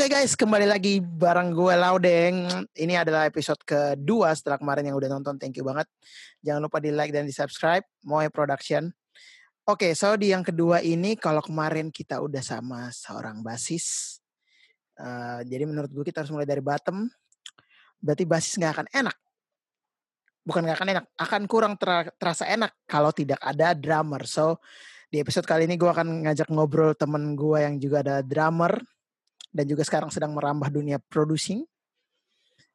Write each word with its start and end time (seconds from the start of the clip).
Oke 0.00 0.16
guys, 0.16 0.32
kembali 0.32 0.64
lagi 0.64 0.96
bareng 1.04 1.52
gue 1.52 1.76
Laudeng. 1.76 2.48
Ini 2.72 3.04
adalah 3.04 3.28
episode 3.28 3.60
kedua 3.60 4.32
setelah 4.32 4.56
kemarin 4.56 4.88
yang 4.88 4.96
udah 4.96 5.12
nonton. 5.12 5.36
Thank 5.36 5.60
you 5.60 5.64
banget. 5.68 5.84
Jangan 6.40 6.64
lupa 6.64 6.80
di 6.80 6.88
like 6.88 7.12
dan 7.12 7.28
di 7.28 7.36
subscribe. 7.36 7.84
Moe 8.08 8.24
Production. 8.32 8.88
Oke, 9.68 9.92
so 9.92 10.16
di 10.16 10.32
yang 10.32 10.40
kedua 10.40 10.80
ini 10.80 11.20
kalau 11.20 11.44
kemarin 11.44 11.92
kita 11.92 12.16
udah 12.16 12.40
sama 12.40 12.88
seorang 12.96 13.44
basis. 13.44 14.16
Uh, 14.96 15.44
jadi 15.44 15.68
menurut 15.68 15.92
gue 15.92 16.04
kita 16.08 16.24
harus 16.24 16.32
mulai 16.32 16.48
dari 16.48 16.64
bottom. 16.64 17.04
Berarti 18.00 18.24
basis 18.24 18.56
nggak 18.56 18.72
akan 18.80 18.86
enak. 19.04 19.16
Bukan 20.48 20.64
nggak 20.64 20.80
akan 20.80 20.88
enak, 20.96 21.04
akan 21.12 21.42
kurang 21.44 21.76
ter 21.76 22.08
terasa 22.16 22.48
enak 22.48 22.72
kalau 22.88 23.12
tidak 23.12 23.36
ada 23.44 23.76
drummer. 23.76 24.24
So 24.24 24.64
di 25.12 25.20
episode 25.20 25.44
kali 25.44 25.68
ini 25.68 25.76
gue 25.76 25.92
akan 25.92 26.24
ngajak 26.24 26.48
ngobrol 26.48 26.96
temen 26.96 27.36
gue 27.36 27.58
yang 27.60 27.76
juga 27.76 28.00
ada 28.00 28.24
drummer 28.24 28.80
dan 29.50 29.64
juga 29.66 29.82
sekarang 29.82 30.10
sedang 30.10 30.32
merambah 30.34 30.70
dunia 30.70 31.02
producing. 31.10 31.66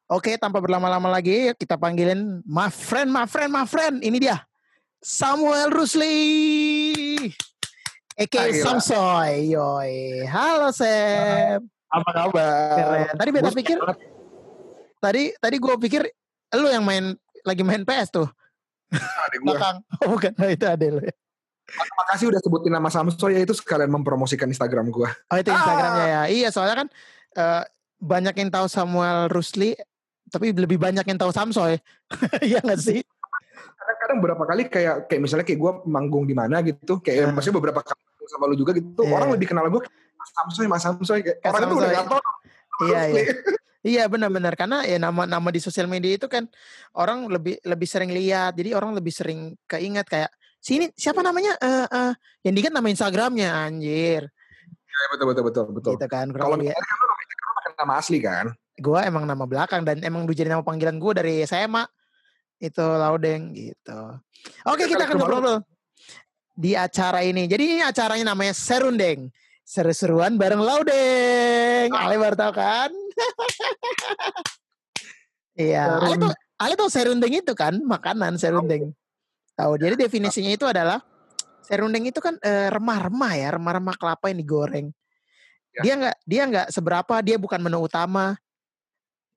Oke, 0.06 0.38
tanpa 0.38 0.62
berlama-lama 0.62 1.10
lagi 1.10 1.50
kita 1.58 1.74
panggilin 1.74 2.38
my 2.46 2.70
friend, 2.70 3.10
my 3.10 3.26
friend, 3.26 3.50
my 3.50 3.66
friend. 3.66 3.98
Ini 4.04 4.18
dia. 4.22 4.38
Samuel 5.02 5.74
Rusli. 5.74 6.14
Eke 8.14 8.54
Samsoy. 8.62 9.50
Yoi. 9.50 10.24
Halo 10.30 10.70
Sam. 10.70 11.66
Apa 11.90 12.10
kabar? 12.14 12.70
Keren. 12.78 13.14
Tadi 13.18 13.30
beta 13.34 13.50
pikir 13.50 13.78
tadi 14.96 15.24
tadi 15.36 15.56
gue 15.60 15.74
pikir 15.76 16.02
lu 16.56 16.68
yang 16.70 16.86
main 16.86 17.12
lagi 17.42 17.62
main 17.66 17.82
PS 17.82 18.08
tuh. 18.14 18.28
Ada 18.94 19.36
gue. 19.36 19.44
Belakang. 19.44 19.76
Oh, 20.06 20.14
bukan, 20.14 20.32
itu 20.46 20.66
ada 20.70 20.86
lu 20.86 21.02
ya. 21.02 21.14
Makasih 21.74 22.30
udah 22.30 22.40
sebutin 22.40 22.72
nama 22.72 22.88
Samso 22.88 23.26
ya 23.26 23.42
itu 23.42 23.52
sekalian 23.52 23.90
mempromosikan 23.90 24.46
Instagram 24.46 24.88
gue. 24.88 25.08
Oh 25.30 25.36
itu 25.36 25.50
Instagramnya 25.50 26.06
ah. 26.06 26.08
ya. 26.08 26.22
Iya 26.30 26.48
soalnya 26.54 26.86
kan 26.86 26.88
uh, 27.36 27.62
banyak 27.98 28.34
yang 28.38 28.50
tahu 28.52 28.66
Samuel 28.70 29.26
Rusli, 29.32 29.74
tapi 30.30 30.54
lebih 30.54 30.78
banyak 30.78 31.02
yang 31.02 31.18
tahu 31.18 31.32
Samsoy. 31.34 31.80
Iya 32.46 32.62
gak 32.62 32.80
sih? 32.80 33.02
Kadang-kadang 33.76 34.18
beberapa 34.22 34.44
kali 34.46 34.62
kayak 34.70 35.10
kayak 35.10 35.20
misalnya 35.22 35.46
kayak 35.46 35.58
gue 35.58 35.72
manggung 35.90 36.24
di 36.26 36.34
mana 36.34 36.62
gitu, 36.62 37.02
kayak 37.02 37.30
uh. 37.30 37.34
maksudnya 37.34 37.58
beberapa 37.58 37.80
kali 37.82 38.02
sama 38.26 38.50
lu 38.50 38.58
juga 38.58 38.74
gitu, 38.74 39.06
yeah. 39.06 39.14
orang 39.14 39.30
lebih 39.38 39.54
kenal 39.54 39.70
gue 39.70 39.82
Mas 40.18 40.30
Samsoy, 40.34 40.66
Mas 40.66 40.82
Samsoy. 40.82 41.20
Kayak, 41.22 41.38
orang 41.46 41.62
itu 41.70 41.76
udah 41.78 41.90
gak 41.90 42.06
tau. 42.10 42.20
Iya, 42.86 43.00
iya. 43.10 43.24
Iya 43.86 44.04
benar-benar 44.10 44.58
karena 44.58 44.82
ya 44.82 44.98
nama-nama 44.98 45.54
di 45.54 45.62
sosial 45.62 45.86
media 45.86 46.18
itu 46.18 46.26
kan 46.26 46.50
orang 46.98 47.30
lebih 47.30 47.62
lebih 47.62 47.86
sering 47.86 48.10
lihat, 48.10 48.58
jadi 48.58 48.74
orang 48.74 48.98
lebih 48.98 49.14
sering 49.14 49.54
keinget 49.70 50.10
kayak 50.10 50.34
sini 50.66 50.90
siapa 50.98 51.22
namanya 51.22 51.54
uh, 51.62 51.86
uh, 51.86 52.12
yang 52.42 52.58
diingat 52.58 52.74
nama 52.74 52.90
Instagramnya 52.90 53.54
anjir. 53.54 54.26
Ya, 54.26 55.04
betul 55.14 55.26
betul 55.30 55.44
betul 55.46 55.64
betul. 55.70 55.92
Gitu 55.94 56.06
kan. 56.10 56.26
Kalau 56.34 56.58
ya. 56.58 56.74
kan 56.74 56.96
lu 56.98 57.06
pakai 57.54 57.72
nama 57.78 57.94
asli 58.02 58.18
kan? 58.18 58.50
Gua 58.82 59.06
emang 59.06 59.22
nama 59.30 59.46
belakang 59.46 59.86
dan 59.86 60.02
emang 60.02 60.26
jadi 60.26 60.50
nama 60.50 60.66
panggilan 60.66 60.98
gue 60.98 61.12
dari 61.14 61.34
SMA 61.46 61.86
itu 62.58 62.82
Laudeng 62.82 63.54
gitu. 63.54 64.00
Oke 64.66 64.90
kita 64.90 65.06
akan 65.06 65.16
ngobrol 65.22 65.62
di 66.56 66.74
acara 66.74 67.22
ini. 67.22 67.46
Jadi 67.46 67.78
ini 67.78 67.82
acaranya 67.86 68.34
namanya 68.34 68.56
Serundeng. 68.56 69.30
Seru-seruan 69.62 70.34
bareng 70.34 70.60
Laudeng. 70.60 71.88
Ah. 71.94 72.10
Ale 72.10 72.18
baru 72.18 72.34
tahu 72.34 72.52
kan? 72.58 72.90
Iya. 75.56 75.88
Ale 76.04 76.20
tuh 76.20 76.32
Ale 76.60 76.72
tuh 76.76 76.88
serundeng 76.92 77.32
itu 77.32 77.52
kan 77.56 77.80
makanan 77.80 78.36
serundeng. 78.36 78.92
Tahu. 79.56 79.72
Jadi 79.80 79.94
definisinya 79.96 80.52
itu 80.52 80.68
adalah 80.68 81.00
serundeng 81.64 82.04
itu 82.04 82.20
kan 82.20 82.36
eh, 82.44 82.68
remah-remah 82.68 83.32
ya, 83.34 83.48
remah-remah 83.56 83.96
kelapa 83.96 84.28
yang 84.28 84.38
digoreng. 84.38 84.86
Ya. 85.74 85.80
Dia 85.82 85.94
nggak 85.96 86.16
dia 86.28 86.42
nggak 86.46 86.66
seberapa, 86.70 87.14
dia 87.24 87.36
bukan 87.40 87.58
menu 87.58 87.80
utama, 87.80 88.36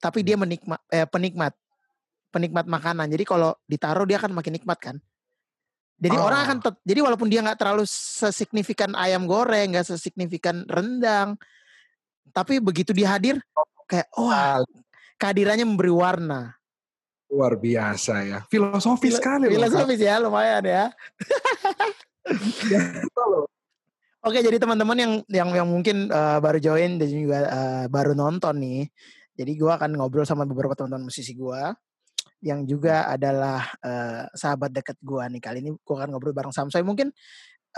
tapi 0.03 0.21
dia 0.21 0.35
hmm. 0.35 0.43
menikmat 0.43 0.79
eh, 0.91 1.07
penikmat 1.07 1.53
penikmat 2.29 2.65
makanan. 2.67 3.07
Jadi 3.09 3.23
kalau 3.23 3.55
ditaruh 3.65 4.05
dia 4.05 4.19
akan 4.19 4.35
makin 4.35 4.59
nikmat 4.59 4.77
kan. 4.77 4.95
Jadi 5.99 6.15
oh. 6.15 6.23
orang 6.23 6.39
akan 6.47 6.57
tet, 6.63 6.75
jadi 6.87 6.99
walaupun 7.03 7.27
dia 7.27 7.43
nggak 7.43 7.59
terlalu 7.59 7.83
sesignifikan 7.87 8.95
ayam 8.95 9.27
goreng, 9.27 9.75
nggak 9.75 9.83
sesignifikan 9.83 10.63
rendang, 10.67 11.35
tapi 12.31 12.63
begitu 12.63 12.95
dia 12.95 13.19
hadir 13.19 13.35
kayak 13.83 14.07
wah 14.15 14.63
kehadirannya 15.19 15.67
memberi 15.67 15.91
warna. 15.91 16.58
Luar 17.29 17.53
biasa 17.55 18.13
ya. 18.25 18.39
Filosofis 18.49 19.15
Filo 19.15 19.19
sekali. 19.21 19.45
Filosofis 19.53 20.01
ya, 20.01 20.17
lumayan 20.17 20.65
ya. 20.65 20.85
ya 22.73 22.81
Oke, 24.19 24.43
jadi 24.43 24.59
teman-teman 24.59 24.97
yang 24.99 25.13
yang 25.31 25.49
yang 25.63 25.67
mungkin 25.69 26.11
uh, 26.11 26.43
baru 26.43 26.59
join 26.59 26.99
dan 26.99 27.07
juga 27.07 27.39
uh, 27.47 27.85
baru 27.87 28.11
nonton 28.11 28.59
nih. 28.59 28.91
Jadi 29.39 29.51
gue 29.55 29.71
akan 29.71 29.95
ngobrol 29.95 30.27
sama 30.27 30.43
beberapa 30.43 30.75
teman-teman 30.75 31.07
musisi 31.07 31.31
gue 31.31 31.61
yang 32.43 32.67
juga 32.67 33.07
adalah 33.07 33.63
uh, 33.79 34.27
sahabat 34.35 34.75
dekat 34.75 34.99
gue 34.99 35.23
nih. 35.23 35.41
Kali 35.43 35.57
ini 35.63 35.71
gue 35.71 35.95
akan 35.95 36.11
ngobrol 36.11 36.35
bareng 36.35 36.51
Samsoy. 36.51 36.83
Mungkin 36.83 37.15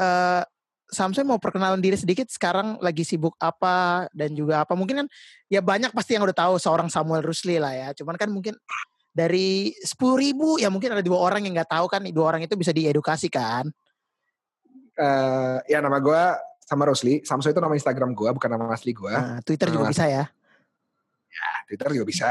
uh, 0.02 0.42
Samsoy 0.90 1.22
mau 1.22 1.38
perkenalan 1.38 1.78
diri 1.78 1.96
sedikit 1.96 2.26
sekarang 2.28 2.82
lagi 2.82 3.06
sibuk 3.06 3.38
apa 3.38 4.10
dan 4.10 4.34
juga 4.34 4.66
apa. 4.66 4.74
Mungkin 4.74 5.06
kan 5.06 5.08
ya 5.46 5.62
banyak 5.62 5.94
pasti 5.94 6.18
yang 6.18 6.26
udah 6.26 6.36
tahu 6.36 6.58
seorang 6.58 6.90
Samuel 6.90 7.22
Rusli 7.22 7.62
lah 7.62 7.74
ya. 7.74 7.88
Cuman 7.94 8.18
kan 8.18 8.34
mungkin 8.34 8.58
dari 9.12 9.76
sepuluh 9.84 10.16
ribu 10.16 10.56
ya 10.56 10.72
mungkin 10.72 10.96
ada 10.96 11.04
dua 11.04 11.20
orang 11.20 11.44
yang 11.44 11.60
nggak 11.60 11.72
tahu 11.72 11.86
kan 11.92 12.02
dua 12.10 12.36
orang 12.36 12.42
itu 12.48 12.56
bisa 12.56 12.72
diedukasi 12.72 13.28
kan? 13.28 13.68
Uh, 14.96 15.60
ya 15.68 15.84
nama 15.84 16.00
gue 16.00 16.24
sama 16.64 16.88
Rosli. 16.88 17.20
Samso 17.28 17.52
itu 17.52 17.60
nama 17.60 17.76
Instagram 17.76 18.16
gue 18.16 18.30
bukan 18.32 18.50
nama 18.50 18.72
asli 18.72 18.96
gue 18.96 19.12
nah, 19.12 19.44
Twitter 19.44 19.68
uh, 19.68 19.72
juga 19.76 19.86
bisa 19.92 20.06
ya? 20.08 20.24
Ya 21.32 21.52
Twitter 21.68 21.88
juga 22.00 22.06
bisa. 22.08 22.30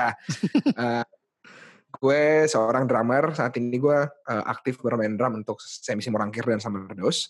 Uh, 0.73 1.05
gue 2.01 2.49
seorang 2.49 2.89
drummer 2.89 3.37
saat 3.37 3.53
ini 3.61 3.77
gue 3.77 3.99
uh, 4.09 4.45
aktif 4.49 4.81
bermain 4.81 5.13
drum 5.13 5.45
untuk 5.45 5.61
Semisi 5.61 6.09
Morangkir 6.09 6.49
dan 6.49 6.65
Summer 6.65 6.89
Dose 6.97 7.29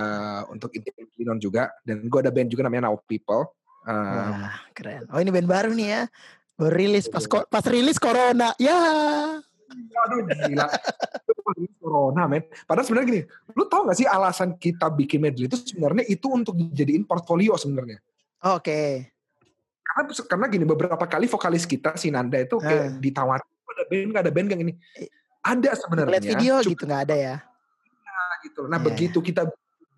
uh, 0.00 0.48
untuk 0.48 0.72
Intimate 0.72 1.12
Linon 1.20 1.36
juga. 1.36 1.68
Dan 1.84 2.08
gue 2.08 2.20
ada 2.24 2.32
band 2.32 2.48
juga 2.48 2.64
namanya 2.64 2.88
Now 2.88 2.96
People. 3.04 3.52
Uh, 3.84 4.32
Wah, 4.32 4.56
keren. 4.72 5.08
Oh 5.12 5.20
ini 5.20 5.32
band 5.32 5.48
baru 5.48 5.72
nih 5.72 5.88
ya 5.88 6.02
rilis 6.68 7.08
pas 7.08 7.24
pas 7.24 7.64
rilis 7.64 7.96
corona. 7.96 8.52
Ya. 8.60 8.76
Aduh 10.04 10.26
gila. 10.28 10.68
corona 11.80 12.28
men. 12.30 12.46
Padahal 12.68 12.86
sebenarnya 12.86 13.08
gini, 13.08 13.22
lu 13.56 13.64
tau 13.66 13.88
gak 13.88 13.98
sih 13.98 14.06
alasan 14.06 14.54
kita 14.54 14.86
bikin 14.94 15.18
medley 15.24 15.50
itu 15.50 15.58
sebenarnya 15.58 16.06
itu 16.06 16.26
untuk 16.30 16.54
dijadiin 16.54 17.02
portfolio 17.08 17.58
sebenarnya. 17.58 17.98
Oke. 18.46 18.62
Okay. 18.62 18.90
Karena 19.82 20.02
karena 20.14 20.46
gini 20.46 20.64
beberapa 20.68 21.04
kali 21.08 21.26
vokalis 21.26 21.66
kita 21.66 21.98
si 21.98 22.14
Nanda 22.14 22.38
itu 22.38 22.62
kayak 22.62 22.86
uh. 22.86 23.00
ditawar 23.02 23.40
ada 23.80 23.84
band 23.88 24.08
gak 24.12 24.22
ada 24.28 24.32
band 24.32 24.48
yang 24.52 24.62
ini. 24.68 24.72
Ada 25.40 25.70
sebenarnya. 25.80 26.20
Lihat 26.20 26.26
video 26.36 26.54
Cuma, 26.60 26.70
gitu 26.76 26.82
nggak 26.84 27.02
ada 27.08 27.16
ya. 27.16 27.36
Nah, 28.04 28.34
gitu. 28.44 28.60
Nah, 28.68 28.76
yeah. 28.76 28.84
begitu 28.84 29.18
kita 29.24 29.42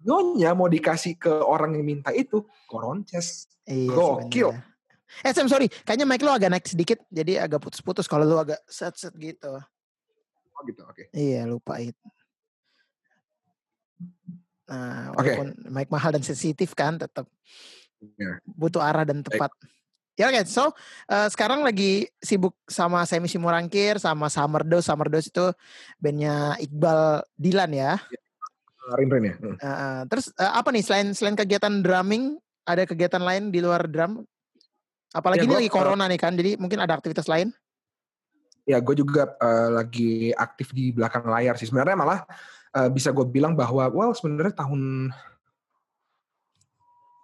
nyonya 0.06 0.50
mau 0.54 0.70
dikasih 0.70 1.18
ke 1.18 1.32
orang 1.34 1.74
yang 1.74 1.84
minta 1.86 2.14
itu, 2.14 2.46
koronces. 2.70 3.50
Iya, 3.66 3.90
Gokil. 3.90 4.54
Sebenernya. 4.54 4.71
Eh 5.20 5.36
Sam 5.36 5.52
sorry, 5.52 5.68
kayaknya 5.84 6.08
mic 6.08 6.24
lo 6.24 6.32
agak 6.32 6.48
naik 6.48 6.64
sedikit, 6.64 7.04
jadi 7.12 7.44
agak 7.44 7.60
putus-putus 7.60 8.08
kalau 8.08 8.24
lo 8.24 8.40
agak 8.40 8.64
set-set 8.64 9.12
gitu. 9.20 9.60
Oh 10.56 10.60
gitu, 10.64 10.80
oke. 10.88 10.96
Okay. 10.96 11.06
Iya 11.12 11.44
lupa 11.44 11.76
itu. 11.76 12.06
Nah, 14.72 15.12
walaupun 15.12 15.52
okay. 15.52 15.68
mic 15.68 15.88
mahal 15.92 16.16
dan 16.16 16.24
sensitif 16.24 16.72
kan, 16.72 16.96
tetap 16.96 17.28
yeah. 18.16 18.40
butuh 18.48 18.80
arah 18.80 19.04
dan 19.04 19.20
tepat. 19.20 19.52
Baik. 19.52 19.70
Ya 20.16 20.28
oke, 20.28 20.40
okay. 20.40 20.44
so 20.44 20.72
uh, 21.08 21.28
sekarang 21.32 21.64
lagi 21.64 22.04
sibuk 22.20 22.56
sama 22.68 23.04
Semi 23.08 23.28
Simurangkir, 23.32 23.96
sama 23.96 24.28
Summer 24.28 24.60
Dose. 24.60 24.88
Summer 24.88 25.08
Dose 25.08 25.32
itu 25.32 25.52
bandnya 26.00 26.56
Iqbal 26.60 27.24
Dilan 27.36 27.72
ya. 27.72 27.96
Uh, 28.88 28.96
Rin 29.00 29.08
Rin 29.08 29.24
ya. 29.28 29.34
Hmm. 29.40 29.56
Uh, 29.56 30.02
terus 30.12 30.28
uh, 30.36 30.52
apa 30.56 30.68
nih 30.68 30.84
selain 30.84 31.16
selain 31.16 31.36
kegiatan 31.36 31.80
drumming, 31.80 32.36
ada 32.68 32.84
kegiatan 32.84 33.24
lain 33.24 33.48
di 33.48 33.64
luar 33.64 33.88
drum 33.88 34.24
Apalagi 35.12 35.44
ya, 35.44 35.48
ini 35.48 35.54
lagi 35.60 35.70
corona 35.70 36.08
nih 36.08 36.20
kan, 36.20 36.32
jadi 36.32 36.56
mungkin 36.56 36.80
ada 36.80 36.96
aktivitas 36.96 37.28
lain? 37.28 37.52
Ya, 38.64 38.80
gue 38.80 38.94
juga 38.96 39.36
uh, 39.36 39.82
lagi 39.82 40.32
aktif 40.32 40.72
di 40.72 40.88
belakang 40.94 41.28
layar 41.28 41.60
sih. 41.60 41.68
Sebenarnya 41.68 41.96
malah 41.98 42.24
uh, 42.72 42.88
bisa 42.88 43.12
gue 43.12 43.26
bilang 43.28 43.52
bahwa, 43.52 43.92
well 43.92 44.16
sebenarnya 44.16 44.56
tahun 44.56 45.12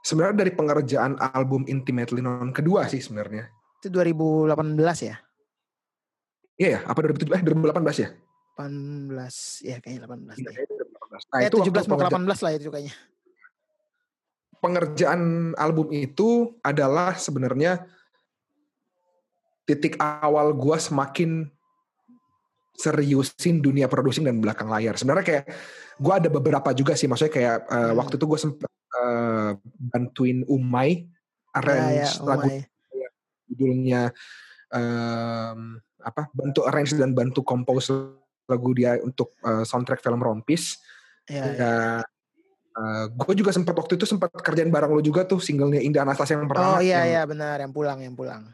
sebenarnya 0.05 0.37
dari 0.37 0.53
pengerjaan 0.53 1.17
album 1.21 1.65
Intimately 1.65 2.21
Known 2.21 2.53
kedua 2.53 2.85
sih 2.93 3.01
sebenarnya. 3.01 3.49
Itu 3.81 3.89
2018 3.89 4.53
ya? 5.09 5.17
Iya 6.59 6.69
ya, 6.69 6.81
apa 6.85 6.99
2017 7.07 7.39
eh 7.39 7.43
2018 7.47 8.03
ya? 8.05 8.09
18 8.59 9.71
ya 9.71 9.77
kayaknya 9.79 10.01
18 10.11 10.43
ya. 10.43 10.51
Nah, 11.09 11.39
eh, 11.41 11.49
itu 11.49 11.57
17 11.63 11.87
mau 11.89 11.97
ke 11.97 12.07
18 12.11 12.45
lah 12.45 12.53
itu 12.53 12.69
kayaknya 12.69 12.95
pengerjaan 14.59 15.53
album 15.55 15.91
itu 15.95 16.59
adalah 16.63 17.15
sebenarnya 17.15 17.87
titik 19.69 20.01
awal 20.01 20.57
gue 20.57 20.77
semakin 20.81 21.51
seriusin 22.79 23.59
dunia 23.59 23.91
producing 23.91 24.25
dan 24.25 24.39
belakang 24.39 24.71
layar. 24.71 24.95
Sebenarnya 24.95 25.27
kayak 25.27 25.45
gue 25.99 26.15
ada 26.15 26.29
beberapa 26.31 26.71
juga 26.73 26.95
sih, 26.95 27.11
maksudnya 27.11 27.35
kayak 27.35 27.57
uh, 27.69 27.91
hmm. 27.91 27.95
waktu 27.99 28.15
itu 28.17 28.25
gue 28.25 28.41
sempet 28.41 28.71
uh, 28.95 29.59
bantuin 29.77 30.47
Umay 30.47 31.11
arrange 31.53 32.07
ya, 32.07 32.07
ya, 32.07 32.23
lagu 32.23 32.49
Umay. 32.49 32.61
judulnya 33.51 34.03
um, 34.71 35.81
apa 35.99 36.31
bantu 36.31 36.61
arrange 36.71 36.95
dan 36.95 37.11
bantu 37.13 37.43
compose 37.43 37.91
lagu 38.49 38.71
dia 38.73 38.97
untuk 39.03 39.37
uh, 39.45 39.67
soundtrack 39.67 40.01
film 40.01 40.23
Rompis. 40.23 40.79
Ya, 41.29 41.45
ya. 41.45 41.53
Ya, 41.53 41.75
uh, 42.79 43.05
gue 43.11 43.35
juga 43.35 43.51
sempat 43.51 43.75
waktu 43.75 43.99
itu 43.99 44.07
sempat 44.07 44.31
kerjain 44.39 44.71
bareng 44.71 44.95
lo 44.95 45.03
juga 45.03 45.27
tuh 45.27 45.43
singlenya 45.43 45.83
Indah 45.83 46.07
Anastasia 46.07 46.39
yang 46.39 46.47
pertama. 46.47 46.79
Oh 46.79 46.83
iya 46.83 47.03
yang- 47.03 47.07
iya 47.11 47.23
benar 47.27 47.57
yang 47.59 47.75
pulang 47.75 47.99
yang 47.99 48.15
pulang. 48.15 48.47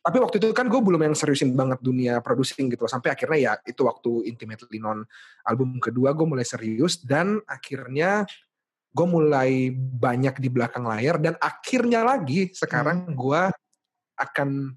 Tapi 0.00 0.16
waktu 0.16 0.40
itu 0.40 0.48
kan 0.56 0.64
gue 0.64 0.80
belum 0.80 1.12
yang 1.12 1.12
seriusin 1.12 1.52
banget 1.52 1.76
dunia 1.84 2.24
producing 2.24 2.72
gitu. 2.72 2.88
Sampai 2.88 3.12
akhirnya 3.12 3.38
ya 3.38 3.52
itu 3.68 3.84
waktu 3.84 4.32
Intimately 4.32 4.80
Non 4.80 5.04
album 5.44 5.76
kedua 5.76 6.16
gue 6.16 6.24
mulai 6.24 6.44
serius 6.48 7.04
dan 7.04 7.36
akhirnya 7.44 8.24
gue 8.90 9.06
mulai 9.06 9.70
banyak 9.76 10.40
di 10.40 10.48
belakang 10.50 10.88
layar 10.88 11.20
dan 11.20 11.36
akhirnya 11.38 12.02
lagi 12.02 12.50
sekarang 12.50 13.12
gue 13.12 13.42
akan 14.18 14.72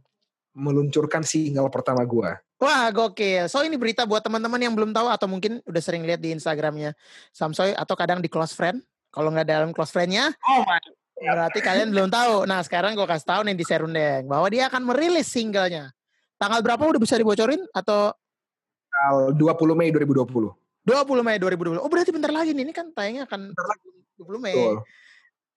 meluncurkan 0.54 1.24
single 1.26 1.72
pertama 1.72 2.04
gue. 2.06 2.32
Wah 2.64 2.88
gokil. 2.96 3.52
So 3.52 3.60
ini 3.68 3.76
berita 3.76 4.08
buat 4.08 4.24
teman-teman 4.24 4.56
yang 4.56 4.72
belum 4.72 4.96
tahu 4.96 5.12
atau 5.12 5.28
mungkin 5.28 5.60
udah 5.68 5.82
sering 5.84 6.08
lihat 6.08 6.24
di 6.24 6.32
Instagramnya 6.32 6.96
Samsoy 7.36 7.76
atau 7.76 7.92
kadang 8.00 8.24
di 8.24 8.32
close 8.32 8.56
friend. 8.56 8.80
Kalau 9.12 9.28
nggak 9.36 9.48
dalam 9.52 9.70
close 9.76 9.92
friendnya, 9.92 10.32
Oh 10.48 10.64
my. 10.64 10.80
berarti 11.20 11.60
kalian 11.60 11.92
belum 11.92 12.08
tahu. 12.08 12.48
Nah 12.48 12.64
sekarang 12.64 12.96
gue 12.96 13.04
kasih 13.04 13.28
tahu 13.28 13.42
nih 13.46 13.56
di 13.60 13.66
Serundeng 13.68 14.26
bahwa 14.32 14.48
dia 14.48 14.72
akan 14.72 14.80
merilis 14.80 15.28
singlenya. 15.28 15.92
Tanggal 16.40 16.64
berapa 16.64 16.82
udah 16.82 17.02
bisa 17.04 17.20
dibocorin 17.20 17.62
atau 17.76 18.16
20 19.12 19.36
Mei 19.76 19.92
2020. 19.92 20.24
20 20.88 21.28
Mei 21.28 21.38
2020? 21.38 21.84
Oh 21.84 21.92
berarti 21.92 22.16
bentar 22.16 22.32
lagi 22.32 22.56
nih. 22.56 22.64
Ini 22.64 22.74
kan 22.74 22.88
tayangnya 22.96 23.28
akan 23.28 23.52
Bentar 23.52 23.68
lagi. 23.68 23.88
20 24.24 24.40
Mei. 24.40 24.56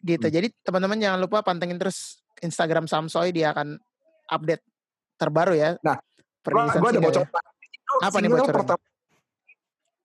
Gitu. 0.02 0.26
Hmm. 0.26 0.34
Jadi 0.34 0.48
teman-teman 0.66 0.98
jangan 0.98 1.18
lupa 1.22 1.38
pantengin 1.46 1.78
terus 1.78 2.18
Instagram 2.42 2.90
Samsoy. 2.90 3.30
Dia 3.30 3.54
akan 3.54 3.78
update 4.26 4.62
terbaru 5.16 5.54
ya. 5.56 5.80
Nah, 5.80 5.96
perilisan 6.46 6.78
Gue 6.78 6.90
ada 6.94 7.02
bocor. 7.02 7.22
ya. 7.26 7.28
Apa 8.06 8.16
nih 8.22 8.30
bocorannya? 8.30 8.54
pertama 8.54 8.82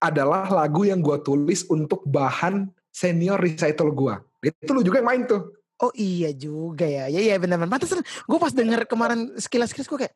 adalah 0.01 0.49
lagu 0.49 0.81
yang 0.81 0.97
gue 0.97 1.17
tulis 1.21 1.61
untuk 1.69 2.01
bahan 2.09 2.73
senior 2.89 3.37
recital 3.37 3.93
gue. 3.93 4.15
Itu 4.49 4.73
lu 4.73 4.81
juga 4.81 4.97
yang 4.97 5.09
main 5.13 5.21
tuh. 5.29 5.53
Oh 5.77 5.93
iya 5.93 6.33
juga 6.33 6.89
ya. 6.89 7.05
Ya 7.05 7.21
iya 7.21 7.37
benar-benar. 7.37 7.69
Pantesan 7.77 8.01
gue 8.01 8.37
pas 8.41 8.49
denger 8.49 8.89
kemarin 8.89 9.37
sekilas-sekilas 9.37 9.85
gue 9.85 9.99
kayak 10.09 10.15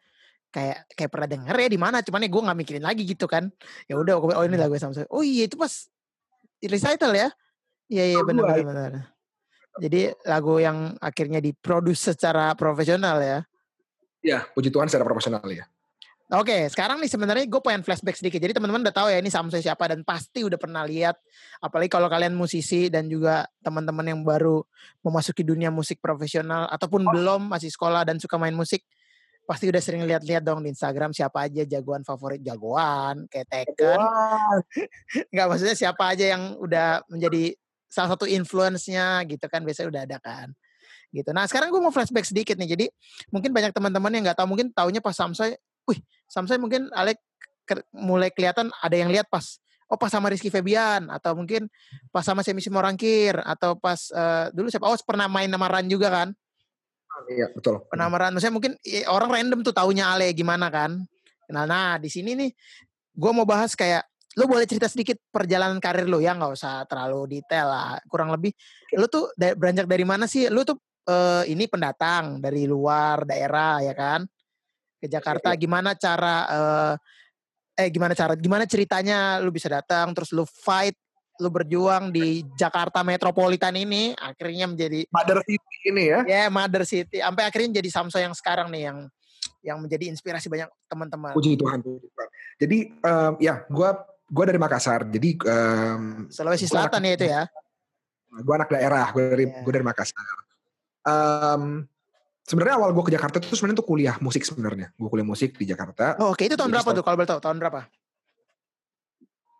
kayak 0.49 0.77
kayak 0.97 1.11
pernah 1.11 1.29
denger 1.29 1.55
ya 1.55 1.69
di 1.69 1.79
mana 1.79 1.97
cuman 2.01 2.25
ya 2.25 2.29
gue 2.31 2.41
nggak 2.47 2.57
mikirin 2.63 2.85
lagi 2.87 3.03
gitu 3.03 3.27
kan 3.27 3.51
ya 3.91 3.99
udah 3.99 4.23
oh 4.23 4.43
ini 4.47 4.55
lagu 4.55 4.79
Samsung 4.79 5.03
oh 5.11 5.19
iya 5.19 5.51
itu 5.51 5.59
pas 5.59 5.91
recital 6.63 7.11
ya 7.11 7.27
iya 7.91 8.15
iya 8.15 8.23
benar 8.23 8.63
benar 8.63 8.63
benar 8.63 8.91
jadi 9.83 10.15
lagu 10.23 10.55
yang 10.63 10.95
akhirnya 11.03 11.43
diproduksi 11.43 12.15
secara 12.15 12.55
profesional 12.55 13.19
ya 13.19 13.43
Ya, 14.25 14.41
puji 14.57 14.73
Tuhan 14.73 14.89
secara 14.89 15.05
profesional 15.05 15.45
ya. 15.53 15.69
Oke, 16.33 16.65
sekarang 16.73 16.97
nih 16.97 17.05
sebenarnya 17.05 17.45
gue 17.45 17.61
pengen 17.61 17.85
flashback 17.85 18.17
sedikit. 18.17 18.41
Jadi 18.41 18.57
teman-teman 18.57 18.81
udah 18.81 18.95
tahu 18.97 19.13
ya 19.13 19.21
ini 19.21 19.29
Samsung 19.29 19.61
siapa 19.61 19.85
dan 19.93 20.01
pasti 20.01 20.41
udah 20.41 20.57
pernah 20.57 20.81
lihat. 20.81 21.21
Apalagi 21.61 21.85
kalau 21.85 22.09
kalian 22.09 22.33
musisi 22.33 22.89
dan 22.89 23.05
juga 23.05 23.45
teman-teman 23.61 24.01
yang 24.09 24.25
baru 24.25 24.65
memasuki 25.05 25.45
dunia 25.45 25.69
musik 25.69 26.01
profesional 26.01 26.65
ataupun 26.73 27.05
belum 27.05 27.53
masih 27.53 27.69
sekolah 27.69 28.09
dan 28.09 28.17
suka 28.17 28.41
main 28.41 28.57
musik, 28.57 28.81
pasti 29.45 29.69
udah 29.69 29.77
sering 29.77 30.01
lihat-lihat 30.09 30.41
dong 30.41 30.65
di 30.65 30.73
Instagram 30.73 31.13
siapa 31.13 31.45
aja 31.45 31.61
jagoan 31.61 32.01
favorit 32.01 32.41
jagoan 32.41 33.29
kayak 33.29 33.45
Tekken. 33.45 34.01
Enggak 35.29 35.45
maksudnya 35.53 35.77
siapa 35.77 36.09
aja 36.09 36.25
yang 36.25 36.57
udah 36.57 37.05
menjadi 37.05 37.53
salah 37.85 38.17
satu 38.17 38.25
influence-nya 38.25 39.21
gitu 39.29 39.45
kan 39.45 39.61
biasanya 39.61 39.87
udah 39.93 40.01
ada 40.09 40.17
kan. 40.17 40.49
Gitu. 41.13 41.29
Nah, 41.31 41.45
sekarang 41.45 41.69
gue 41.69 41.79
mau 41.79 41.93
flashback 41.93 42.25
sedikit 42.25 42.57
nih. 42.57 42.73
Jadi 42.73 42.85
mungkin 43.29 43.53
banyak 43.53 43.77
teman-teman 43.77 44.09
yang 44.09 44.25
nggak 44.25 44.41
tahu 44.41 44.49
mungkin 44.49 44.73
taunya 44.73 45.05
pas 45.05 45.13
Samsung 45.13 45.53
wih 45.89 45.99
Samsung 46.29 46.61
mungkin 46.61 46.89
Alek 46.91 47.21
ke- 47.65 47.85
mulai 47.93 48.29
kelihatan 48.29 48.69
ada 48.81 48.95
yang 48.95 49.09
lihat 49.09 49.29
pas 49.29 49.57
oh 49.89 49.97
pas 49.97 50.09
sama 50.09 50.33
Rizky 50.33 50.49
Febian 50.49 51.09
atau 51.13 51.37
mungkin 51.37 51.69
pas 52.09 52.25
sama 52.25 52.41
Semi 52.41 52.61
Simorangkir 52.61 53.37
atau 53.41 53.77
pas 53.77 53.97
eh, 54.09 54.45
dulu 54.53 54.69
siapa 54.69 54.89
oh 54.89 54.97
pernah 55.05 55.29
main 55.29 55.49
nama 55.49 55.65
Ran 55.69 55.85
juga 55.85 56.09
kan? 56.09 56.29
Iya, 57.25 57.47
betul. 57.55 57.79
pernah 57.87 58.11
sama 58.11 58.17
Ran. 58.21 58.31
Maksudnya 58.35 58.55
mungkin 58.55 58.73
eh, 58.85 59.05
orang 59.07 59.29
random 59.31 59.59
tuh 59.65 59.73
taunya 59.73 60.13
Ale 60.13 60.33
gimana 60.33 60.69
kan? 60.73 61.05
Nah 61.49 61.63
nah 61.69 62.01
di 62.01 62.09
sini 62.09 62.33
nih 62.33 62.51
gue 63.15 63.31
mau 63.31 63.45
bahas 63.45 63.77
kayak 63.77 64.03
lu 64.35 64.51
boleh 64.51 64.67
cerita 64.67 64.91
sedikit 64.91 65.15
perjalanan 65.31 65.79
karir 65.79 66.11
lu 66.11 66.19
ya 66.19 66.35
nggak 66.35 66.51
usah 66.51 66.83
terlalu 66.89 67.39
detail 67.39 67.69
lah 67.69 68.01
kurang 68.09 68.33
lebih. 68.33 68.51
Lu 68.97 69.05
tuh 69.07 69.31
da- 69.37 69.55
beranjak 69.55 69.87
dari 69.87 70.03
mana 70.03 70.25
sih? 70.25 70.49
Lu 70.49 70.65
tuh 70.65 70.75
eh, 71.07 71.43
ini 71.53 71.69
pendatang 71.69 72.41
dari 72.41 72.65
luar 72.65 73.23
daerah 73.23 73.79
ya 73.85 73.93
kan 73.93 74.25
ke 75.05 75.07
Jakarta 75.07 75.53
gimana 75.53 75.93
cara 75.93 76.35
eh, 76.49 76.93
eh 77.85 77.89
gimana 77.93 78.17
cara 78.17 78.33
gimana 78.33 78.65
ceritanya 78.65 79.37
lu 79.37 79.53
bisa 79.53 79.69
datang 79.69 80.09
terus 80.17 80.33
lu 80.33 80.41
fight 80.49 80.97
lu 81.37 81.51
berjuang 81.51 82.09
di 82.15 82.41
Jakarta 82.55 83.03
metropolitan 83.03 83.75
ini 83.75 84.15
akhirnya 84.17 84.71
menjadi 84.71 85.05
Mother 85.11 85.43
City 85.45 85.77
ini 85.93 86.03
ya. 86.09 86.19
ya 86.25 86.43
Mother 86.49 86.83
City 86.87 87.19
sampai 87.19 87.43
akhirnya 87.45 87.83
jadi 87.83 87.89
Samso 87.91 88.17
yang 88.17 88.33
sekarang 88.33 88.71
nih 88.71 88.89
yang 88.89 88.97
yang 89.61 89.77
menjadi 89.81 90.09
inspirasi 90.13 90.47
banyak 90.47 90.69
teman-teman 90.85 91.33
Puji 91.33 91.57
Tuhan. 91.57 91.81
Jadi 92.61 92.77
em, 93.01 93.33
ya, 93.41 93.65
gue 93.65 93.89
gua 94.29 94.45
dari 94.45 94.61
Makassar. 94.61 95.09
Jadi 95.09 95.41
em, 95.41 96.29
Sulawesi 96.29 96.69
gua 96.69 96.85
Selatan 96.85 97.01
anak- 97.01 97.09
ya 97.09 97.15
itu 97.17 97.25
ya 97.27 97.43
gue 98.35 98.53
anak 98.55 98.69
daerah, 98.71 99.05
gue 99.15 99.23
dari 99.31 99.45
Iya. 99.47 99.63
gue 99.63 99.71
dari 99.71 99.85
Makassar. 99.85 100.35
Em, 101.05 101.63
sebenarnya 102.45 102.75
awal 102.77 102.93
gue 102.93 103.03
ke 103.09 103.13
Jakarta 103.17 103.41
itu 103.41 103.57
sebenarnya 103.57 103.81
tuh 103.81 103.87
kuliah 103.89 104.15
musik 104.21 104.45
sebenarnya. 104.45 104.93
Gue 104.95 105.09
kuliah 105.09 105.27
musik 105.27 105.57
di 105.57 105.65
Jakarta. 105.65 106.15
oh, 106.21 106.37
oke 106.37 106.45
itu 106.45 106.53
tahun 106.53 106.69
berapa 106.69 106.89
tuh 106.93 107.03
kalau 107.03 107.17
boleh 107.17 107.29
tahu 107.29 107.41
tahun 107.41 107.57
berapa 107.57 107.81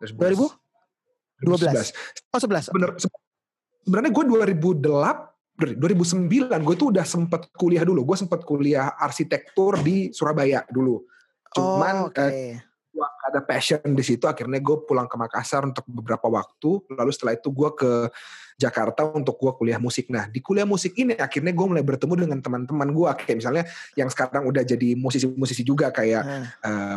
2011. 0.00 0.54
2012? 1.44 2.32
oh 2.32 2.40
11 2.40 2.72
Bener, 2.72 2.90
se- 2.96 3.12
sebenarnya 3.84 4.10
gue 4.14 4.24
2008 4.24 5.36
2009 5.56 6.52
gue 6.52 6.74
tuh 6.76 6.88
udah 6.92 7.06
sempet 7.08 7.48
kuliah 7.56 7.82
dulu. 7.82 8.04
Gue 8.04 8.16
sempet 8.16 8.44
kuliah 8.44 8.92
arsitektur 8.96 9.80
di 9.80 10.12
Surabaya 10.12 10.62
dulu. 10.68 11.00
oh, 11.00 11.04
Cuman 11.56 12.12
oke 12.12 12.20
eh, 12.28 12.60
gua 12.92 13.08
nggak 13.08 13.28
ada 13.32 13.40
passion 13.44 13.80
di 13.92 14.04
situ 14.04 14.24
akhirnya 14.24 14.60
gue 14.60 14.76
pulang 14.84 15.08
ke 15.08 15.16
Makassar 15.16 15.64
untuk 15.64 15.84
beberapa 15.88 16.28
waktu 16.28 16.84
lalu 16.92 17.10
setelah 17.12 17.36
itu 17.36 17.48
gue 17.52 17.70
ke 17.76 17.92
Jakarta 18.56 19.04
untuk 19.12 19.36
gue 19.36 19.52
kuliah 19.52 19.76
musik. 19.76 20.08
Nah 20.08 20.24
di 20.32 20.40
kuliah 20.40 20.64
musik 20.64 20.96
ini 20.96 21.12
akhirnya 21.12 21.52
gue 21.52 21.66
mulai 21.68 21.84
bertemu 21.84 22.24
dengan 22.24 22.38
teman-teman 22.40 22.88
gue 22.88 23.08
kayak 23.20 23.36
misalnya 23.36 23.64
yang 23.92 24.08
sekarang 24.08 24.48
udah 24.48 24.64
jadi 24.64 24.96
musisi-musisi 24.96 25.60
juga 25.60 25.92
kayak 25.92 26.22
Nah, 26.24 26.96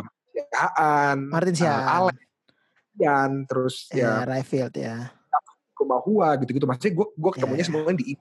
Aan, 0.56 1.28
Martin 1.28 1.52
eh, 1.52 1.58
Sian. 1.60 1.84
Alex, 1.84 2.18
Ian, 2.96 3.30
terus 3.44 3.74
ya 3.92 4.24
ya 4.24 4.28
Rayfield 4.28 4.74
ya. 4.74 5.12
Kumahua 5.76 6.40
gitu-gitu. 6.40 6.64
Maksudnya 6.64 6.96
gue 6.96 7.06
gue 7.12 7.30
ketemunya 7.36 7.64
Iya. 7.64 7.68
semuanya 7.68 7.96
di 8.00 8.16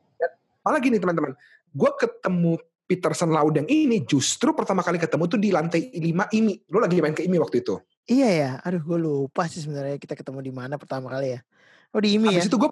malah 0.60 0.79
gini 0.84 1.00
teman-teman 1.00 1.34
gue 1.72 1.91
ketemu 1.96 2.60
Peterson 2.89 3.29
Laudeng 3.29 3.69
ini 3.69 4.01
justru 4.01 4.50
pertama 4.51 4.81
kali 4.81 4.98
ketemu 4.98 5.24
tuh 5.29 5.38
di 5.38 5.53
lantai 5.53 5.93
5 5.93 6.34
IMI 6.34 6.53
lo 6.74 6.81
lagi 6.81 6.98
main 7.00 7.13
ke 7.13 7.22
IMI 7.22 7.38
waktu 7.38 7.62
itu? 7.62 7.77
Iya 8.10 8.29
ya. 8.34 8.51
Aduh 8.65 8.81
gue 8.81 8.98
lupa 8.98 9.46
sih 9.46 9.62
sebenarnya 9.62 10.01
kita 10.01 10.17
ketemu 10.17 10.41
di 10.41 10.51
mana 10.51 10.75
pertama 10.81 11.08
kali 11.13 11.38
ya. 11.38 11.39
Oh 11.93 12.01
di 12.01 12.17
IMI 12.17 12.34
ya 12.34 12.41
Habis 12.41 12.50
itu 12.50 12.58
gue 12.58 12.69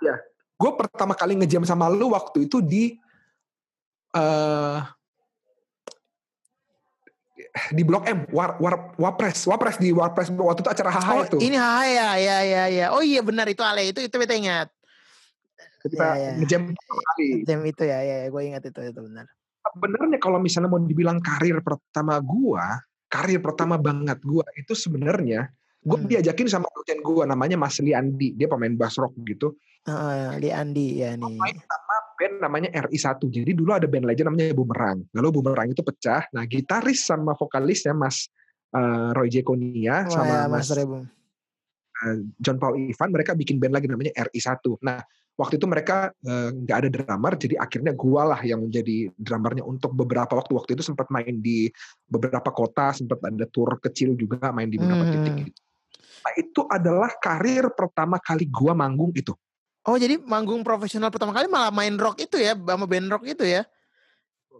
ya, 0.00 0.14
gue 0.56 0.70
pertama 0.72 1.12
kali 1.12 1.36
ngejam 1.36 1.66
sama 1.66 1.90
lu 1.90 2.14
waktu 2.14 2.46
itu 2.46 2.62
di 2.62 2.96
eh 4.12 4.78
di 7.72 7.82
Blok 7.84 8.08
M, 8.08 8.24
War, 8.32 8.56
War, 8.56 8.96
Wapres, 8.96 9.44
Wapres 9.44 9.76
di 9.76 9.92
Wapres 9.92 10.32
waktu 10.32 10.64
itu 10.64 10.70
acara 10.72 10.88
HH 10.88 11.08
oh 11.12 11.22
itu. 11.26 11.38
ini 11.44 11.56
HH 11.60 11.84
ya 11.84 12.08
ya 12.16 12.38
ya 12.40 12.64
ya 12.70 12.86
oh 12.96 13.04
iya 13.04 13.20
benar 13.20 13.44
itu 13.44 13.60
Ale 13.60 13.92
itu 13.92 14.00
itu 14.00 14.16
beta 14.16 14.32
ingat 14.32 14.72
Kita 15.82 16.14
ya, 16.14 16.14
ya. 16.14 16.32
ngejam 16.38 16.70
pertama 16.72 17.02
kali. 17.12 17.28
jam 17.42 17.60
itu 17.66 17.82
ya 17.82 17.98
ya, 18.00 18.16
gue 18.30 18.42
ingat 18.46 18.62
itu 18.64 18.80
itu 18.80 19.00
benar 19.02 19.26
Sebenarnya 19.62 20.18
kalau 20.18 20.38
misalnya 20.42 20.70
mau 20.70 20.82
dibilang 20.82 21.22
karir 21.22 21.62
pertama 21.62 22.18
gua, 22.18 22.82
karir 23.06 23.38
pertama 23.38 23.78
banget 23.78 24.18
gua 24.22 24.42
itu 24.58 24.74
sebenarnya 24.74 25.50
gue 25.82 25.98
Hmm. 25.98 26.06
diajakin 26.10 26.46
sama 26.50 26.66
dosen 26.70 26.98
gua 27.02 27.26
namanya 27.26 27.54
Mas 27.58 27.78
Liandi, 27.78 28.34
dia 28.34 28.46
pemain 28.50 28.70
bass 28.74 28.98
rock 28.98 29.14
gitu. 29.22 29.54
Heeh, 29.82 30.38
Li 30.38 30.50
Andi 30.54 31.02
ya 31.02 31.18
nih 31.18 31.42
main 31.42 31.58
sama 31.58 31.96
band 32.18 32.36
namanya 32.38 32.68
RI1. 32.86 33.18
Jadi 33.18 33.50
dulu 33.50 33.70
ada 33.74 33.86
band 33.90 34.06
legend 34.06 34.30
namanya 34.30 34.54
Bumerang. 34.54 34.98
Lalu 35.10 35.28
Bumerang 35.34 35.68
itu 35.74 35.82
pecah. 35.82 36.22
Nah, 36.30 36.46
gitaris 36.46 37.02
sama 37.02 37.34
vokalisnya 37.34 37.90
Mas 37.90 38.30
eh, 38.74 39.08
Roy 39.14 39.26
Jekonia 39.26 40.06
Wah, 40.06 40.14
sama 40.14 40.34
ya, 40.46 40.46
Mas 40.46 40.70
Mas 40.70 40.78
eh, 42.02 42.16
John 42.38 42.58
Paul 42.62 42.78
Ivan 42.78 43.10
mereka 43.10 43.34
bikin 43.34 43.58
band 43.58 43.74
lagi 43.74 43.86
namanya 43.90 44.14
RI1. 44.30 44.62
Nah, 44.86 45.02
waktu 45.34 45.58
itu 45.58 45.66
mereka 45.66 46.14
eh, 46.14 46.50
nggak 46.54 46.76
ada 46.78 46.88
drummer 46.90 47.32
jadi 47.34 47.54
akhirnya 47.58 47.92
gua 47.98 48.22
lah 48.36 48.40
yang 48.46 48.62
menjadi 48.62 49.10
drummernya 49.18 49.66
untuk 49.66 49.90
beberapa 49.98 50.38
waktu. 50.38 50.54
Waktu 50.54 50.70
itu 50.78 50.82
sempat 50.86 51.10
main 51.10 51.42
di 51.42 51.66
beberapa 52.06 52.54
kota, 52.54 52.94
sempat 52.94 53.18
ada 53.22 53.46
tour 53.50 53.82
kecil 53.82 54.14
juga 54.14 54.54
main 54.54 54.70
di 54.70 54.78
beberapa 54.78 55.06
Hmm. 55.06 55.14
titik 55.18 55.50
gitu. 55.50 55.60
Nah, 56.22 56.32
itu 56.38 56.62
adalah 56.70 57.10
karir 57.18 57.66
pertama 57.74 58.22
kali 58.22 58.46
gua 58.46 58.78
manggung 58.78 59.10
itu. 59.10 59.34
Oh 59.82 59.98
jadi 59.98 60.14
manggung 60.14 60.62
profesional 60.62 61.10
pertama 61.10 61.34
kali 61.34 61.50
malah 61.50 61.74
main 61.74 61.98
rock 61.98 62.22
itu 62.22 62.38
ya, 62.38 62.54
sama 62.54 62.86
band 62.86 63.10
rock 63.10 63.26
itu 63.26 63.42
ya? 63.42 63.66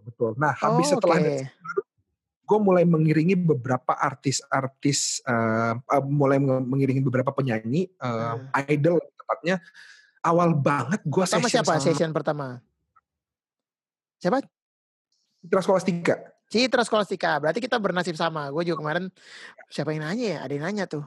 Betul. 0.03 0.35
Nah 0.35 0.51
habis 0.51 0.91
Oh, 0.91 0.99
setelah 0.99 1.23
oke. 1.23 1.47
gue 2.43 2.59
mulai 2.59 2.83
mengiringi 2.83 3.39
beberapa 3.39 3.95
artis-artis, 3.95 5.23
uh, 5.23 5.79
uh, 5.79 6.03
mulai 6.03 6.43
mengiringi 6.43 6.99
beberapa 7.07 7.31
penyanyi, 7.31 7.87
uh, 8.03 8.51
idol 8.67 8.99
tepatnya. 9.15 9.63
Awal 10.23 10.55
banget 10.59 11.03
gue 11.07 11.25
session 11.27 11.51
siapa 11.51 11.79
sama 11.79 11.87
session 11.87 12.11
pertama? 12.11 12.59
Siapa? 14.19 14.43
Citra 15.43 15.63
Scholastika. 15.63 16.15
Citra 16.47 16.83
Scholastika. 16.87 17.39
Berarti 17.43 17.59
kita 17.59 17.79
bernasib 17.79 18.15
sama. 18.15 18.47
Gue 18.51 18.63
juga 18.67 18.83
kemarin 18.87 19.11
siapa 19.67 19.91
yang 19.95 20.07
nanya 20.07 20.27
ya? 20.27 20.39
Ada 20.47 20.53
yang 20.55 20.65
nanya 20.67 20.85
tuh. 20.87 21.03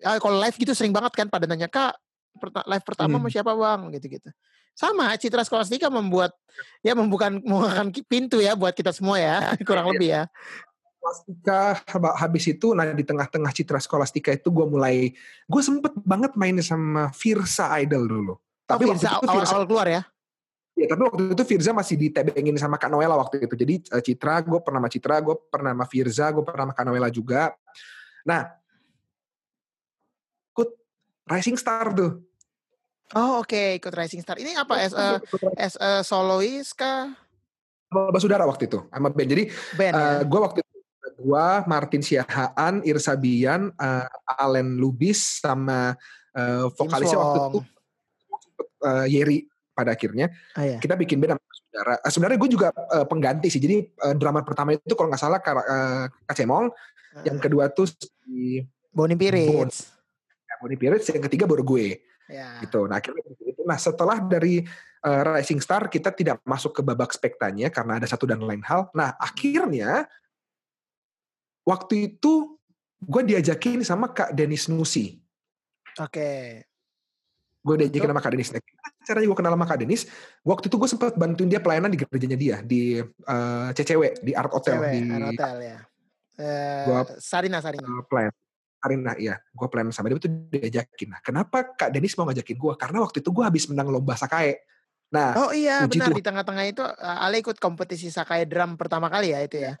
Ah, 0.00 0.16
kalau 0.16 0.40
live 0.40 0.56
gitu 0.56 0.72
sering 0.72 0.92
banget 0.96 1.12
kan 1.12 1.28
pada 1.28 1.44
nanya, 1.44 1.68
"Kak, 1.68 2.00
live 2.42 2.84
pertama 2.84 3.16
sama 3.16 3.26
Hmm. 3.26 3.34
siapa, 3.34 3.52
Bang?" 3.54 3.90
gitu-gitu. 3.94 4.30
Sama, 4.74 5.14
Citra 5.14 5.46
Scholastika 5.46 5.86
membuat 5.86 6.34
ya 6.82 6.98
membuka 6.98 7.30
membukakan 7.30 7.94
pintu 8.10 8.42
ya 8.42 8.58
buat 8.58 8.74
kita 8.74 8.90
semua 8.90 9.22
ya, 9.22 9.36
kurang 9.68 9.94
lebih 9.94 10.10
ya. 10.10 10.22
Scholastika 10.98 11.60
haba- 11.94 12.16
habis 12.16 12.44
itu 12.48 12.72
nah 12.74 12.88
di 12.88 13.04
tengah-tengah 13.04 13.52
Citra 13.52 13.78
Scholastika 13.78 14.32
itu 14.32 14.48
gue 14.48 14.66
mulai 14.66 15.12
gue 15.46 15.62
sempet 15.62 15.92
banget 16.02 16.32
main 16.34 16.56
sama 16.64 17.12
Virsa 17.14 17.70
Idol 17.78 18.08
dulu. 18.08 18.34
Oh, 18.34 18.40
Tapi 18.64 18.88
Firza 18.88 19.20
waktu 19.20 19.20
itu 19.20 19.28
awal, 19.28 19.36
Virsa, 19.44 19.52
awal 19.54 19.66
keluar 19.68 19.86
ya. 19.86 20.02
ya, 20.74 20.86
tapi 20.90 21.02
waktu 21.04 21.22
itu 21.36 21.44
Virsa 21.44 21.70
masih 21.70 21.94
ditebengin 22.00 22.56
sama 22.56 22.80
Kak 22.80 22.88
Noella 22.90 23.14
waktu 23.20 23.44
itu. 23.44 23.54
Jadi 23.54 23.74
eh, 23.84 24.02
Citra, 24.02 24.40
gue 24.42 24.58
pernah 24.64 24.80
sama 24.80 24.90
Citra, 24.90 25.16
gue 25.20 25.36
pernah 25.52 25.70
sama 25.76 25.86
Virsa, 25.86 26.26
gue 26.32 26.42
pernah 26.42 26.62
sama 26.66 26.74
Kak 26.74 26.84
Noella 26.88 27.08
juga. 27.12 27.52
Nah, 28.24 28.48
Rising 31.24 31.56
Star 31.56 31.92
tuh. 31.96 32.20
Oh, 33.14 33.44
oke, 33.44 33.78
ikut 33.78 33.92
Rising 33.92 34.20
Star. 34.24 34.40
Ini 34.40 34.56
apa 34.58 34.80
as 34.80 34.92
a, 34.96 35.20
as 35.60 35.74
a 35.80 36.00
soloist 36.04 36.74
kah? 36.76 37.14
sama 37.94 38.10
Basudara 38.10 38.42
waktu 38.42 38.66
itu 38.66 38.82
sama 38.90 39.08
band. 39.14 39.30
Jadi 39.30 39.44
Band 39.78 39.94
ya. 39.94 40.26
gue 40.26 40.40
waktu 40.42 40.58
itu 40.66 40.78
gue 41.14 41.46
Martin 41.70 42.02
Siahaan, 42.02 42.82
Irsa 42.82 43.14
Bian, 43.14 43.70
eh, 43.70 44.06
Allen 44.42 44.82
Lubis 44.82 45.38
sama 45.38 45.94
eh, 46.34 46.66
vokalisnya 46.74 47.18
waktu 47.22 47.38
itu 47.46 47.58
eh, 48.82 49.06
Yeri 49.14 49.38
pada 49.74 49.94
akhirnya 49.94 50.30
Ah, 50.58 50.66
ya. 50.66 50.78
kita 50.82 50.98
bikin 50.98 51.22
band 51.22 51.38
sama 51.38 51.54
saudara. 51.54 51.94
Eh, 52.02 52.10
sebenarnya 52.10 52.38
gue 52.42 52.50
juga 52.50 52.68
eh, 52.74 53.06
pengganti 53.06 53.46
sih. 53.46 53.62
Jadi 53.62 53.76
eh, 53.86 54.14
drama 54.18 54.42
pertama 54.42 54.74
itu 54.74 54.94
kalau 54.98 55.14
nggak 55.14 55.22
salah 55.22 55.38
Kak 55.38 55.54
uh, 55.54 56.06
Kacemong, 56.26 56.74
yang 57.22 57.38
kedua 57.38 57.70
tuh 57.70 57.86
si 57.86 58.66
Bonnie 58.90 59.14
Pirates. 59.14 59.93
Bonnie 60.64 60.80
Pirates, 60.80 61.04
yang 61.06 61.20
ketiga 61.22 61.44
baru 61.44 61.60
gue 61.60 62.00
Ya. 62.24 62.56
gitu. 62.64 62.88
Nah 62.88 62.96
akhirnya 62.96 63.20
itu. 63.44 63.60
Nah 63.62 63.76
setelah 63.76 64.16
dari 64.18 64.64
eh, 65.04 65.22
Rising 65.28 65.60
Star 65.60 65.86
kita 65.86 66.08
tidak 66.10 66.40
masuk 66.42 66.72
ke 66.72 66.80
babak 66.80 67.12
spektanya 67.12 67.68
karena 67.68 68.00
ada 68.00 68.08
satu 68.08 68.24
dan 68.24 68.40
lain 68.40 68.64
hal. 68.64 68.88
Nah 68.96 69.12
akhirnya 69.20 70.08
waktu 71.64 72.16
itu 72.16 72.56
gue 73.00 73.22
diajakin 73.24 73.84
sama 73.84 74.08
Kak 74.08 74.32
Denis 74.32 74.72
Nusi. 74.72 75.20
Oke. 76.00 76.64
Gue 77.60 77.74
diajakin 77.80 78.08
sama 78.08 78.20
Kak 78.20 78.32
Denis. 78.32 78.52
Nah, 78.52 78.60
caranya 79.04 79.26
gue 79.28 79.38
kenal 79.38 79.52
sama 79.56 79.66
Kak 79.68 79.78
Denis? 79.80 80.02
Waktu 80.40 80.64
itu 80.68 80.76
gue 80.76 80.88
sempat 80.88 81.12
bantuin 81.16 81.48
dia 81.48 81.60
pelayanan 81.60 81.92
di 81.92 82.00
gerejanya 82.00 82.36
dia 82.36 82.56
di 82.60 83.00
eh, 83.04 83.68
CCW 83.72 84.20
di 84.20 84.32
Art 84.32 84.52
Hotel 84.52 84.80
Cewek, 84.80 84.92
di 84.92 85.00
Air 85.08 85.24
Hotel 85.28 85.54
ya. 85.60 85.78
Eh, 86.34 86.84
Gua- 86.84 87.20
Sarina, 87.20 87.60
Sarina. 87.60 87.84
pelayan. 88.08 88.32
Arina 88.84 89.16
ya, 89.16 89.40
gue 89.40 89.66
pelayanan 89.72 89.96
sama 89.96 90.12
dia 90.12 90.20
itu 90.20 90.28
diajakin. 90.28 91.08
Nah, 91.16 91.20
kenapa 91.24 91.72
Kak 91.72 91.88
Denis 91.88 92.12
mau 92.20 92.28
ngajakin 92.28 92.56
gue? 92.60 92.72
Karena 92.76 93.00
waktu 93.00 93.24
itu 93.24 93.30
gue 93.32 93.44
habis 93.44 93.64
menang 93.72 93.88
lomba 93.88 94.12
Sakae. 94.14 94.60
Nah, 95.08 95.32
Oh 95.40 95.50
iya, 95.56 95.88
benar 95.88 96.12
Tuhan. 96.12 96.18
di 96.18 96.24
tengah-tengah 96.24 96.64
itu 96.68 96.82
uh, 96.84 97.24
Ale 97.24 97.40
ikut 97.40 97.56
kompetisi 97.56 98.12
Sakai 98.12 98.44
drum 98.44 98.76
pertama 98.76 99.08
kali 99.08 99.32
ya 99.32 99.40
itu 99.40 99.56
ya. 99.62 99.74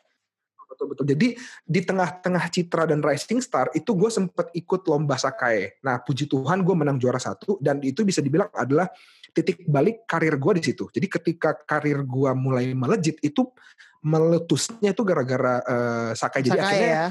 betul 0.64 0.90
betul. 0.90 1.06
Jadi 1.06 1.28
di 1.62 1.80
tengah-tengah 1.86 2.50
Citra 2.50 2.82
dan 2.90 2.98
Rising 2.98 3.38
Star 3.38 3.70
itu 3.78 3.94
gue 3.94 4.10
sempet 4.10 4.50
ikut 4.58 4.82
lomba 4.90 5.14
Sakae. 5.14 5.78
Nah, 5.86 6.02
puji 6.02 6.26
Tuhan 6.26 6.66
gue 6.66 6.74
menang 6.74 6.98
juara 6.98 7.22
satu 7.22 7.62
dan 7.62 7.78
itu 7.78 8.02
bisa 8.02 8.18
dibilang 8.18 8.50
adalah 8.50 8.90
titik 9.30 9.62
balik 9.70 10.02
karir 10.02 10.34
gue 10.34 10.52
di 10.58 10.62
situ. 10.66 10.90
Jadi 10.90 11.06
ketika 11.06 11.54
karir 11.62 12.02
gue 12.02 12.30
mulai 12.34 12.74
melejit 12.74 13.22
itu 13.22 13.54
meletusnya 14.02 14.90
itu 14.90 15.02
gara-gara 15.06 15.54
eh, 15.62 16.10
Sakai. 16.18 16.42
Jadi 16.42 16.58
Sakai 16.58 16.66
akhirnya 16.66 16.90
ya. 16.90 17.06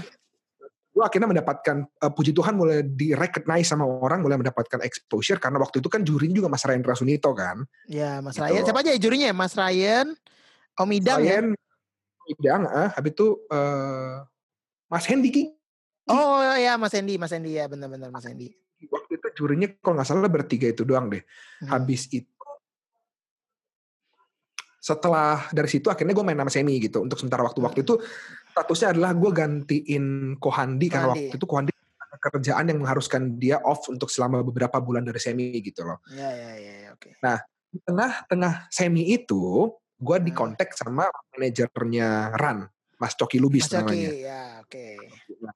Gue 0.93 1.01
akhirnya 1.01 1.25
mendapatkan 1.25 1.75
eh, 1.89 2.11
puji 2.13 2.31
Tuhan 2.37 2.53
mulai 2.53 2.85
di 2.85 3.17
recognize 3.17 3.65
sama 3.73 3.89
orang, 3.89 4.21
mulai 4.21 4.37
mendapatkan 4.37 4.77
exposure 4.85 5.41
karena 5.41 5.57
waktu 5.57 5.81
itu 5.81 5.89
kan 5.89 6.05
jurinya 6.05 6.37
juga 6.37 6.49
Mas 6.53 6.61
Rendra 6.63 6.93
Sunito 6.93 7.33
kan. 7.33 7.65
Ya, 7.89 8.21
Mas 8.21 8.37
Gitu. 8.37 8.45
Ryan. 8.45 8.61
Siapa 8.61 8.79
aja 8.85 8.91
ya 8.93 8.99
jurinya 9.01 9.27
ya? 9.33 9.35
Mas 9.35 9.53
Ryan, 9.57 10.07
Om 10.77 10.89
Idang 10.93 11.19
ya. 11.25 11.41
Ryan, 11.41 11.47
Idang, 12.23 12.61
ah, 12.69 12.89
habis 12.93 13.11
itu 13.17 13.27
eh, 13.49 14.15
Mas 14.87 15.05
Hendy 15.09 15.29
Ki 15.33 15.43
Oh 16.03 16.43
ya, 16.59 16.75
Mas 16.75 16.91
Hendy, 16.93 17.15
Mas 17.15 17.31
Hendy 17.31 17.55
ya, 17.55 17.65
benar-benar 17.65 18.11
Mas 18.11 18.27
Hendy. 18.27 18.51
waktu 18.83 19.15
itu 19.15 19.27
jurinya 19.39 19.71
kalau 19.79 19.95
nggak 19.95 20.07
salah 20.11 20.27
bertiga 20.27 20.67
itu 20.67 20.83
doang 20.83 21.07
deh. 21.07 21.23
Hmm. 21.63 21.71
Habis 21.71 22.11
itu 22.11 22.27
setelah 24.83 25.47
dari 25.55 25.71
situ 25.71 25.87
akhirnya 25.87 26.11
gue 26.11 26.25
main 26.27 26.35
sama 26.35 26.51
Semi 26.51 26.75
gitu 26.83 26.99
untuk 26.99 27.15
sementara 27.15 27.47
waktu 27.47 27.63
waktu 27.63 27.79
Hmm. 27.79 27.87
itu 27.87 27.95
statusnya 28.51 28.87
adalah 28.91 29.15
gue 29.15 29.31
gantiin 29.31 30.05
Kohandi 30.35 30.87
karena 30.91 31.07
waktu 31.15 31.39
itu 31.39 31.45
Kohandi 31.47 31.71
kerjaan 32.19 32.67
yang 32.67 32.79
mengharuskan 32.83 33.35
dia 33.39 33.63
off 33.63 33.87
untuk 33.87 34.11
selama 34.11 34.43
beberapa 34.43 34.83
bulan 34.83 35.07
dari 35.07 35.19
Semi 35.23 35.55
gitu 35.63 35.87
loh. 35.87 36.03
Ya, 36.11 36.27
ya, 36.31 36.51
ya, 36.59 36.73
ya, 36.83 36.89
oke. 36.91 37.15
Di 37.71 37.79
tengah-tengah 37.83 38.67
Semi 38.67 39.07
itu 39.07 39.71
gue 39.95 40.17
Hmm. 40.19 40.27
dikontak 40.27 40.75
sama 40.75 41.07
manajernya 41.31 42.35
Ran, 42.35 42.67
Mas 42.99 43.15
Coki 43.15 43.39
Lubis 43.39 43.65
Mas 43.65 43.71
Coki, 43.71 44.03
namanya. 44.03 44.11
ya, 44.11 44.41
oke. 44.59 44.87
Nah, 45.39 45.55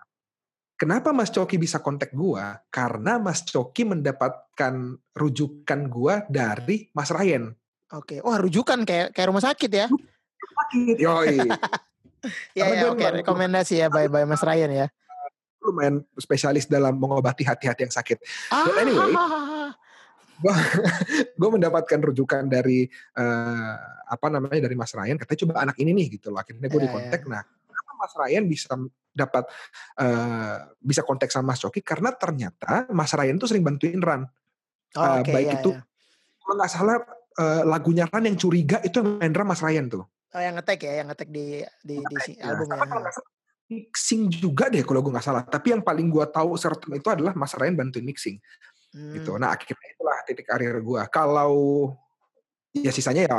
Kenapa 0.77 1.10
Mas 1.10 1.34
Coki 1.34 1.57
bisa 1.57 1.81
kontak 1.81 2.13
gua? 2.13 2.62
Karena 2.69 3.17
Mas 3.17 3.41
Coki 3.41 3.81
mendapatkan 3.81 4.74
rujukan 5.17 5.79
gua 5.89 6.22
dari 6.29 6.93
Mas 6.93 7.10
Ryan. 7.10 7.50
Oke. 7.89 8.20
Wah, 8.20 8.36
rujukan 8.36 8.84
kayak 8.84 9.15
kayak 9.15 9.27
rumah 9.27 9.39
sakit 9.39 9.72
ya. 9.72 9.88
Sakit. 9.88 10.96
Yoi. 10.98 11.38
Ya, 12.51 12.67
Karena 12.67 12.75
ya, 12.75 12.86
oke. 12.91 12.98
memang- 13.00 13.17
Rekomendasi 13.24 13.74
ya 13.77 13.88
by 13.88 14.10
by 14.10 14.25
Mas 14.25 14.41
Ryan 14.41 14.67
ya. 14.74 14.88
Lumayan 15.63 16.01
spesialis 16.17 16.65
dalam 16.65 16.98
mengobati 16.98 17.46
hati-hati 17.46 17.88
yang 17.88 17.94
sakit. 17.94 18.17
Ah, 18.50 18.67
But 18.67 18.75
anyway, 18.84 19.13
gue 21.38 21.50
mendapatkan 21.56 22.00
rujukan 22.03 22.44
dari 22.46 22.89
eh, 22.89 23.74
apa 24.03 24.27
namanya 24.27 24.60
dari 24.60 24.75
Mas 24.75 24.91
Ryan. 24.91 25.15
Katanya 25.15 25.39
coba 25.46 25.53
anak 25.62 25.77
ini 25.79 25.94
nih 25.94 26.20
gitu 26.20 26.34
loh. 26.34 26.41
Akhirnya 26.41 26.67
gue 26.67 26.79
Ya, 26.79 26.86
dikontak. 26.89 27.22
Nah, 27.25 27.46
kenapa 27.46 27.91
Mas 27.96 28.13
Ryan 28.17 28.44
bisa 28.50 28.72
dapat 29.13 29.44
eh, 30.01 30.58
bisa 30.79 31.01
kontak 31.01 31.29
sama 31.32 31.53
Mas 31.53 31.62
Coki? 31.62 31.79
Karena 31.79 32.12
ternyata 32.12 32.89
Mas 32.91 33.13
Ryan 33.13 33.38
tuh 33.39 33.48
sering 33.48 33.63
bantuin 33.63 34.01
Ran. 34.01 34.25
Oh, 34.98 35.22
Oke, 35.22 35.32
baik 35.32 35.48
ya, 35.48 35.56
itu 35.62 35.70
ya. 35.72 35.82
Kalau 36.41 36.53
nggak 36.58 36.72
salah 36.72 36.98
eh, 37.38 37.63
lagunya 37.63 38.10
Ran 38.10 38.25
yang 38.25 38.36
curiga 38.36 38.82
itu 38.82 39.00
yang 39.00 39.22
main 39.22 39.32
drum 39.32 39.48
Mas 39.48 39.62
Ryan 39.62 39.86
tuh. 39.88 40.03
Oh, 40.36 40.41
yang 40.44 40.60
ngetek 40.60 40.79
ya, 40.84 40.94
yang 41.01 41.08
ngetek 41.08 41.29
di 41.32 41.63
di 41.82 41.96
di 41.98 42.15
Ya, 42.36 42.51
album 42.51 42.67
ya. 42.67 43.10
mixing 43.67 44.32
juga 44.32 44.67
deh 44.72 44.84
kalau 44.84 45.00
gue 45.03 45.12
nggak 45.12 45.24
salah. 45.25 45.44
Tapi 45.44 45.75
yang 45.75 45.84
paling 45.84 46.08
gue 46.08 46.25
tahu 46.27 46.56
certain 46.56 46.96
itu 46.96 47.08
adalah 47.12 47.36
Mas 47.36 47.51
Ryan 47.56 47.75
bantuin 47.75 48.03
mixing 48.03 48.38
Hmm. 48.96 49.13
gitu. 49.20 49.36
Nah 49.36 49.51
akhirnya 49.51 49.88
itulah 49.94 50.17
titik 50.24 50.48
karir 50.48 50.79
gue. 50.79 51.01
Kalau 51.12 51.51
ya 52.72 52.89
sisanya 52.89 53.27
ya 53.27 53.38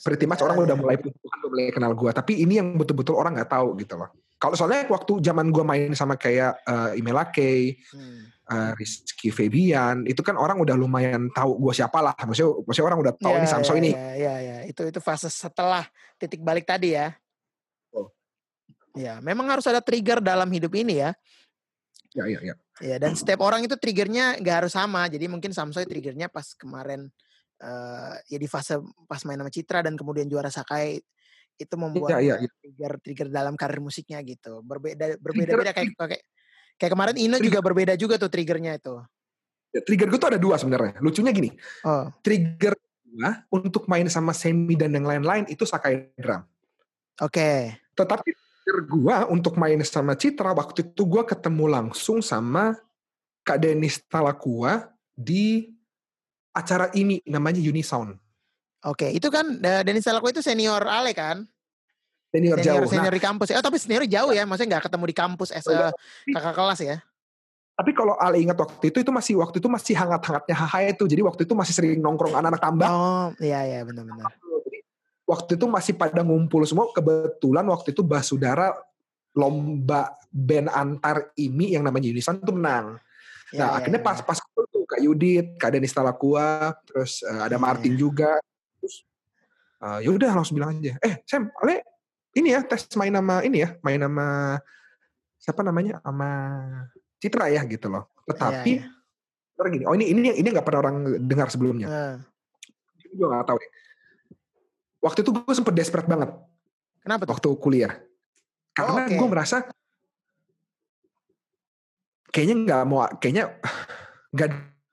pretty 0.00 0.28
much 0.28 0.44
orang 0.44 0.56
udah 0.60 0.76
mulai 0.76 0.96
udah 1.00 1.36
mulai 1.48 1.72
kenal 1.72 1.92
gue. 1.96 2.10
Tapi 2.12 2.44
ini 2.44 2.60
yang 2.60 2.76
betul-betul 2.76 3.16
orang 3.16 3.40
nggak 3.40 3.48
tahu 3.50 3.72
gitu 3.80 3.96
loh. 3.96 4.12
Kalau 4.36 4.56
soalnya 4.56 4.88
waktu 4.88 5.20
zaman 5.20 5.52
gue 5.52 5.64
main 5.64 5.92
sama 5.92 6.16
kayak 6.16 6.60
uh, 6.64 6.92
Imela 6.96 7.28
Kay, 7.28 7.76
Hmm. 7.92 8.28
Uh, 8.50 8.72
Rizky 8.74 9.30
Febian, 9.30 10.04
itu 10.04 10.20
kan 10.20 10.34
orang 10.34 10.58
udah 10.58 10.74
lumayan 10.74 11.30
tahu 11.30 11.56
gue 11.62 11.74
siapa 11.74 12.02
lah. 12.02 12.14
Maksudnya, 12.18 12.50
maksudnya 12.66 12.86
orang 12.90 13.00
udah 13.00 13.14
tahu 13.14 13.34
Ya, 13.34 13.38
ini 13.38 13.46
Samso 13.46 13.72
ya, 13.72 13.78
ini. 13.78 13.90
Ya, 13.94 14.12
ya, 14.18 14.34
ya. 14.42 14.56
Itu 14.66 14.82
itu 14.90 14.98
fase 14.98 15.30
setelah 15.30 15.86
titik 16.18 16.42
balik 16.42 16.66
tadi 16.66 16.98
ya. 16.98 17.14
Oh. 17.94 18.10
Ya, 18.98 19.22
memang 19.22 19.46
harus 19.48 19.64
ada 19.70 19.78
trigger 19.78 20.18
dalam 20.18 20.50
hidup 20.50 20.74
ini 20.74 21.00
ya. 21.00 21.14
Ya, 22.10 22.26
ya, 22.26 22.40
ya. 22.42 22.54
Ya, 22.80 22.96
dan 22.96 23.14
setiap 23.14 23.44
orang 23.44 23.62
itu 23.62 23.76
triggernya 23.78 24.40
nggak 24.42 24.56
harus 24.66 24.74
sama. 24.74 25.06
Jadi 25.06 25.30
mungkin 25.30 25.54
Samsoy 25.54 25.86
triggernya 25.86 26.26
pas 26.32 26.56
kemarin 26.58 27.06
eh 27.60 28.14
ya 28.32 28.38
di 28.40 28.48
fase 28.48 28.80
pas 29.04 29.20
main 29.28 29.36
sama 29.36 29.52
Citra 29.52 29.84
dan 29.84 29.92
kemudian 29.92 30.24
juara 30.24 30.48
Sakai 30.48 30.96
itu 31.60 31.74
membuat 31.76 32.16
Iya, 32.16 32.18
iya, 32.24 32.34
iya. 32.40 32.50
trigger 32.56 32.92
trigger 33.04 33.28
dalam 33.28 33.52
karir 33.52 33.84
musiknya 33.84 34.16
gitu. 34.24 34.64
Berbeda 34.64 35.20
berbeda-beda 35.20 35.76
kayak 35.76 35.92
kayak 35.92 36.24
kayak 36.80 36.92
kemarin 36.96 37.16
Ino 37.20 37.36
Trigger. 37.36 37.44
juga 37.52 37.58
berbeda 37.60 37.92
juga 38.00 38.16
tuh 38.16 38.32
triggernya 38.32 38.80
itu. 38.80 38.96
Ya, 39.70 39.84
Trigger 39.84 40.08
gue 40.10 40.18
tuh 40.18 40.30
ada 40.32 40.40
dua 40.40 40.56
sebenarnya. 40.56 40.98
Lucunya 41.04 41.30
gini, 41.30 41.52
Oh, 41.86 42.08
trigger 42.24 42.74
gue 43.06 43.30
untuk 43.52 43.86
main 43.86 44.08
sama 44.08 44.32
Semi 44.32 44.74
dan 44.74 44.96
yang 44.96 45.04
lain-lain 45.06 45.44
itu 45.46 45.62
Sakai 45.68 46.10
Drum. 46.16 46.42
oke. 47.20 47.50
Tetapi 47.94 48.28
trigger 48.32 48.78
gue 48.88 49.16
untuk 49.30 49.54
main 49.60 49.78
sama 49.86 50.16
Citra 50.16 50.56
waktu 50.56 50.90
itu 50.90 51.06
gue 51.06 51.22
ketemu 51.22 51.64
langsung 51.70 52.18
sama 52.24 52.74
Kak 53.46 53.60
Denis 53.62 54.00
Talakua 54.08 54.90
di 55.14 55.70
acara 56.50 56.90
ini 56.98 57.22
namanya 57.30 57.62
Unisound. 57.62 58.18
Oke, 58.80 59.12
itu 59.12 59.28
kan 59.28 59.60
Denis 59.60 60.08
Salako 60.08 60.32
itu 60.32 60.40
senior 60.40 60.82
Ale 60.88 61.12
kan? 61.12 61.44
Senior, 62.30 62.62
Senior, 62.62 62.86
jauh. 62.86 62.86
senior 62.86 63.10
Nah, 63.10 63.18
di 63.18 63.22
kampus. 63.22 63.46
Eh, 63.50 63.58
tapi 63.58 63.76
senior 63.82 64.06
jauh 64.06 64.30
ya, 64.30 64.46
maksudnya 64.46 64.78
nggak 64.78 64.84
ketemu 64.86 65.04
di 65.10 65.16
kampus 65.18 65.48
as 65.50 65.66
a 65.66 65.90
kakak 66.30 66.54
kelas 66.54 66.80
ya? 66.82 66.98
tapi 67.80 67.96
kalau 67.96 68.12
Ale 68.20 68.44
ingat 68.44 68.60
waktu 68.60 68.92
itu 68.92 69.00
itu 69.00 69.08
masih 69.08 69.40
waktu 69.40 69.56
itu 69.56 69.64
masih 69.72 69.96
hangat-hangatnya 69.96 70.52
HH 70.52 70.74
itu. 71.00 71.04
Jadi 71.16 71.22
waktu 71.24 71.48
itu 71.48 71.56
masih 71.56 71.72
sering 71.72 71.96
nongkrong 72.04 72.36
anak-anak 72.36 72.60
tambak. 72.60 72.92
Oh, 72.92 73.32
iya 73.40 73.64
iya 73.64 73.80
benar-benar. 73.88 74.36
Waktu 75.24 75.56
itu 75.56 75.64
masih 75.64 75.96
pada 75.96 76.20
ngumpul 76.20 76.60
semua. 76.68 76.92
Kebetulan 76.92 77.64
waktu 77.72 77.96
itu 77.96 78.04
Basudara 78.04 78.76
lomba 79.32 80.12
band 80.28 80.68
antar 80.68 81.32
IMI 81.40 81.80
yang 81.80 81.88
namanya 81.88 82.12
Unisound 82.12 82.44
itu 82.44 82.52
menang. 82.52 83.00
Iya, 83.48 83.64
Nah, 83.64 83.68
iya, 83.72 83.76
akhirnya 83.80 84.00
iya. 84.04 84.08
pas 84.12 84.18
pas 84.28 84.38
itu 84.38 84.60
tuh 84.68 84.84
Kak 84.84 85.00
Yudit, 85.00 85.46
Kak 85.56 85.70
Denis 85.72 85.96
Talakua, 85.96 86.76
terus 86.84 87.24
eh, 87.24 87.40
ada 87.48 87.56
Iya, 87.56 87.64
Martin 87.64 87.96
juga. 87.96 88.36
Terus 88.76 89.08
eh, 89.80 89.98
ya 90.04 90.10
udah 90.12 90.30
langsung 90.36 90.60
bilang 90.60 90.76
aja, 90.76 91.00
"Eh, 91.00 91.24
Sam, 91.24 91.48
Ale 91.64 91.80
ini 92.40 92.56
ya 92.56 92.60
tes 92.64 92.88
main 92.96 93.12
nama 93.12 93.44
ini 93.44 93.62
ya, 93.62 93.76
main 93.84 94.00
nama 94.00 94.56
siapa 95.36 95.60
namanya? 95.60 96.00
sama 96.00 96.30
Citra 97.20 97.52
ya 97.52 97.62
gitu 97.68 97.92
loh." 97.92 98.08
Tetapi 98.26 98.72
ntar 99.60 99.66
gini, 99.68 99.84
oh 99.84 99.92
ini 99.92 100.08
ini 100.08 100.32
ini 100.40 100.48
nggak 100.48 100.64
pernah 100.64 100.80
orang 100.88 100.96
dengar 101.20 101.52
sebelumnya. 101.52 101.86
Eh, 101.86 102.16
Ini 103.04 103.12
gue 103.12 103.26
nggak 103.28 103.44
tahu 103.44 103.58
deh. 103.60 103.70
Waktu 105.04 105.18
itu 105.20 105.30
gue 105.36 105.54
sempet 105.56 105.74
desperate 105.76 106.08
banget 106.08 106.32
kenapa 107.04 107.28
tuh? 107.28 107.32
waktu 107.36 107.48
kuliah. 107.60 107.92
Karena 108.72 109.04
oke. 109.04 109.16
gue 109.16 109.28
merasa 109.28 109.56
kayaknya 112.30 112.56
nggak 112.64 112.82
mau 112.86 113.04
kayaknya 113.18 113.58
nggak 114.30 114.50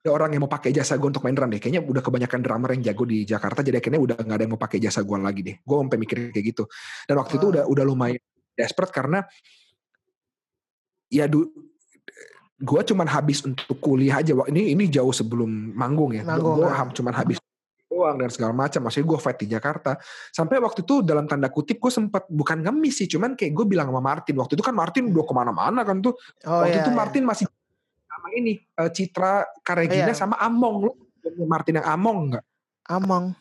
ada 0.08 0.16
orang 0.16 0.32
yang 0.32 0.48
mau 0.48 0.52
pakai 0.52 0.72
jasa 0.72 0.96
gue 0.96 1.12
untuk 1.12 1.20
main 1.28 1.36
drum 1.36 1.52
deh. 1.52 1.60
Kayaknya 1.60 1.84
udah 1.84 2.00
kebanyakan 2.00 2.40
drummer 2.40 2.70
yang 2.80 2.84
jago 2.88 3.04
di 3.04 3.28
Jakarta 3.28 3.60
jadi 3.60 3.84
akhirnya 3.84 4.00
udah 4.00 4.16
nggak 4.16 4.38
ada 4.40 4.44
yang 4.48 4.54
mau 4.56 4.62
pakai 4.62 4.80
jasa 4.80 5.04
gue 5.04 5.18
lagi 5.20 5.42
deh. 5.44 5.56
Gue 5.60 5.76
sampai 5.84 6.00
mikir 6.00 6.18
kayak 6.32 6.46
gitu. 6.56 6.64
Dan 7.04 7.20
waktu 7.20 7.36
itu 7.36 7.46
Oh. 7.48 7.52
udah 7.52 7.64
udah 7.68 7.84
lumayan 7.84 8.24
desperate 8.56 8.96
karena 8.96 9.20
ya 11.12 11.28
du, 11.28 11.52
gue 12.58 12.82
cuman 12.88 13.08
habis 13.12 13.44
untuk 13.44 13.78
kuliah 13.84 14.24
aja. 14.24 14.32
Wah, 14.32 14.48
Ini 14.48 14.72
ini 14.74 14.88
jauh 14.88 15.12
sebelum 15.12 15.76
manggung 15.76 16.16
ya. 16.16 16.24
Manggung, 16.24 16.64
Gue 16.64 16.72
ah. 16.72 16.88
cuman 16.88 17.14
habis 17.14 17.38
doang 17.88 18.18
dan 18.22 18.30
segala 18.30 18.54
macam. 18.54 18.86
Maksudnya 18.88 19.08
gue 19.10 19.20
fight 19.20 19.38
di 19.42 19.48
Jakarta. 19.52 19.92
Sampai 20.32 20.62
waktu 20.64 20.86
itu 20.86 21.02
dalam 21.02 21.26
tanda 21.26 21.50
kutip 21.50 21.82
gue 21.82 21.92
sempat 21.92 22.30
bukan 22.30 22.64
ngemis 22.64 23.04
sih, 23.04 23.08
cuman 23.10 23.34
kayak 23.34 23.52
gue 23.52 23.66
bilang 23.66 23.90
sama 23.90 24.00
Martin. 24.00 24.36
Waktu 24.38 24.54
itu 24.56 24.64
kan 24.64 24.76
Martin 24.78 25.10
udah 25.10 25.26
ke 25.26 25.34
mana-mana 25.34 25.82
kan 25.82 26.00
tuh. 26.00 26.14
Oh 26.46 26.62
waktu 26.64 26.78
iya. 26.78 26.84
itu 26.86 26.92
iya. 26.94 26.98
Martin 26.98 27.24
masih 27.26 27.46
sama 28.18 28.34
ini 28.34 28.58
eh, 28.58 28.90
Citra 28.90 29.46
Karegina 29.62 30.10
Iya. 30.10 30.18
sama 30.18 30.36
Among. 30.42 30.90
Lu 30.90 30.92
Martin 31.46 31.78
yang 31.78 31.88
Among 31.88 32.34
nggak? 32.34 32.44
Among. 32.90 33.38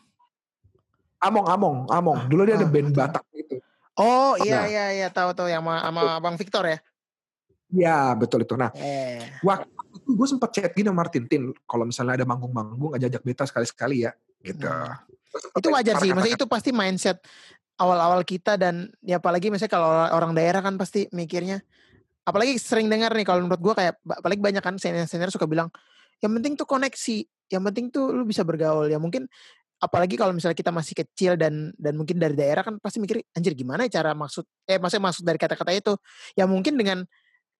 Among, 1.17 1.45
Among, 1.49 1.77
Among. 1.89 2.19
Dulu 2.29 2.45
dia 2.45 2.61
ada 2.61 2.67
ah, 2.67 2.71
band. 2.71 2.93
Batak 2.93 3.25
gitu. 3.33 3.57
Oh 3.97 4.37
iya 4.37 4.61
Nah. 4.61 4.65
iya 4.69 4.85
iya 4.93 5.07
tahu 5.09 5.33
tahu 5.33 5.49
yang 5.49 5.65
sama, 5.65 5.81
sama 5.81 6.01
Bang 6.21 6.37
Victor 6.37 6.63
ya. 6.69 6.77
Ya 7.73 7.97
betul 8.13 8.45
itu. 8.45 8.53
Nah 8.53 8.69
Eh. 8.77 9.41
waktu 9.41 9.65
itu 9.97 10.13
gue 10.13 10.27
sempat 10.29 10.53
chat 10.53 10.69
gini 10.77 10.87
sama 10.93 11.01
Martin. 11.01 11.25
Tin, 11.25 11.49
kalau 11.65 11.89
misalnya 11.89 12.21
ada 12.21 12.25
manggung-manggung 12.29 12.93
ajak 12.93 13.25
beta 13.25 13.49
sekali-sekali 13.49 14.05
ya. 14.05 14.13
Gitu. 14.45 14.69
Hmm. 14.69 15.57
Itu 15.57 15.73
wajar 15.73 15.97
sih, 15.99 16.13
maksudnya 16.13 16.37
itu 16.37 16.47
pasti 16.47 16.69
mindset 16.69 17.17
awal-awal 17.77 18.21
kita 18.25 18.57
dan 18.57 18.89
ya 19.05 19.21
apalagi 19.21 19.53
misalnya 19.53 19.73
kalau 19.73 19.89
orang 20.13 20.33
daerah 20.33 20.61
kan 20.65 20.77
pasti 20.81 21.05
mikirnya 21.13 21.61
apalagi 22.27 22.59
sering 22.59 22.91
dengar 22.91 23.15
nih 23.15 23.23
kalau 23.23 23.47
menurut 23.47 23.61
gua 23.63 23.73
kayak 23.79 23.95
apalagi 24.03 24.41
banyak 24.43 24.63
kan 24.63 24.75
senior-senior 24.75 25.31
suka 25.31 25.47
bilang 25.47 25.71
yang 26.19 26.33
penting 26.33 26.57
tuh 26.57 26.65
koneksi, 26.65 27.17
yang 27.53 27.63
penting 27.63 27.93
tuh 27.93 28.09
lu 28.09 28.25
bisa 28.25 28.41
bergaul. 28.41 28.89
Ya 28.89 28.97
mungkin 28.97 29.29
apalagi 29.77 30.17
kalau 30.17 30.33
misalnya 30.33 30.57
kita 30.57 30.73
masih 30.73 30.97
kecil 30.97 31.37
dan 31.37 31.69
dan 31.77 31.93
mungkin 31.93 32.17
dari 32.17 32.33
daerah 32.33 32.65
kan 32.65 32.81
pasti 32.81 32.97
mikir 32.97 33.21
anjir 33.37 33.53
gimana 33.53 33.85
ya 33.85 34.01
cara 34.01 34.17
maksud 34.17 34.41
eh 34.65 34.81
maksudnya 34.81 35.05
maksud 35.13 35.23
dari 35.23 35.39
kata-kata 35.39 35.71
itu. 35.77 35.93
Ya 36.33 36.49
mungkin 36.49 36.75
dengan 36.75 37.05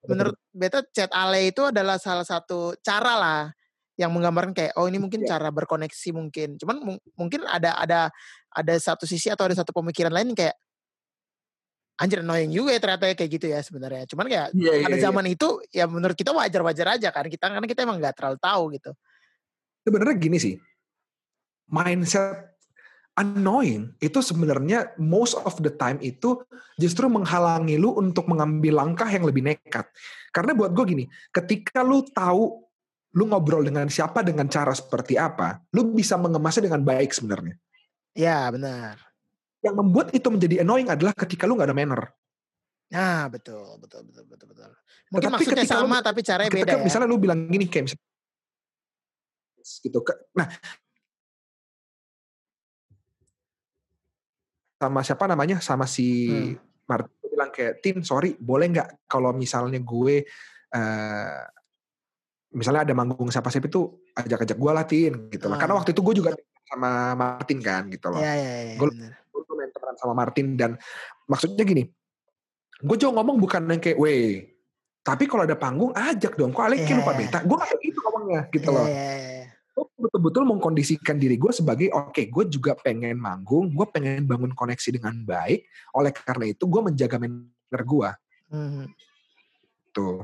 menurut 0.09 0.37
beta 0.53 0.81
chat 0.93 1.11
ale 1.13 1.51
itu 1.53 1.61
adalah 1.67 2.01
salah 2.01 2.25
satu 2.25 2.73
cara 2.81 3.13
lah 3.17 3.41
yang 3.97 4.13
menggambarkan 4.13 4.53
kayak 4.53 4.73
oh 4.77 4.85
ini 4.85 5.01
mungkin 5.01 5.25
cara 5.25 5.49
berkoneksi 5.49 6.09
mungkin 6.13 6.61
cuman 6.61 6.77
mung- 6.85 7.03
mungkin 7.17 7.41
ada 7.49 7.81
ada 7.81 8.13
ada 8.53 8.73
satu 8.77 9.09
sisi 9.09 9.33
atau 9.33 9.49
ada 9.49 9.57
satu 9.57 9.73
pemikiran 9.73 10.13
lain 10.13 10.37
kayak 10.37 10.53
anjir 11.97 12.21
annoying 12.21 12.53
juga 12.53 12.77
ya 12.77 12.79
ternyata 12.79 13.09
ya 13.09 13.15
kayak 13.17 13.31
gitu 13.33 13.45
ya 13.49 13.59
sebenarnya. 13.65 14.03
Cuman 14.05 14.25
kayak 14.29 14.47
Iya, 14.53 14.73
iya, 14.77 14.85
pada 14.85 14.97
iya. 14.97 15.03
zaman 15.09 15.25
itu 15.25 15.47
ya 15.73 15.85
menurut 15.89 16.13
kita 16.13 16.31
wajar-wajar 16.31 16.87
aja 16.97 17.09
kan 17.09 17.25
kita 17.25 17.45
karena 17.49 17.67
kita 17.67 17.81
emang 17.83 17.97
nggak 17.97 18.15
terlalu 18.15 18.37
tahu 18.37 18.63
gitu. 18.77 18.91
Sebenarnya 19.81 20.15
gini 20.15 20.37
sih 20.37 20.55
mindset 21.67 22.53
annoying 23.17 23.97
itu 23.97 24.21
sebenarnya 24.21 24.93
most 25.01 25.41
of 25.41 25.57
the 25.65 25.73
time 25.73 25.97
itu 26.05 26.37
justru 26.77 27.09
menghalangi 27.09 27.75
lu 27.81 27.97
untuk 27.97 28.29
mengambil 28.29 28.77
langkah 28.77 29.09
yang 29.09 29.25
lebih 29.25 29.41
nekat. 29.41 29.89
Karena 30.29 30.53
buat 30.53 30.77
gue 30.77 30.85
gini 30.85 31.05
ketika 31.33 31.81
lu 31.81 32.05
tahu 32.05 32.61
lu 33.17 33.25
ngobrol 33.25 33.65
dengan 33.65 33.89
siapa 33.89 34.21
dengan 34.21 34.45
cara 34.45 34.69
seperti 34.77 35.17
apa 35.17 35.65
lu 35.73 35.97
bisa 35.97 36.13
mengemasnya 36.13 36.69
dengan 36.69 36.85
baik 36.85 37.09
sebenarnya. 37.09 37.57
Ya 38.13 38.45
benar 38.53 39.07
yang 39.67 39.75
membuat 39.75 40.07
itu 40.11 40.27
menjadi 40.27 40.63
annoying 40.63 40.87
adalah 40.87 41.11
ketika 41.11 41.43
lu 41.43 41.59
nggak 41.59 41.67
ada 41.69 41.77
manner. 41.77 42.01
Nah 42.87 43.27
betul 43.27 43.75
betul 43.83 44.01
betul 44.07 44.23
betul 44.25 44.47
betul. 44.47 44.71
Mungkin 45.11 45.27
Tetapi 45.27 45.33
maksudnya 45.43 45.59
ketika 45.63 45.75
lu- 45.75 45.81
sama 45.91 45.97
tapi 45.99 46.19
caranya 46.23 46.49
beda 46.49 46.63
ketika 46.63 46.75
ya? 46.79 46.83
misalnya 46.87 47.07
lu 47.07 47.17
bilang 47.19 47.39
gini 47.47 47.65
kayak 47.67 47.83
misalnya 47.91 48.05
gitu 49.83 49.99
nah. 50.33 50.47
Sama 54.77 55.01
siapa 55.01 55.25
namanya? 55.25 55.57
Sama 55.57 55.89
si 55.89 56.29
Hmm. 56.29 56.53
Martin 56.87 57.11
bilang 57.27 57.51
kayak 57.51 57.73
Tin 57.83 57.97
sorry 58.01 58.37
boleh 58.39 58.71
nggak 58.71 59.09
kalau 59.09 59.35
misalnya 59.35 59.77
gue 59.77 60.23
eh 60.67 61.41
misalnya 62.49 62.87
ada 62.87 62.93
manggung 62.95 63.27
siapa 63.27 63.51
siapa 63.51 63.67
itu 63.67 63.99
ajak-ajak 64.15 64.55
gue 64.57 64.71
lah 64.71 64.85
Tin 64.87 65.13
gitu 65.29 65.45
karena 65.51 65.73
Ah. 65.75 65.79
waktu 65.83 65.91
itu 65.91 66.01
gue 66.01 66.15
juga 66.15 66.31
sama 66.67 67.11
Martin 67.13 67.59
kan 67.59 67.83
gitu 67.91 68.07
loh. 68.07 68.19
Ya 68.23 68.33
ya 68.33 68.51
ya 68.71 68.75
benar 68.79 69.11
gue 69.19 69.26
sama 69.97 70.13
Martin 70.13 70.53
dan 70.55 70.77
maksudnya 71.25 71.61
gini 71.61 71.85
gue 72.77 72.95
juga 72.95 73.11
ngomong 73.17 73.37
bukan 73.41 73.61
yang 73.67 73.81
kayak 73.81 73.97
weh 73.97 74.45
tapi 75.01 75.23
kalau 75.25 75.47
ada 75.47 75.55
panggung 75.55 75.95
ajak 75.95 76.35
dong 76.35 76.51
kok 76.51 76.67
Alek 76.67 76.83
Iya, 76.83 76.99
lupa 76.99 77.11
iya. 77.13 77.19
beta 77.25 77.39
gue 77.41 77.55
gak 77.57 77.69
kayak 77.73 77.81
gitu 77.81 77.99
ngomongnya 78.05 78.41
gitu 78.53 78.69
Ya, 78.69 78.75
loh 78.75 78.87
ya, 78.87 78.93
ya, 78.93 79.13
ya. 79.41 79.45
gue 79.73 79.85
betul-betul 79.97 80.43
mengkondisikan 80.45 81.17
diri 81.17 81.35
gue 81.37 81.49
sebagai 81.49 81.89
oke 81.89 82.21
gue 82.21 82.43
juga 82.47 82.71
pengen 82.77 83.17
manggung 83.17 83.73
gue 83.73 83.85
pengen 83.89 84.23
bangun 84.23 84.53
koneksi 84.53 84.89
dengan 84.93 85.13
baik 85.25 85.65
oleh 85.93 86.11
karena 86.13 86.45
itu 86.49 86.63
gue 86.65 86.81
menjaga 86.85 87.17
manner 87.17 87.83
gue 87.83 88.09
Mhm. 88.47 88.87
tuh 89.91 90.23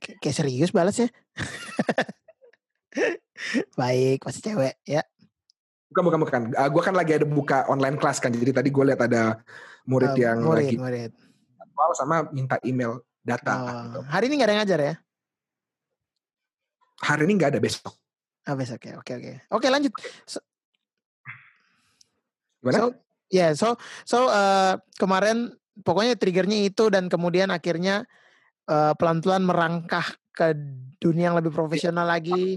Kayak 0.00 0.16
kayak 0.16 0.32
serius 0.32 0.72
balas 0.72 0.96
ya. 0.96 1.12
Baik, 3.74 4.24
masih 4.24 4.42
cewek 4.42 4.74
ya. 4.84 5.02
bukan 5.90 6.02
bukan 6.06 6.18
bukan 6.22 6.40
gue 6.54 6.82
kan 6.86 6.94
lagi 6.94 7.18
ada 7.18 7.26
buka 7.26 7.66
online 7.66 7.98
kelas 7.98 8.22
kan 8.22 8.30
jadi 8.30 8.62
tadi 8.62 8.70
gue 8.70 8.84
lihat 8.94 9.02
ada 9.10 9.42
murid 9.90 10.14
Eh, 10.14 10.22
yang 10.22 10.38
murid, 10.38 10.70
lagi 10.70 10.76
murid. 10.78 11.10
sama 11.98 12.30
minta 12.30 12.62
email 12.62 13.02
data 13.26 13.54
Oh, 13.58 13.66
gitu. 13.66 13.98
Hari 14.06 14.30
ini 14.30 14.34
nggak 14.38 14.46
ada 14.46 14.54
yang 14.54 14.62
ngajar 14.62 14.80
ya? 14.80 14.94
hari 17.00 17.24
ini 17.26 17.32
nggak 17.40 17.50
ada 17.56 17.60
besok 17.64 17.96
Ah, 18.48 18.56
besok 18.56 18.80
ya. 18.86 18.96
Oke, 18.96 19.12
oke. 19.20 19.32
Oke, 19.52 19.66
lanjut. 19.68 19.92
gimana 22.60 22.76
So, 22.76 22.86
ya, 23.28 23.48
so 23.52 23.68
so 24.08 24.18
eh, 24.32 24.74
kemarin 24.96 25.52
pokoknya 25.84 26.16
triggernya 26.16 26.64
itu 26.64 26.88
dan 26.88 27.12
kemudian 27.12 27.52
akhirnya 27.52 28.08
eh, 28.68 28.92
pelan-pelan 28.96 29.44
merangkah 29.44 30.06
ke 30.32 30.56
dunia 31.02 31.30
yang 31.32 31.36
lebih 31.36 31.52
profesional 31.52 32.08
lagi. 32.08 32.56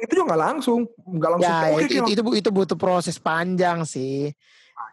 Itu 0.00 0.12
juga 0.16 0.32
nggak 0.34 0.42
langsung 0.42 0.80
nggak 0.98 1.30
langsung 1.36 1.52
Ya, 1.52 1.60
itu, 1.76 1.94
itu, 2.00 2.20
itu 2.20 2.22
itu 2.40 2.50
butuh 2.50 2.76
proses 2.76 3.16
panjang 3.20 3.84
sih. 3.84 4.32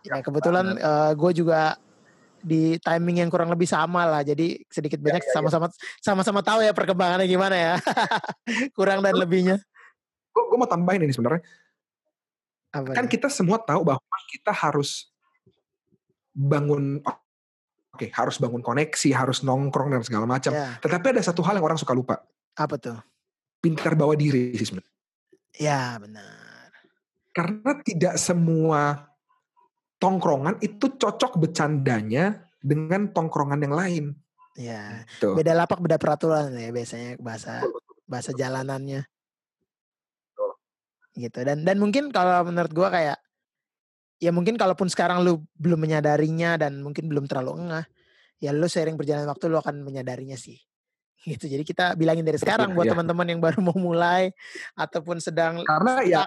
Ya, 0.04 0.20
Panjang 0.20 0.22
kebetulan 0.28 0.66
gue 1.16 1.32
juga 1.34 1.80
di 2.44 2.78
timing 2.80 3.26
yang 3.26 3.30
kurang 3.34 3.50
lebih 3.50 3.66
sama 3.68 4.06
lah. 4.06 4.22
Jadi 4.22 4.62
sedikit 4.70 5.02
banyak 5.02 5.24
ya, 5.26 5.28
ya. 5.28 5.34
sama-sama 5.36 5.68
sama-sama 6.00 6.40
tahu 6.46 6.62
ya 6.64 6.72
perkembangannya 6.72 7.28
gimana 7.28 7.56
ya. 7.56 7.74
kurang 8.78 9.02
dan 9.04 9.16
lebihnya. 9.18 9.58
gue 10.38 10.58
mau 10.58 10.70
tambahin 10.70 11.02
ini 11.02 11.10
sebenarnya 11.12 11.42
Apa 12.70 12.94
kan 12.94 13.10
nih? 13.10 13.12
kita 13.18 13.26
semua 13.26 13.58
tahu 13.58 13.82
bahwa 13.82 14.06
kita 14.30 14.54
harus 14.54 15.10
bangun 16.30 17.02
oke 17.90 18.06
harus 18.14 18.38
bangun 18.38 18.62
koneksi 18.62 19.10
harus 19.18 19.42
nongkrong 19.42 19.90
dan 19.98 20.06
segala 20.06 20.30
macam 20.30 20.54
Ya, 20.54 20.78
tetapi 20.78 21.18
ada 21.18 21.26
satu 21.26 21.42
hal 21.42 21.58
yang 21.58 21.66
orang 21.66 21.82
suka 21.82 21.98
lupa 21.98 22.22
apa 22.54 22.78
tuh? 22.78 23.02
pintar 23.58 23.98
bawa 23.98 24.14
diri 24.14 24.54
sih 24.54 24.70
sebenarnya 24.70 24.94
Ya, 25.58 25.98
benar. 25.98 26.70
karena 27.34 27.72
tidak 27.86 28.18
semua 28.18 29.14
tongkrongan 30.02 30.58
itu 30.62 30.90
cocok 30.98 31.38
bercandanya 31.38 32.46
dengan 32.62 33.14
tongkrongan 33.14 33.62
yang 33.62 33.76
lain 33.78 34.06
Ya, 34.58 35.06
Tuh. 35.22 35.38
beda 35.38 35.54
lapak 35.54 35.78
beda 35.78 36.02
peraturan 36.02 36.50
ya 36.58 36.74
biasanya 36.74 37.22
bahasa 37.22 37.62
bahasa 38.10 38.34
jalanannya. 38.34 39.06
Betul. 40.34 40.52
Gitu. 41.14 41.40
Dan 41.46 41.62
dan 41.62 41.78
mungkin 41.78 42.10
kalau 42.10 42.42
menurut 42.42 42.74
gua 42.74 42.90
kayak 42.90 43.22
ya 44.18 44.34
mungkin 44.34 44.58
kalaupun 44.58 44.90
sekarang 44.90 45.22
lu 45.22 45.46
belum 45.62 45.78
menyadarinya 45.78 46.58
dan 46.58 46.82
mungkin 46.82 47.06
belum 47.06 47.30
terlalu 47.30 47.70
engah, 47.70 47.86
ya 48.42 48.50
lu 48.50 48.66
sering 48.66 48.98
berjalan 48.98 49.30
waktu 49.30 49.46
lu 49.46 49.62
akan 49.62 49.86
menyadarinya 49.86 50.34
sih. 50.34 50.58
Gitu. 51.28 51.46
Jadi 51.52 51.64
kita 51.68 51.92
bilangin 52.00 52.24
dari 52.24 52.40
sekarang 52.40 52.72
Iya, 52.72 52.76
buat 52.80 52.86
iya. 52.88 52.94
teman-teman 52.96 53.28
yang 53.28 53.42
baru 53.44 53.60
mau 53.68 53.76
mulai 53.76 54.32
ataupun 54.80 55.20
sedang 55.20 55.60
Karena 55.68 56.00
ya 56.08 56.24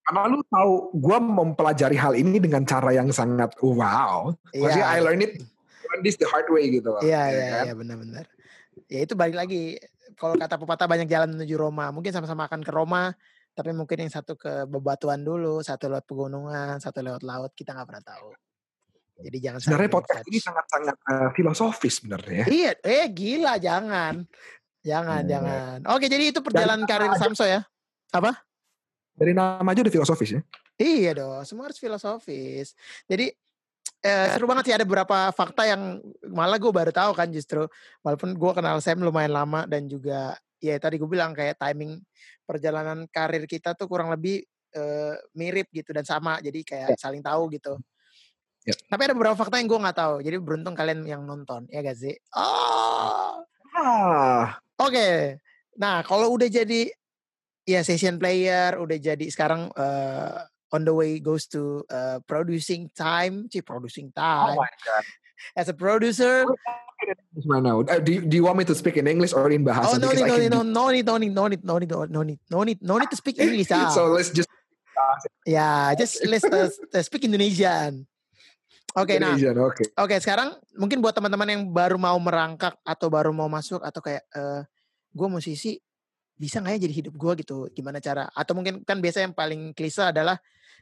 karena 0.00 0.26
lu 0.26 0.42
tahu 0.50 0.96
gue 0.96 1.18
mempelajari 1.22 1.94
hal 1.94 2.18
ini 2.18 2.42
dengan 2.42 2.66
cara 2.66 2.90
yang 2.90 3.14
sangat 3.14 3.54
wow. 3.62 4.34
Maksudnya 4.50 4.86
Iya. 4.90 4.98
I 4.98 5.04
learn 5.06 5.22
it 5.22 5.38
learn 5.86 6.02
this 6.02 6.18
the 6.18 6.26
hard 6.26 6.50
way 6.50 6.66
gitu 6.70 6.90
loh. 6.90 7.02
Iya 7.02 7.22
ya 7.22 7.30
iya 7.30 7.46
kan? 7.46 7.64
iya 7.70 7.74
benar-benar. 7.78 8.24
Ya 8.90 9.00
itu 9.06 9.14
balik 9.14 9.36
lagi 9.38 9.78
kalau 10.18 10.34
kata 10.34 10.58
pepatah 10.58 10.86
banyak 10.90 11.06
jalan 11.06 11.38
menuju 11.38 11.54
Roma. 11.54 11.94
Mungkin 11.94 12.10
sama-sama 12.10 12.50
akan 12.50 12.62
ke 12.66 12.72
Roma, 12.74 13.14
tapi 13.54 13.70
mungkin 13.70 14.06
yang 14.06 14.12
satu 14.12 14.34
ke 14.34 14.66
bebatuan 14.66 15.22
dulu, 15.22 15.62
satu 15.62 15.90
lewat 15.90 16.06
pegunungan, 16.06 16.78
satu 16.82 17.02
lewat 17.02 17.22
laut. 17.22 17.50
Kita 17.54 17.74
nggak 17.74 17.86
pernah 17.86 18.04
tahu. 18.04 18.28
Jadi 19.20 19.38
jangan 19.38 19.60
Sebenarnya 19.60 19.90
podcast 19.92 20.24
ini 20.26 20.38
sangat-sangat 20.40 20.96
eh, 20.96 21.30
filosofis 21.36 21.94
sebenarnya. 22.00 22.44
ya. 22.44 22.46
Iya, 22.48 22.70
eh 22.80 23.06
gila 23.12 23.54
jangan. 23.60 24.14
Jangan, 24.80 25.22
Iya. 25.24 25.30
jangan. 25.36 25.78
Oke, 25.92 26.06
jadi 26.08 26.24
itu 26.32 26.40
perjalanan 26.40 26.84
nama 26.84 26.90
karir 26.90 27.12
aja. 27.12 27.20
Samso 27.20 27.44
ya. 27.44 27.60
Dari 29.20 29.32
nama 29.36 29.68
aja 29.68 29.84
udah 29.84 29.92
filosofis 29.92 30.40
ya. 30.40 30.42
Iya 30.80 31.12
dong, 31.12 31.44
semua 31.44 31.68
harus 31.68 31.76
filosofis. 31.76 32.72
Jadi 33.04 33.28
eh, 34.00 34.26
seru 34.32 34.48
banget 34.48 34.72
sih 34.72 34.74
ada 34.74 34.88
beberapa 34.88 35.28
fakta 35.36 35.68
yang 35.68 36.00
malah 36.32 36.56
gue 36.56 36.72
baru 36.72 36.88
tahu 36.88 37.12
kan 37.12 37.28
justru 37.28 37.68
walaupun 38.00 38.32
gue 38.32 38.52
kenal 38.56 38.80
Sam 38.80 39.04
lumayan 39.04 39.36
lama 39.36 39.68
dan 39.68 39.84
juga 39.84 40.40
ya 40.56 40.80
tadi 40.80 40.96
gue 40.96 41.04
bilang 41.04 41.36
kayak 41.36 41.60
timing 41.60 42.00
perjalanan 42.48 43.04
karir 43.12 43.44
kita 43.44 43.76
tuh 43.76 43.84
kurang 43.92 44.08
lebih 44.08 44.40
eh, 44.72 45.14
mirip 45.36 45.68
gitu 45.68 45.92
dan 45.92 46.08
sama 46.08 46.40
jadi 46.40 46.64
kayak 46.64 46.88
saling 46.96 47.20
tahu 47.20 47.52
gitu. 47.52 47.76
Ya. 48.68 48.76
Tapi 48.92 49.08
ada 49.08 49.14
beberapa 49.16 49.32
fakta 49.34 49.56
yang 49.56 49.68
gue 49.72 49.80
nggak 49.80 49.96
tahu. 49.96 50.14
Jadi 50.20 50.36
beruntung 50.36 50.76
kalian 50.76 51.08
yang 51.08 51.24
nonton 51.24 51.64
ya 51.72 51.80
gak 51.80 51.96
sih? 51.96 52.12
Oh, 52.36 53.40
Ah, 53.70 54.60
Oke. 54.76 55.40
Nah, 55.80 56.04
kalau 56.04 56.36
udah 56.36 56.50
jadi 56.50 56.90
ya 57.64 57.80
session 57.80 58.20
player, 58.20 58.76
udah 58.76 58.98
jadi 59.00 59.26
sekarang 59.32 59.72
eh, 59.72 60.36
on 60.74 60.84
the 60.84 60.92
way 60.92 61.16
goes 61.22 61.48
to 61.48 61.80
eh, 61.88 62.20
producing 62.28 62.92
time, 62.92 63.48
sih 63.48 63.64
producing 63.64 64.12
oh 64.12 64.20
time. 64.20 64.56
my 64.60 64.72
god. 64.84 65.04
As 65.58 65.72
a 65.72 65.76
producer, 65.76 66.44
Gimana? 67.32 67.80
Uh, 67.80 67.96
do, 67.96 68.12
you- 68.12 68.26
do 68.28 68.36
you 68.36 68.44
want 68.44 68.60
me 68.60 68.64
to 68.68 68.76
speak 68.76 69.00
in 69.00 69.08
English 69.08 69.32
or 69.32 69.48
in 69.48 69.64
bahasa? 69.64 69.88
oh 69.88 69.96
no 69.96 70.12
need, 70.12 70.28
no 70.28 70.36
need, 70.36 70.52
do- 70.52 70.60
no 70.68 70.84
need, 70.92 71.06
no 71.08 71.16
need, 71.16 71.32
no 71.32 71.44
need, 71.48 71.62
no 71.64 71.76
need, 71.80 71.90
no 72.12 72.20
need, 72.20 72.40
no 72.52 72.60
need, 72.60 72.78
no 72.84 72.94
need 73.00 73.08
to 73.08 73.16
speak 73.16 73.40
English. 73.44 73.72
Ah. 73.72 73.88
So 73.88 74.12
let's 74.12 74.28
just 74.28 74.50
Ya, 75.48 75.96
just 75.96 76.20
let's 76.28 76.44
uh, 76.44 76.68
uh, 76.68 77.00
speak 77.00 77.24
Indonesian. 77.24 78.04
Oke, 78.98 79.22
nah, 79.22 79.38
Indonesian, 79.38 79.56
Oke. 79.62 79.84
Oke, 79.94 80.16
sekarang 80.18 80.58
mungkin 80.74 80.98
buat 80.98 81.14
teman-teman 81.14 81.46
yang 81.46 81.62
baru 81.70 81.94
mau 81.94 82.18
merangkak 82.18 82.74
atau 82.82 83.06
baru 83.06 83.30
mau 83.30 83.46
masuk 83.46 83.78
atau 83.84 84.00
kayak 84.02 84.26
eh 84.34 84.62
gue 85.10 85.28
musisi 85.30 85.78
bisa 86.40 86.58
nggak 86.58 86.72
ya 86.74 86.80
jadi 86.88 86.94
hidup 87.04 87.14
gue 87.14 87.32
gitu? 87.44 87.68
Gimana 87.70 88.00
cara? 88.00 88.26
Atau 88.32 88.56
mungkin 88.56 88.82
kan 88.82 88.98
biasa 88.98 89.22
yang 89.22 89.36
paling 89.36 89.76
klise 89.76 90.00
adalah 90.00 90.40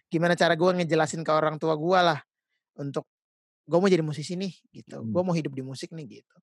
gimana 0.09 0.33
cara 0.38 0.57
gue 0.57 0.71
ngejelasin 0.81 1.21
ke 1.27 1.33
orang 1.35 1.61
tua 1.61 1.77
gue 1.77 2.01
lah 2.01 2.18
untuk 2.79 3.05
gue 3.68 3.79
mau 3.79 3.90
jadi 3.90 4.05
musisi 4.07 4.38
nih 4.38 4.55
gitu. 4.73 5.03
Hmm. 5.03 5.12
Gue 5.12 5.23
mau 5.27 5.35
hidup 5.37 5.53
di 5.53 5.61
musik 5.61 5.92
nih 5.92 6.23
gitu. 6.23 6.37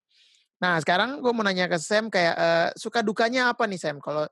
Nah 0.62 0.78
sekarang 0.84 1.24
gue 1.24 1.32
mau 1.34 1.42
nanya 1.42 1.66
ke 1.66 1.82
Sam 1.82 2.14
kayak 2.14 2.36
eh, 2.38 2.70
suka 2.78 3.02
dukanya 3.02 3.56
apa 3.56 3.66
nih 3.66 3.80
Sam? 3.82 3.98
Kalau 4.04 4.30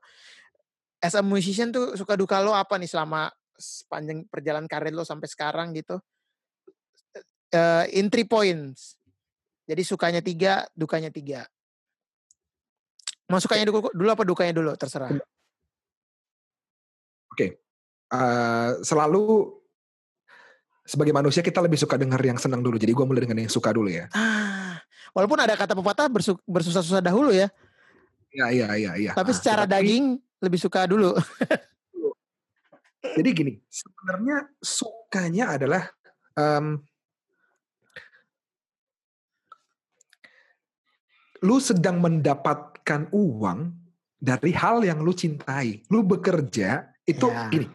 as 1.02 1.14
a 1.18 1.22
musician 1.24 1.74
tuh 1.74 1.98
suka 1.98 2.14
duka 2.14 2.38
lo 2.44 2.54
apa 2.54 2.78
nih 2.78 2.88
selama 2.88 3.32
sepanjang 3.56 4.28
perjalanan 4.30 4.68
karir 4.70 4.94
lo 4.94 5.02
sampai 5.02 5.26
sekarang 5.26 5.74
gitu? 5.74 5.98
Eh, 7.54 7.84
in 7.94 8.10
three 8.10 8.26
points. 8.26 8.98
Jadi 9.64 9.80
sukanya 9.80 10.18
tiga, 10.18 10.66
dukanya 10.74 11.08
tiga. 11.08 11.46
Mau 13.30 13.38
sukanya 13.38 13.64
dulu, 13.64 13.88
dulu 13.94 14.08
apa 14.10 14.26
dukanya 14.26 14.52
dulu, 14.52 14.74
terserah. 14.74 15.14
Uh, 18.14 18.78
selalu 18.86 19.50
sebagai 20.86 21.10
manusia 21.10 21.42
kita 21.42 21.58
lebih 21.58 21.74
suka 21.74 21.98
dengar 21.98 22.20
yang 22.22 22.38
senang 22.38 22.62
dulu. 22.62 22.78
Jadi 22.78 22.94
gue 22.94 23.02
mulai 23.02 23.26
dengan 23.26 23.42
yang 23.42 23.50
suka 23.50 23.74
dulu 23.74 23.90
ya. 23.90 24.06
Ah, 24.14 24.78
walaupun 25.10 25.42
ada 25.42 25.58
kata 25.58 25.74
pepatah 25.74 26.06
bersu- 26.06 26.38
bersusah-susah 26.46 27.02
dahulu 27.02 27.34
ya, 27.34 27.50
Iya 28.30 28.46
iya 28.54 28.68
iya 28.78 28.92
iya. 28.94 29.12
tapi 29.18 29.34
Ah, 29.34 29.34
secara 29.34 29.66
tetapi- 29.66 29.82
daging 29.82 30.04
lebih 30.38 30.60
suka 30.62 30.86
dulu. 30.86 31.10
Jadi 33.02 33.28
gini, 33.34 33.52
sebenarnya 33.66 34.46
sukanya 34.62 35.58
adalah 35.58 35.82
em, 36.38 36.78
lu 41.44 41.60
sedang 41.60 42.00
mendapatkan 42.00 43.12
uang 43.12 43.58
dari 44.16 44.56
hal 44.56 44.80
yang 44.80 45.04
lu 45.04 45.12
cintai. 45.12 45.84
Lu 45.92 46.00
bekerja 46.00 46.88
itu 47.04 47.28
Ya. 47.28 47.52
gini. 47.52 47.68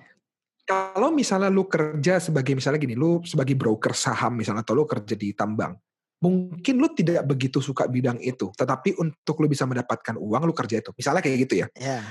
Kalau 0.65 1.09
misalnya 1.09 1.49
lu 1.49 1.65
kerja 1.65 2.21
sebagai 2.21 2.53
misalnya 2.53 2.81
gini, 2.81 2.93
lu 2.93 3.21
sebagai 3.25 3.53
broker 3.57 3.93
saham 3.93 4.37
misalnya 4.37 4.61
atau 4.61 4.77
lu 4.77 4.85
kerja 4.85 5.17
di 5.17 5.33
tambang, 5.33 5.73
mungkin 6.21 6.77
lu 6.77 6.93
tidak 6.93 7.25
begitu 7.25 7.57
suka 7.57 7.89
bidang 7.89 8.21
itu, 8.21 8.53
tetapi 8.53 8.93
untuk 9.01 9.41
lu 9.41 9.49
bisa 9.49 9.65
mendapatkan 9.65 10.13
uang 10.17 10.45
lu 10.45 10.53
kerja 10.53 10.77
itu. 10.77 10.93
Misalnya 10.93 11.25
kayak 11.25 11.37
gitu 11.49 11.65
ya. 11.65 11.67
Ya, 11.73 12.05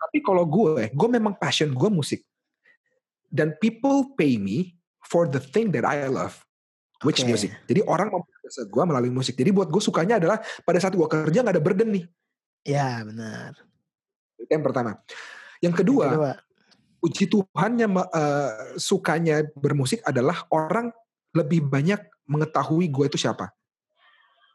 Tapi 0.00 0.24
kalau 0.24 0.48
gue, 0.48 0.88
gue 0.88 1.08
memang 1.12 1.36
passion 1.36 1.76
gue 1.76 1.90
musik. 1.92 2.24
Dan 3.28 3.52
people 3.60 4.16
pay 4.16 4.40
me 4.40 4.80
for 5.04 5.28
the 5.28 5.38
thing 5.38 5.68
that 5.76 5.84
I 5.84 6.08
love, 6.08 6.40
which 7.04 7.24
Oke. 7.24 7.28
music. 7.32 7.50
Jadi 7.64 7.80
orang 7.84 8.12
jasa 8.44 8.66
gue 8.68 8.82
melalui 8.84 9.12
musik. 9.12 9.36
Jadi 9.36 9.50
buat 9.54 9.68
gue 9.68 9.82
sukanya 9.82 10.20
adalah 10.20 10.38
pada 10.64 10.78
saat 10.80 10.92
gue 10.92 11.06
kerja 11.08 11.40
nggak 11.40 11.54
ada 11.56 11.62
burden 11.62 11.90
nih. 11.94 12.04
ya 12.60 13.00
benar. 13.06 13.56
Itu 14.36 14.50
yang 14.52 14.64
pertama. 14.64 15.00
Yang 15.60 15.64
Yang 15.64 15.74
kedua, 15.84 16.06
kedua, 16.12 16.32
puji 17.00 17.24
Tuhannya 17.32 17.86
eh, 17.88 18.50
sukanya 18.76 19.36
bermusik 19.56 20.04
adalah 20.04 20.44
orang 20.52 20.92
lebih 21.32 21.64
banyak 21.64 22.00
mengetahui 22.28 22.86
gue 22.92 23.04
itu 23.08 23.18
siapa. 23.20 23.50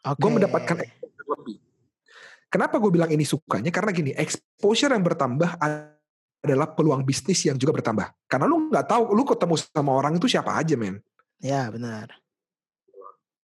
oke. 0.06 0.22
Gue 0.22 0.32
mendapatkan 0.32 0.78
exposure 0.86 1.28
lebih. 1.42 1.58
Kenapa 2.46 2.78
gue 2.78 2.92
bilang 2.94 3.10
ini 3.12 3.26
sukanya? 3.26 3.74
Karena 3.74 3.92
gini, 3.92 4.12
exposure 4.16 4.94
yang 4.94 5.04
bertambah 5.04 5.60
adalah 5.60 6.72
peluang 6.72 7.02
bisnis 7.04 7.42
yang 7.44 7.58
juga 7.58 7.82
bertambah. 7.82 8.08
Karena 8.30 8.46
lu 8.46 8.70
nggak 8.70 8.86
tahu, 8.86 9.12
lu 9.12 9.26
ketemu 9.26 9.56
sama 9.60 9.92
orang 9.92 10.16
itu 10.16 10.30
siapa 10.30 10.56
aja, 10.56 10.78
men. 10.78 11.02
Ya 11.42 11.68
benar. 11.68 12.14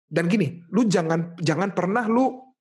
Dan 0.06 0.30
gini, 0.30 0.62
lu 0.70 0.86
jangan 0.86 1.34
jangan 1.42 1.74
pernah 1.74 2.06
lu 2.06 2.54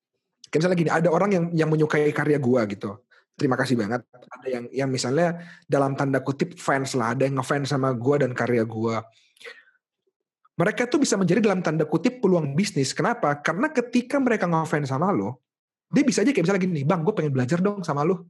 kayak 0.50 0.66
misalnya 0.66 0.78
gini, 0.78 0.92
ada 0.92 1.10
orang 1.14 1.30
yang 1.30 1.46
yang 1.54 1.70
menyukai 1.70 2.10
karya 2.10 2.42
gua 2.42 2.66
gitu. 2.66 3.06
Terima 3.38 3.60
kasih 3.60 3.76
banget. 3.78 4.02
Ada 4.10 4.48
yang 4.48 4.66
yang 4.74 4.90
misalnya 4.90 5.38
dalam 5.70 5.94
tanda 5.94 6.26
kutip 6.26 6.58
fans 6.58 6.98
lah, 6.98 7.14
ada 7.14 7.28
yang 7.28 7.38
ngefans 7.38 7.70
sama 7.70 7.94
gua 7.94 8.26
dan 8.26 8.34
karya 8.34 8.66
gua. 8.66 9.06
Mereka 10.56 10.88
tuh 10.88 11.04
bisa 11.04 11.20
menjadi 11.20 11.44
dalam 11.44 11.60
tanda 11.60 11.84
kutip 11.84 12.24
peluang 12.24 12.56
bisnis. 12.56 12.96
Kenapa? 12.96 13.44
Karena 13.44 13.68
ketika 13.76 14.16
mereka 14.24 14.48
ngefans 14.48 14.88
sama 14.88 15.12
lo, 15.12 15.44
dia 15.92 16.04
bisa 16.08 16.24
aja 16.24 16.32
kayak 16.32 16.48
misalnya 16.48 16.64
gini, 16.64 16.82
bang, 16.88 17.04
gue 17.04 17.12
pengen 17.12 17.36
belajar 17.36 17.60
dong 17.60 17.84
sama 17.84 18.08
lo. 18.08 18.24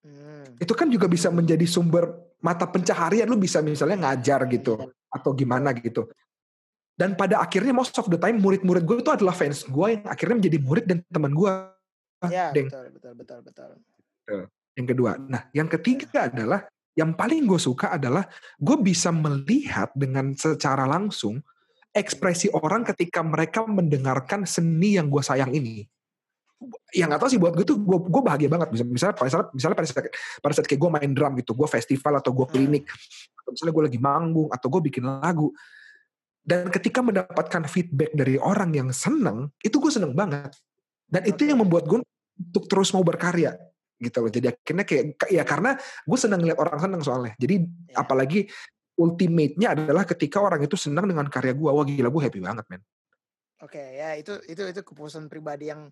Hmm. 0.00 0.56
Itu 0.56 0.72
kan 0.72 0.88
juga 0.88 1.04
bisa 1.04 1.28
menjadi 1.28 1.68
sumber 1.68 2.32
mata 2.40 2.64
pencaharian. 2.64 3.28
Lu 3.28 3.36
bisa 3.36 3.60
misalnya 3.60 4.08
ngajar 4.08 4.48
gitu 4.48 4.88
atau 4.88 5.30
gimana 5.36 5.76
gitu. 5.76 6.08
Dan 6.98 7.14
pada 7.14 7.38
akhirnya 7.38 7.70
most 7.70 7.94
of 7.94 8.10
the 8.10 8.18
time 8.18 8.42
murid-murid 8.42 8.82
gue 8.82 8.96
itu 8.98 9.12
adalah 9.14 9.30
fans 9.30 9.62
gue 9.62 9.86
yang 9.94 10.02
akhirnya 10.02 10.36
menjadi 10.42 10.58
murid 10.58 10.84
dan 10.90 10.98
teman 11.06 11.30
gue. 11.30 11.52
Ya 12.26 12.50
Deng. 12.50 12.66
betul 12.66 12.90
betul 12.90 13.12
betul 13.14 13.38
betul. 13.46 13.70
Yang 14.74 14.86
kedua. 14.90 15.14
Nah, 15.14 15.46
yang 15.54 15.70
ketiga 15.70 16.26
adalah 16.26 16.66
yang 16.98 17.14
paling 17.14 17.46
gue 17.46 17.62
suka 17.62 17.94
adalah 17.94 18.26
gue 18.58 18.76
bisa 18.82 19.14
melihat 19.14 19.94
dengan 19.94 20.34
secara 20.34 20.82
langsung 20.90 21.38
ekspresi 21.94 22.50
orang 22.50 22.82
ketika 22.82 23.22
mereka 23.22 23.62
mendengarkan 23.62 24.42
seni 24.42 24.98
yang 24.98 25.06
gue 25.06 25.22
sayang 25.22 25.54
ini. 25.54 25.86
Yang 26.90 27.06
nggak 27.14 27.20
tahu 27.22 27.30
sih 27.30 27.38
buat 27.38 27.54
gue 27.54 27.62
tuh 27.62 27.78
gue, 27.78 27.98
gue 28.10 28.22
bahagia 28.22 28.50
banget. 28.50 28.74
Misalnya, 28.74 28.90
misalnya, 28.90 29.14
misalnya, 29.22 29.46
misalnya 29.54 29.76
pada 29.78 29.86
saat, 29.86 30.06
pada 30.42 30.52
saat 30.58 30.66
kayak 30.66 30.80
gue 30.82 30.90
main 30.90 31.10
drum 31.14 31.32
gitu, 31.38 31.54
gue 31.54 31.68
festival 31.70 32.18
atau 32.18 32.30
gue 32.34 32.46
Hmm. 32.50 32.54
klinik, 32.58 32.84
atau 33.38 33.50
misalnya 33.54 33.74
gue 33.78 33.84
lagi 33.86 34.00
manggung 34.02 34.48
atau 34.50 34.66
gue 34.66 34.80
bikin 34.90 35.06
lagu. 35.06 35.54
Dan 36.48 36.72
ketika 36.72 37.04
mendapatkan 37.04 37.68
feedback 37.68 38.16
dari 38.16 38.40
orang 38.40 38.72
yang 38.72 38.88
seneng, 38.88 39.52
itu 39.60 39.76
gue 39.76 39.92
seneng 39.92 40.16
banget. 40.16 40.48
Dan 41.04 41.28
itu 41.28 41.44
yang 41.44 41.60
membuat 41.60 41.84
gue 41.84 42.00
untuk 42.40 42.64
terus 42.64 42.88
mau 42.96 43.04
berkarya 43.04 43.52
gitu 44.00 44.24
loh. 44.24 44.32
Jadi 44.32 44.46
akhirnya 44.48 44.84
kayak 44.88 45.04
ya 45.28 45.44
karena 45.44 45.76
gue 45.76 46.18
senang 46.18 46.40
lihat 46.40 46.56
orang 46.56 46.80
senang 46.80 47.02
soalnya. 47.04 47.36
Jadi 47.36 47.68
Ya. 47.92 48.00
apalagi 48.00 48.48
ultimate-nya 48.96 49.76
adalah 49.76 50.08
ketika 50.08 50.40
orang 50.40 50.64
itu 50.64 50.74
senang 50.74 51.04
dengan 51.04 51.28
karya 51.28 51.52
gue, 51.52 51.68
wah 51.68 51.84
gila 51.84 52.08
gue 52.08 52.22
happy 52.24 52.40
banget 52.40 52.64
men. 52.72 52.82
Oke, 53.58 53.82
ya 53.82 54.14
itu 54.14 54.38
itu 54.46 54.62
itu 54.70 54.80
kepuasan 54.86 55.26
pribadi 55.26 55.68
yang 55.68 55.90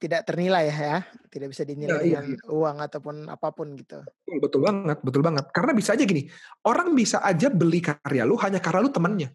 tidak 0.00 0.24
ternilai 0.24 0.68
ya, 0.68 1.04
tidak 1.28 1.52
bisa 1.52 1.64
dinilai 1.64 2.00
iya, 2.00 2.20
dengan 2.20 2.24
iya. 2.32 2.40
uang 2.48 2.76
ataupun 2.80 3.16
apa 3.28 3.48
pun 3.52 3.76
gitu. 3.76 4.00
Betul 4.24 4.64
banget, 4.64 4.98
betul 5.04 5.20
banget. 5.20 5.44
Karena 5.52 5.72
bisa 5.76 5.92
aja 5.92 6.04
gini, 6.04 6.28
orang 6.64 6.96
bisa 6.96 7.20
aja 7.20 7.52
beli 7.52 7.84
karya 7.84 8.24
lu 8.24 8.36
hanya 8.40 8.60
karena 8.60 8.80
lu 8.84 8.92
temennya. 8.92 9.28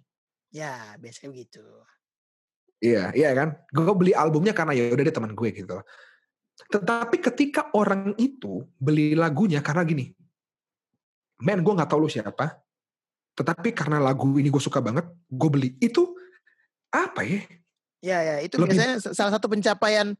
Ya, 0.53 0.97
biasanya 0.99 1.29
begitu. 1.33 1.63
Iya, 2.83 3.15
iya 3.15 3.29
kan? 3.33 3.55
Gue 3.71 3.95
beli 3.95 4.11
albumnya 4.11 4.51
karena 4.51 4.75
ya 4.75 4.91
udah 4.91 5.03
dia 5.07 5.15
teman 5.15 5.33
gue 5.33 5.49
gitu. 5.55 5.77
Tetapi 6.71 7.17
ketika 7.19 7.71
orang 7.75 8.15
itu 8.15 8.63
beli 8.79 9.15
lagunya 9.15 9.59
karena 9.59 9.83
gini, 9.83 10.11
men 11.43 11.59
gue 11.59 11.73
nggak 11.75 11.89
tahu 11.91 12.07
lu 12.07 12.09
siapa, 12.11 12.61
tetapi 13.35 13.75
karena 13.75 13.99
lagu 13.99 14.31
ini 14.39 14.47
gue 14.47 14.63
suka 14.63 14.79
banget, 14.79 15.03
gue 15.27 15.49
beli. 15.51 15.69
Itu 15.83 16.15
apa 16.91 17.27
ya? 17.27 17.41
Ya, 17.99 18.19
ya, 18.21 18.35
itu 18.39 18.55
Lebih- 18.55 18.77
biasanya 18.77 18.95
salah 19.11 19.33
satu 19.35 19.49
pencapaian 19.51 20.15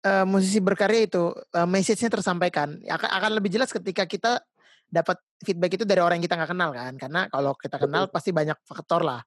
eh, 0.00 0.24
musisi 0.24 0.58
berkarya 0.58 1.06
itu 1.06 1.30
eh, 1.54 1.68
message-nya 1.68 2.10
tersampaikan. 2.10 2.80
Akan 2.88 3.10
akan 3.12 3.30
lebih 3.38 3.52
jelas 3.54 3.70
ketika 3.70 4.08
kita 4.08 4.42
dapat 4.90 5.22
feedback 5.46 5.78
itu 5.78 5.84
dari 5.86 6.02
orang 6.02 6.18
yang 6.18 6.26
kita 6.26 6.34
nggak 6.34 6.50
kenal 6.50 6.70
kan, 6.74 6.92
karena 6.98 7.20
kalau 7.30 7.54
kita 7.54 7.78
kenal 7.78 8.10
pasti 8.10 8.34
banyak 8.34 8.58
faktor 8.66 9.06
lah. 9.06 9.22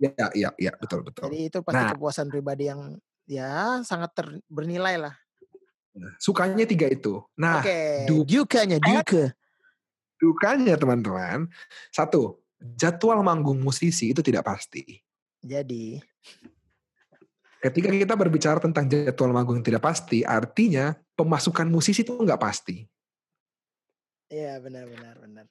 Ya, 0.00 0.32
iya, 0.32 0.48
iya, 0.56 0.72
betul, 0.80 1.04
betul. 1.04 1.28
Jadi 1.28 1.52
itu 1.52 1.58
pasti 1.60 1.84
Nah. 1.84 1.92
kepuasan 1.92 2.32
pribadi 2.32 2.72
yang 2.72 2.96
ya 3.28 3.84
sangat 3.84 4.16
ter- 4.16 4.40
bernilai 4.48 4.96
lah. 4.96 5.14
Nah, 5.92 6.16
Sukanya 6.16 6.64
tiga 6.64 6.88
itu. 6.88 7.20
Nah, 7.36 7.60
Oke, 7.60 8.08
du- 8.08 8.24
dukanya, 8.24 8.80
duka. 8.80 9.36
dukanya 10.16 10.74
teman-teman, 10.80 11.52
satu, 11.92 12.40
jadwal 12.80 13.20
manggung 13.20 13.60
musisi 13.60 14.08
itu 14.16 14.24
tidak 14.24 14.48
pasti. 14.48 15.04
Jadi, 15.44 16.00
Ketika 17.60 17.92
kita 17.92 18.16
berbicara 18.16 18.56
tentang 18.56 18.88
jadwal 18.88 19.36
manggung 19.36 19.60
yang 19.60 19.66
tidak 19.68 19.84
pasti, 19.84 20.24
artinya 20.24 20.96
pemasukan 21.12 21.68
musisi 21.68 22.00
itu 22.00 22.16
nggak 22.16 22.40
pasti. 22.40 22.88
ya 24.32 24.56
benar-benar 24.62 25.20
benar. 25.20 25.44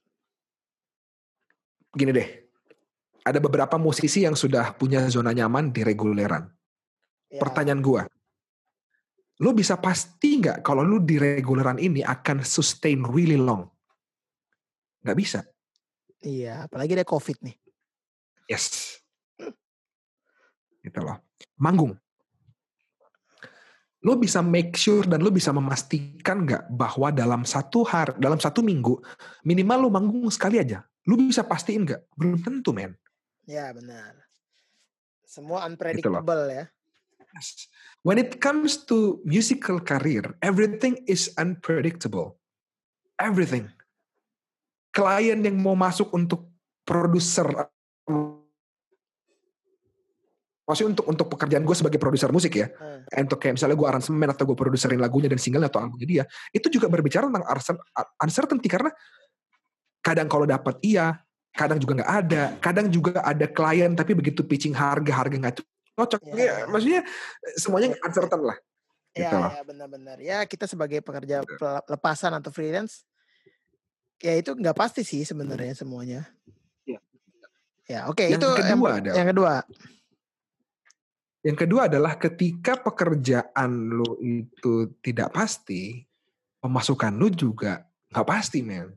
Gini 1.93 2.09
deh, 2.09 2.48
ada 3.29 3.39
beberapa 3.39 3.75
musisi 3.77 4.25
yang 4.25 4.33
sudah 4.33 4.73
punya 4.75 5.05
zona 5.07 5.31
nyaman 5.31 5.69
di 5.69 5.85
reguleran. 5.85 6.49
Ya, 7.29 7.39
Pertanyaan 7.41 7.81
gua, 7.81 8.01
lo 9.39 9.51
bisa 9.53 9.77
pasti 9.77 10.41
nggak 10.41 10.65
kalau 10.65 10.81
lo 10.81 10.97
di 10.99 11.21
reguleran 11.21 11.77
ini 11.77 12.01
akan 12.01 12.41
sustain 12.41 13.05
really 13.05 13.37
long? 13.37 13.69
Nggak 15.05 15.17
bisa. 15.17 15.39
Iya, 16.19 16.67
apalagi 16.67 16.99
ada 16.99 17.07
COVID 17.07 17.37
nih. 17.47 17.55
Yes. 18.51 18.97
Gitu 20.83 20.99
loh. 20.99 21.23
Manggung. 21.61 21.95
Lo 23.99 24.15
bisa 24.15 24.39
make 24.39 24.79
sure 24.79 25.03
dan 25.03 25.19
lo 25.19 25.27
bisa 25.27 25.51
memastikan 25.51 26.47
nggak 26.47 26.71
bahwa 26.71 27.11
dalam 27.11 27.43
satu 27.43 27.83
hari, 27.83 28.15
dalam 28.15 28.39
satu 28.39 28.63
minggu, 28.63 28.95
minimal 29.43 29.87
lo 29.87 29.89
manggung 29.91 30.27
sekali 30.31 30.59
aja. 30.59 30.83
Lo 31.03 31.19
bisa 31.19 31.43
pastiin 31.43 31.83
nggak? 31.83 32.01
Belum 32.15 32.39
tentu, 32.39 32.71
men. 32.71 32.95
Ya 33.49 33.73
benar. 33.73 34.13
Semua 35.25 35.65
Gitu 35.65 35.73
unpredictable 35.73 36.43
ya. 36.53 36.69
Yes. 37.33 37.65
When 38.05 38.21
it 38.21 38.37
comes 38.37 38.85
to 38.85 39.21
musical 39.25 39.81
career, 39.81 40.37
everything 40.41 41.01
is 41.09 41.33
unpredictable. 41.33 42.37
Everything. 43.17 43.69
Klien 44.89 45.41
yang 45.41 45.57
mau 45.57 45.77
masuk 45.77 46.09
untuk 46.13 46.49
produser, 46.81 47.45
maksudnya 50.65 50.97
untuk 50.97 51.05
untuk 51.05 51.27
pekerjaan 51.37 51.61
gue 51.61 51.77
sebagai 51.77 52.01
produser 52.01 52.33
musik 52.33 52.57
ya, 52.57 52.73
Hmm. 52.73 53.05
untuk 53.29 53.37
kayak 53.37 53.61
misalnya 53.61 53.77
gue 53.77 53.87
aransemen 53.89 54.29
atau 54.33 54.49
gue 54.49 54.57
produserin 54.57 54.97
lagunya 54.97 55.29
dan 55.29 55.37
single 55.37 55.69
atau 55.69 55.85
albumnya 55.85 56.07
dia, 56.09 56.23
itu 56.49 56.65
juga 56.73 56.89
berbicara 56.89 57.29
tentang 57.29 57.45
uncer- 57.45 57.85
uncertainty 58.25 58.65
karena 58.65 58.89
kadang 60.01 60.25
kalau 60.25 60.49
dapat 60.49 60.81
iya, 60.81 61.13
kadang 61.59 61.75
juga 61.75 61.99
nggak 61.99 62.11
ada, 62.23 62.43
kadang 62.63 62.87
juga 62.87 63.19
ada 63.19 63.43
klien 63.43 63.91
tapi 63.91 64.15
begitu 64.15 64.39
pitching 64.41 64.71
harga 64.71 65.11
harga 65.11 65.35
nggak 65.35 65.55
cocok, 65.99 66.19
Ya, 66.31 66.31
Ya, 66.31 66.43
ya. 66.47 66.53
maksudnya 66.71 67.01
semuanya 67.59 67.91
uncertain 67.99 68.39
lah. 68.39 68.55
Ya, 69.11 69.27
Gitu 69.27 69.35
ya 69.35 69.61
benar-benar. 69.67 70.17
Ya 70.23 70.37
kita 70.47 70.63
sebagai 70.63 71.03
pekerja 71.03 71.43
pel- 71.43 71.83
lepasan 71.83 72.31
atau 72.31 72.47
freelance, 72.49 73.03
ya 74.23 74.31
itu 74.39 74.55
nggak 74.55 74.77
pasti 74.77 75.03
sih 75.03 75.27
sebenarnya 75.27 75.75
semuanya. 75.75 76.23
Iya. 76.87 76.99
Ya 77.89 77.99
oke 78.07 78.23
Yang 78.23 78.39
itu 78.39 78.47
yang, 78.47 78.79
kedua 78.79 78.91
adalah- 78.95 79.17
yang 79.19 79.27
kedua. 79.27 79.53
Yang 81.39 81.57
kedua 81.57 81.81
adalah 81.87 82.13
ketika 82.15 82.73
pekerjaan 82.75 83.71
lu 83.89 84.19
itu 84.19 84.91
tidak 84.99 85.31
pasti, 85.31 86.03
pemasukan 86.59 87.15
lu 87.15 87.31
juga 87.31 87.87
nggak 88.11 88.27
pasti, 88.27 88.59
men. 88.59 88.91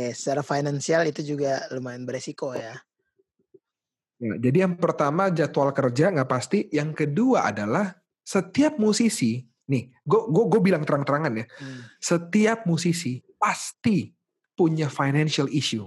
Oke, 0.00 0.16
secara 0.16 0.40
finansial 0.40 1.04
itu 1.12 1.20
juga 1.20 1.60
lumayan 1.76 2.08
beresiko 2.08 2.56
ya. 2.56 2.72
Ya, 4.16 4.32
jadi 4.40 4.64
yang 4.64 4.80
pertama 4.80 5.28
jadwal 5.28 5.76
kerja 5.76 6.08
nggak 6.08 6.24
pasti. 6.24 6.72
Yang 6.72 7.04
kedua 7.04 7.52
adalah 7.52 7.92
setiap 8.24 8.80
musisi, 8.80 9.44
nih, 9.68 9.92
gue 10.00 10.20
gue 10.24 10.60
bilang 10.64 10.88
terang-terangan 10.88 11.36
ya, 11.36 11.44
Hmm. 11.60 11.84
setiap 12.00 12.64
musisi 12.64 13.20
pasti 13.36 14.08
punya 14.56 14.88
financial 14.88 15.52
issue. 15.52 15.84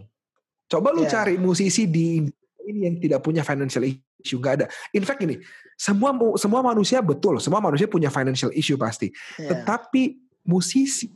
Coba 0.70 0.94
lu 0.94 1.10
Ya. 1.10 1.26
cari 1.26 1.42
musisi 1.42 1.90
di 1.90 2.22
ini 2.70 2.80
yang 2.86 3.02
tidak 3.02 3.26
punya 3.26 3.42
financial 3.42 3.82
issue, 3.86 4.38
nggak 4.38 4.62
ada. 4.62 4.66
In 4.94 5.10
fact 5.10 5.26
ini, 5.26 5.42
semua 5.74 6.14
mu- 6.14 6.38
semua 6.38 6.62
manusia 6.62 7.02
betul, 7.02 7.42
semua 7.42 7.62
manusia 7.66 7.90
punya 7.90 8.14
financial 8.14 8.54
issue 8.54 8.78
pasti. 8.78 9.10
Ya. 9.42 9.58
Tetapi 9.58 10.22
musisi 10.46 11.10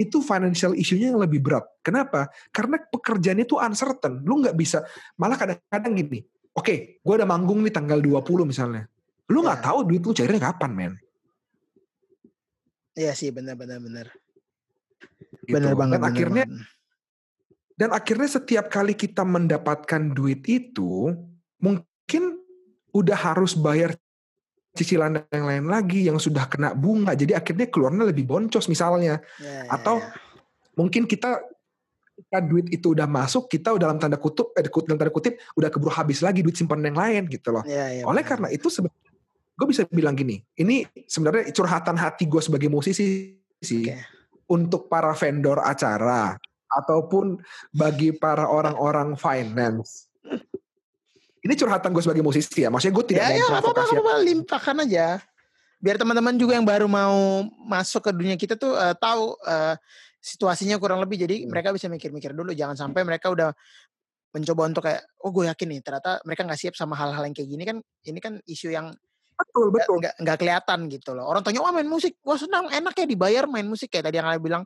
itu 0.00 0.24
financial 0.24 0.72
issue-nya 0.72 1.12
yang 1.12 1.20
lebih 1.20 1.44
berat. 1.44 1.68
Kenapa? 1.84 2.32
Karena 2.48 2.80
pekerjaan 2.80 3.36
itu 3.44 3.60
uncertain. 3.60 4.24
Lu 4.24 4.40
nggak 4.40 4.56
bisa, 4.56 4.80
malah 5.20 5.36
kadang-kadang 5.36 5.92
gini, 5.92 6.24
oke, 6.56 7.04
gue 7.04 7.14
udah 7.20 7.28
manggung 7.28 7.60
nih 7.60 7.68
tanggal 7.68 8.00
20 8.00 8.48
misalnya. 8.48 8.88
Lu 9.28 9.44
nggak 9.44 9.60
Ya. 9.60 9.64
tahu 9.68 9.78
duit 9.84 10.00
lu 10.00 10.16
cairnya 10.16 10.40
kapan, 10.40 10.72
men. 10.72 10.94
Iya 12.96 13.12
sih 13.12 13.28
benar-benar 13.28 13.78
benar. 13.78 14.06
Gitu. 15.44 15.52
Benar 15.52 15.76
banget. 15.76 16.00
Dan 16.00 16.04
akhirnya 16.08 16.44
banget. 16.48 16.78
Dan 17.80 17.96
akhirnya 17.96 18.28
setiap 18.28 18.66
kali 18.68 18.92
kita 18.92 19.24
mendapatkan 19.24 20.12
duit 20.12 20.44
itu, 20.44 21.16
mungkin 21.64 22.22
udah 22.92 23.16
harus 23.16 23.56
bayar 23.56 23.96
cicilan 24.74 25.26
yang 25.30 25.46
lain 25.46 25.64
lagi 25.66 26.06
yang 26.06 26.18
sudah 26.18 26.46
kena 26.46 26.72
bunga. 26.74 27.14
Jadi 27.18 27.34
akhirnya 27.34 27.66
keluarnya 27.66 28.10
lebih 28.10 28.24
boncos 28.26 28.70
misalnya. 28.70 29.18
Ya, 29.42 29.66
ya, 29.66 29.70
Atau 29.70 29.98
ya. 29.98 30.14
mungkin 30.78 31.04
kita 31.10 31.42
ketika 32.20 32.38
duit 32.44 32.68
itu 32.68 32.92
udah 32.92 33.08
masuk, 33.08 33.48
kita 33.48 33.72
udah 33.72 33.88
dalam 33.88 33.96
tanda 33.96 34.20
kutip, 34.20 34.52
eh, 34.52 34.68
dalam 34.68 35.00
tanda 35.00 35.08
kutip 35.08 35.40
udah 35.56 35.72
keburu 35.72 35.88
habis 35.88 36.20
lagi 36.20 36.44
duit 36.44 36.52
simpanan 36.52 36.92
yang 36.92 36.98
lain 37.00 37.22
gitu 37.32 37.48
loh. 37.48 37.64
Ya, 37.64 37.88
ya, 37.88 38.04
Oleh 38.04 38.20
benar. 38.20 38.30
karena 38.36 38.48
itu 38.52 38.68
sebenarnya 38.68 39.08
gue 39.56 39.66
bisa 39.68 39.82
bilang 39.88 40.16
gini, 40.16 40.40
ini 40.60 40.84
sebenarnya 41.08 41.48
curhatan 41.52 41.96
hati 41.96 42.28
gue 42.28 42.40
sebagai 42.44 42.68
musisi 42.68 43.36
sih 43.60 43.88
Oke. 43.88 43.96
untuk 44.52 44.88
para 44.92 45.12
vendor 45.16 45.60
acara 45.64 46.36
ataupun 46.70 47.40
bagi 47.72 48.12
para 48.12 48.46
orang-orang 48.46 49.16
finance. 49.16 50.09
Ini 51.40 51.54
curhatan 51.56 51.90
gue 51.90 52.02
sebagai 52.04 52.20
musisi 52.20 52.60
ya, 52.60 52.68
maksudnya 52.68 52.94
gue 53.00 53.06
tidak 53.08 53.22
ya, 53.24 53.28
mau 53.28 53.36
ya, 53.36 53.46
provokasi. 53.48 53.90
nggak 53.90 54.04
apa-apa, 54.04 54.24
limpahkan 54.28 54.76
aja. 54.84 55.06
Biar 55.80 55.96
teman-teman 55.96 56.36
juga 56.36 56.52
yang 56.60 56.66
baru 56.68 56.84
mau 56.84 57.40
masuk 57.64 58.04
ke 58.04 58.12
dunia 58.12 58.36
kita 58.36 58.60
tuh 58.60 58.76
eh, 58.76 58.92
tahu 59.00 59.32
eh, 59.48 59.74
situasinya 60.20 60.76
kurang 60.76 61.00
lebih. 61.00 61.16
Jadi 61.24 61.44
Hmm. 61.44 61.48
mereka 61.48 61.72
bisa 61.72 61.88
mikir-mikir 61.88 62.36
dulu. 62.36 62.52
Jangan 62.52 62.76
sampai 62.76 63.08
mereka 63.08 63.32
udah 63.32 63.56
mencoba 64.30 64.62
untuk 64.68 64.84
kayak, 64.84 65.00
oh 65.24 65.32
gue 65.32 65.48
yakin 65.48 65.66
nih 65.72 65.80
ternyata 65.80 66.20
mereka 66.22 66.44
nggak 66.44 66.60
siap 66.60 66.74
sama 66.76 66.92
hal-hal 66.94 67.24
yang 67.24 67.32
kayak 67.32 67.48
gini 67.48 67.64
kan. 67.64 67.76
Ini 68.04 68.20
kan 68.20 68.36
isu 68.44 68.68
yang 68.68 68.92
Betul, 69.40 69.72
betul. 69.72 69.96
nggak 70.04 70.14
nggak 70.20 70.36
kelihatan 70.36 70.78
gitu 70.92 71.16
loh. 71.16 71.24
Orang 71.24 71.40
tanya, 71.40 71.64
wah 71.64 71.72
main 71.72 71.88
musik, 71.88 72.20
wah 72.20 72.36
senang, 72.36 72.68
enak 72.68 72.92
ya 72.92 73.08
dibayar 73.08 73.48
main 73.48 73.64
musik 73.64 73.88
kayak 73.88 74.12
tadi 74.12 74.20
yang 74.20 74.28
kalian 74.28 74.44
bilang. 74.44 74.62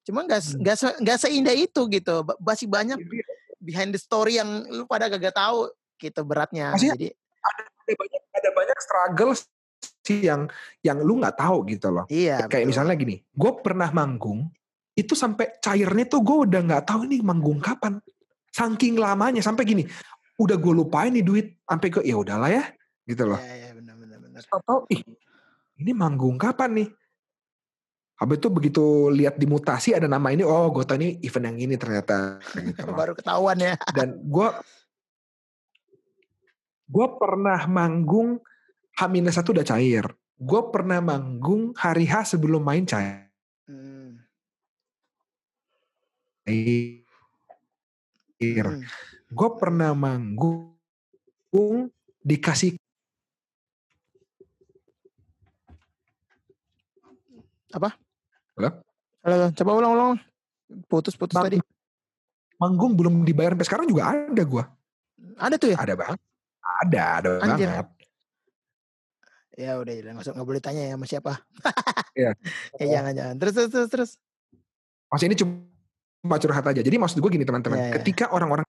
Cuma 0.00 0.24
nggak 0.24 0.40
se- 0.40 0.56
Hmm. 0.56 0.64
nggak 0.64 0.76
se- 0.80 0.96
nggak 1.04 1.18
seindah 1.20 1.52
itu 1.52 1.80
gitu. 1.92 2.24
Masih 2.40 2.64
banyak 2.64 2.96
Jadi 2.96 3.20
behind 3.60 3.92
the 3.92 4.00
story 4.00 4.40
yang 4.40 4.48
lu 4.64 4.88
pada 4.88 5.12
gak 5.12 5.36
tahu 5.36 5.68
gitu 5.98 6.20
beratnya. 6.22 6.72
Maksudnya 6.72 6.96
Jadi 6.96 7.08
ada 7.42 7.92
banyak 7.94 8.22
ada 8.34 8.50
banyak 8.52 8.78
struggle 8.82 9.32
sih 10.06 10.22
yang 10.26 10.46
yang 10.82 11.02
lu 11.02 11.18
nggak 11.18 11.36
tahu 11.38 11.66
gitu 11.66 11.90
loh. 11.90 12.04
iya. 12.06 12.46
Kayak 12.46 12.66
betul. 12.66 12.70
misalnya 12.70 12.94
gini, 12.94 13.16
gue 13.22 13.52
pernah 13.60 13.90
manggung, 13.90 14.46
itu 14.94 15.12
sampai 15.12 15.58
cairnya 15.58 16.06
tuh 16.06 16.22
gue 16.22 16.36
udah 16.46 16.60
nggak 16.62 16.84
tahu 16.86 17.10
nih 17.10 17.20
manggung 17.20 17.58
kapan. 17.58 17.98
Saking 18.54 18.96
lamanya 18.96 19.44
sampai 19.44 19.68
gini, 19.68 19.84
udah 20.40 20.56
gue 20.56 20.72
lupain 20.72 21.12
nih 21.12 21.20
duit, 21.20 21.46
sampai 21.68 21.88
gue 21.92 22.02
ya 22.08 22.16
udahlah 22.16 22.48
ya, 22.48 22.64
gitu 23.04 23.28
loh. 23.28 23.36
Iya, 23.36 23.52
iya, 23.52 23.70
benar, 23.76 23.94
benar, 24.00 24.18
benar. 24.24 24.42
Ih, 24.88 25.02
ini 25.76 25.92
manggung 25.92 26.40
kapan 26.40 26.70
nih? 26.80 26.88
Habis 28.16 28.40
itu 28.40 28.48
begitu 28.48 28.84
lihat 29.12 29.36
di 29.36 29.44
mutasi 29.44 29.92
ada 29.92 30.08
nama 30.08 30.32
ini, 30.32 30.40
oh 30.40 30.72
gue 30.72 30.88
tahu 30.88 30.96
ini 31.04 31.20
event 31.20 31.52
yang 31.52 31.58
ini 31.68 31.74
ternyata. 31.76 32.40
Gitu. 32.40 32.80
Baru 32.96 33.12
ketahuan 33.12 33.60
ya. 33.60 33.76
Dan 33.92 34.16
gue 34.24 34.48
gue 36.86 37.06
pernah 37.18 37.60
manggung 37.66 38.38
H-1 38.96 39.44
udah 39.44 39.66
cair. 39.66 40.04
Gue 40.36 40.62
pernah 40.72 41.00
manggung 41.00 41.72
hari 41.76 42.06
H 42.08 42.36
sebelum 42.36 42.62
main 42.64 42.84
cair. 42.88 43.28
Hmm. 43.68 44.22
Hmm. 48.38 48.82
Gue 49.32 49.50
pernah 49.58 49.90
manggung 49.92 50.76
dikasih 52.22 52.78
Apa? 57.76 57.92
Halo? 58.56 58.70
Halo, 59.20 59.52
coba 59.52 59.70
ulang-ulang. 59.76 60.12
Putus-putus 60.88 61.36
Bang- 61.36 61.44
tadi. 61.52 61.58
manggung 62.56 62.96
belum 62.96 63.20
dibayar 63.20 63.52
sampai 63.52 63.68
sekarang 63.68 63.86
juga 63.92 64.08
ada 64.16 64.40
gue. 64.40 64.64
Ada 65.36 65.60
tuh 65.60 65.68
ya? 65.74 65.76
Ada 65.76 65.92
banget. 65.92 66.16
Ada, 66.76 67.02
ada 67.20 67.30
Anjir. 67.40 67.68
banget. 67.68 67.88
Ya 69.56 69.80
udah, 69.80 69.88
udah 69.96 70.10
nggak 70.12 70.24
usah 70.28 70.34
nggak 70.36 70.48
boleh 70.48 70.60
tanya 70.60 70.82
ya 70.84 70.94
sama 71.00 71.06
siapa. 71.08 71.32
Iya. 72.12 72.30
ya 72.80 72.84
jangan 72.92 73.12
jangan. 73.16 73.34
Terus 73.40 73.52
terus 73.56 73.70
terus 73.72 73.88
terus. 73.88 74.10
Maksud 75.08 75.26
ini 75.26 75.36
cuma 75.40 76.36
curhat 76.36 76.64
aja. 76.66 76.80
Jadi 76.84 76.96
maksud 76.98 77.16
gue 77.16 77.30
gini 77.32 77.46
teman-teman, 77.48 77.78
Iya, 77.78 77.86
iya. 77.88 77.94
ketika 77.96 78.28
orang-orang 78.28 78.68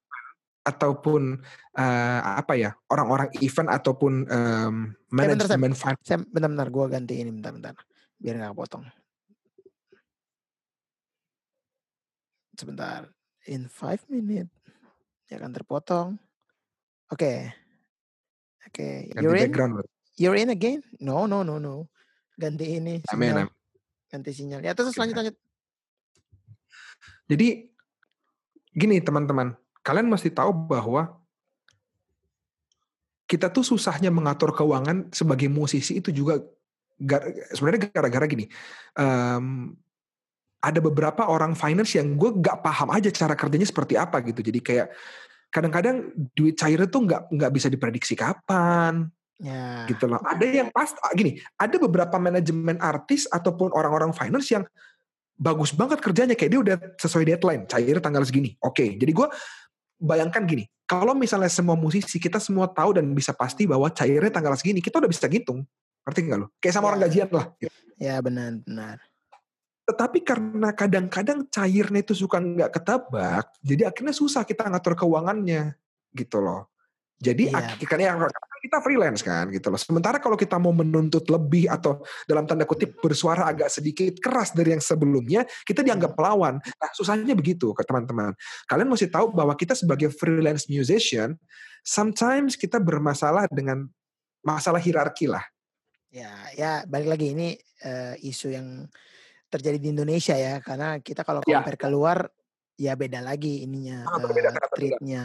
ataupun 0.63 1.39
eh, 1.75 2.19
apa 2.23 2.53
ya 2.55 2.71
orang-orang 2.87 3.31
event 3.39 3.67
ataupun 3.67 4.13
Sam. 4.27 4.95
manajemen 5.11 5.71
fin- 5.75 5.99
Saya 6.03 6.19
bentar-bentar 6.23 6.67
gue 6.71 6.85
ganti 6.87 7.13
ini 7.19 7.31
bentar-bentar. 7.35 7.75
Biar 8.15 8.35
nggak 8.39 8.55
potong. 8.55 8.83
Sebentar. 12.57 13.11
In 13.47 13.67
five 13.67 14.01
minute. 14.07 14.49
Ya 15.27 15.39
kan 15.39 15.51
terpotong. 15.51 16.15
Oke. 17.11 17.51
Oke. 18.65 19.13
ganti 19.13 19.21
You're 19.21 19.37
in? 19.37 19.51
You're 20.17 20.37
in 20.39 20.49
again? 20.49 20.81
No, 20.97 21.29
no, 21.29 21.45
no, 21.45 21.61
no. 21.61 21.85
Ganti 22.33 22.81
ini. 22.81 23.05
Amin, 23.13 23.45
amin. 23.45 23.53
Ganti 24.09 24.31
sinyal. 24.33 24.65
Ya 24.65 24.73
terus 24.73 24.97
lanjut 24.97 25.13
lanjut. 25.13 25.35
Jadi 27.27 27.69
gini 28.71 28.97
teman-teman, 29.03 29.53
kalian 29.83 30.07
mesti 30.07 30.31
tahu 30.31 30.53
bahwa 30.53 31.19
kita 33.27 33.51
tuh 33.51 33.65
susahnya 33.65 34.07
mengatur 34.07 34.55
keuangan 34.55 35.11
sebagai 35.11 35.51
musisi 35.51 35.99
itu 35.99 36.15
juga 36.15 36.39
gar- 36.95 37.27
sebenarnya 37.51 37.91
gara-gara 37.91 38.25
gini. 38.25 38.47
em, 38.95 39.75
ada 40.57 40.79
beberapa 40.81 41.27
orang 41.29 41.53
finance 41.53 41.99
yang 41.99 42.17
gue 42.17 42.33
gak 42.41 42.65
paham 42.65 42.89
aja 42.89 43.13
cara 43.13 43.37
kerjanya 43.37 43.67
seperti 43.67 43.93
apa 43.93 44.23
gitu. 44.25 44.41
Jadi 44.41 44.59
kayak 44.63 44.89
kadang-kadang 45.49 46.11
duit 46.35 46.55
cair 46.55 46.79
itu 46.79 46.97
nggak 46.97 47.31
nggak 47.31 47.51
bisa 47.53 47.67
diprediksi 47.71 48.13
kapan 48.13 49.07
Ya. 49.37 49.85
gitu 49.85 50.09
loh. 50.09 50.17
Ada 50.25 50.49
yang 50.49 50.73
pas 50.73 50.89
ah, 50.97 51.13
gini, 51.13 51.37
ada 51.61 51.77
beberapa 51.77 52.17
manajemen 52.17 52.81
artis 52.81 53.29
ataupun 53.29 53.69
orang-orang 53.69 54.09
finance 54.09 54.49
yang 54.49 54.65
bagus 55.37 55.77
banget 55.77 56.01
kerjanya 56.01 56.33
kayak 56.33 56.51
dia 56.57 56.61
udah 56.65 56.77
sesuai 56.97 57.21
deadline, 57.29 57.69
cair 57.69 58.01
tanggal 58.01 58.25
segini. 58.25 58.57
Oke, 58.65 58.97
jadi 58.97 59.13
gue 59.13 59.27
bayangkan 60.01 60.41
gini, 60.41 60.65
kalau 60.89 61.13
misalnya 61.13 61.53
semua 61.53 61.77
musisi 61.77 62.17
kita 62.17 62.41
semua 62.41 62.65
tahu 62.65 62.97
dan 62.97 63.05
bisa 63.13 63.29
pasti 63.29 63.69
bahwa 63.69 63.93
cairnya 63.93 64.33
tanggal 64.33 64.57
segini, 64.57 64.81
kita 64.81 64.97
udah 64.97 65.09
bisa 65.09 65.29
ngitung. 65.29 65.61
Ngerti 66.01 66.19
nggak 66.25 66.39
lo? 66.41 66.47
Kayak 66.57 66.73
sama 66.73 66.85
Ya. 66.85 66.89
orang 66.89 67.01
gajian 67.05 67.29
lah. 67.29 67.45
Ya 68.01 68.15
benar 68.25 68.51
benar. 68.65 68.97
Tetapi 69.87 70.19
karena 70.19 70.75
kadang-kadang 70.75 71.47
cairnya 71.47 72.03
itu 72.03 72.11
suka 72.11 72.43
nggak 72.43 72.75
ketabak, 72.75 73.47
jadi 73.63 73.87
akhirnya 73.87 74.11
susah 74.11 74.43
kita 74.43 74.67
ngatur 74.67 74.99
keuangannya 74.99 75.79
gitu 76.11 76.43
loh. 76.43 76.67
Jadi 77.17 77.49
Iya. 77.49 77.73
akhirnya 77.73 78.29
kita 78.61 78.77
freelance 78.83 79.25
kan 79.25 79.49
gitu 79.49 79.73
loh. 79.73 79.79
Sementara 79.79 80.21
kalau 80.21 80.37
kita 80.37 80.61
mau 80.61 80.69
menuntut 80.69 81.25
lebih 81.31 81.65
atau 81.65 82.01
dalam 82.29 82.45
tanda 82.45 82.67
kutip 82.67 82.99
bersuara 83.01 83.49
agak 83.49 83.73
sedikit 83.73 84.21
keras 84.21 84.53
dari 84.53 84.77
yang 84.77 84.83
sebelumnya, 84.83 85.41
kita 85.65 85.81
dianggap 85.81 86.13
pelawan. 86.13 86.61
Nah 86.61 86.89
susahnya 86.93 87.33
begitu 87.33 87.73
ke 87.73 87.81
teman-teman. 87.87 88.37
Kalian 88.69 88.89
mesti 88.91 89.09
tahu 89.09 89.33
bahwa 89.33 89.57
kita 89.57 89.73
sebagai 89.73 90.13
freelance 90.13 90.69
musician, 90.69 91.33
sometimes 91.81 92.53
kita 92.53 92.77
bermasalah 92.77 93.49
dengan 93.49 93.89
masalah 94.45 94.77
hierarki 94.77 95.25
lah. 95.25 95.41
Ya, 96.13 96.33
ya 96.53 96.71
balik 96.85 97.17
lagi 97.17 97.33
ini 97.33 97.57
eh, 97.81 98.13
isu 98.21 98.53
yang 98.53 98.85
terjadi 99.47 99.77
di 99.79 99.87
Indonesia 99.91 100.35
ya, 100.35 100.59
karena 100.59 100.99
kita 100.99 101.23
kalau 101.23 101.39
Ya. 101.47 101.59
compare 101.63 101.79
keluar 101.79 102.17
ya 102.75 102.93
beda 102.93 103.23
lagi 103.23 103.63
ininya 103.63 104.05
Sangat 104.05 104.19
eh, 104.21 104.27
berbeda, 104.29 104.49
treatnya 104.75 105.21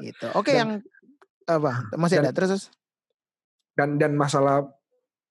gitu. 0.00 0.26
Oke 0.34 0.50
Dan- 0.50 0.58
yang 0.58 0.70
apa? 1.46 1.72
Masih 1.94 2.18
dan- 2.18 2.24
ada 2.26 2.32
terus? 2.34 2.50
terus? 2.50 2.64
dan 3.72 3.96
dan 3.96 4.12
masalah 4.12 4.68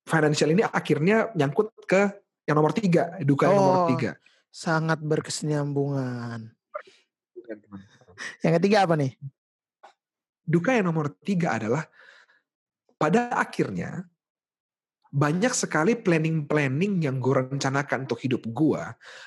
financial 0.02 0.50
ini 0.50 0.66
akhirnya 0.66 1.30
nyangkut 1.38 1.70
ke 1.86 2.10
yang 2.50 2.58
nomor 2.58 2.74
tiga, 2.74 3.14
duka 3.22 3.46
yang 3.46 3.58
nomor 3.58 3.78
Oh. 3.86 3.90
tiga. 3.94 4.18
Sangat 4.50 4.98
berkesinambungan. 5.00 6.50
Yang 8.42 8.54
ketiga 8.58 8.78
apa 8.90 8.98
nih? 8.98 9.14
Duka 10.42 10.74
yang 10.74 10.90
nomor 10.90 11.14
tiga 11.22 11.56
adalah 11.56 11.86
pada 12.98 13.30
akhirnya 13.38 14.10
banyak 15.12 15.52
sekali 15.52 16.00
planning-planning 16.00 17.04
yang 17.04 17.20
gue 17.20 17.36
rencanakan 17.52 18.08
untuk 18.08 18.24
hidup 18.24 18.48
gue, 18.48 18.80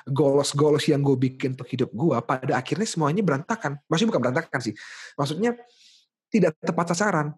goals-goals 0.09 0.89
yang 0.89 1.05
gue 1.05 1.13
bikin 1.15 1.53
untuk 1.53 1.69
hidup 1.69 1.93
gue, 1.93 2.17
pada 2.25 2.57
akhirnya 2.57 2.89
semuanya 2.89 3.21
berantakan. 3.21 3.77
Maksudnya 3.85 4.11
bukan 4.17 4.23
berantakan 4.25 4.61
sih, 4.65 4.73
maksudnya 5.15 5.53
tidak 6.33 6.57
tepat 6.59 6.97
sasaran. 6.97 7.37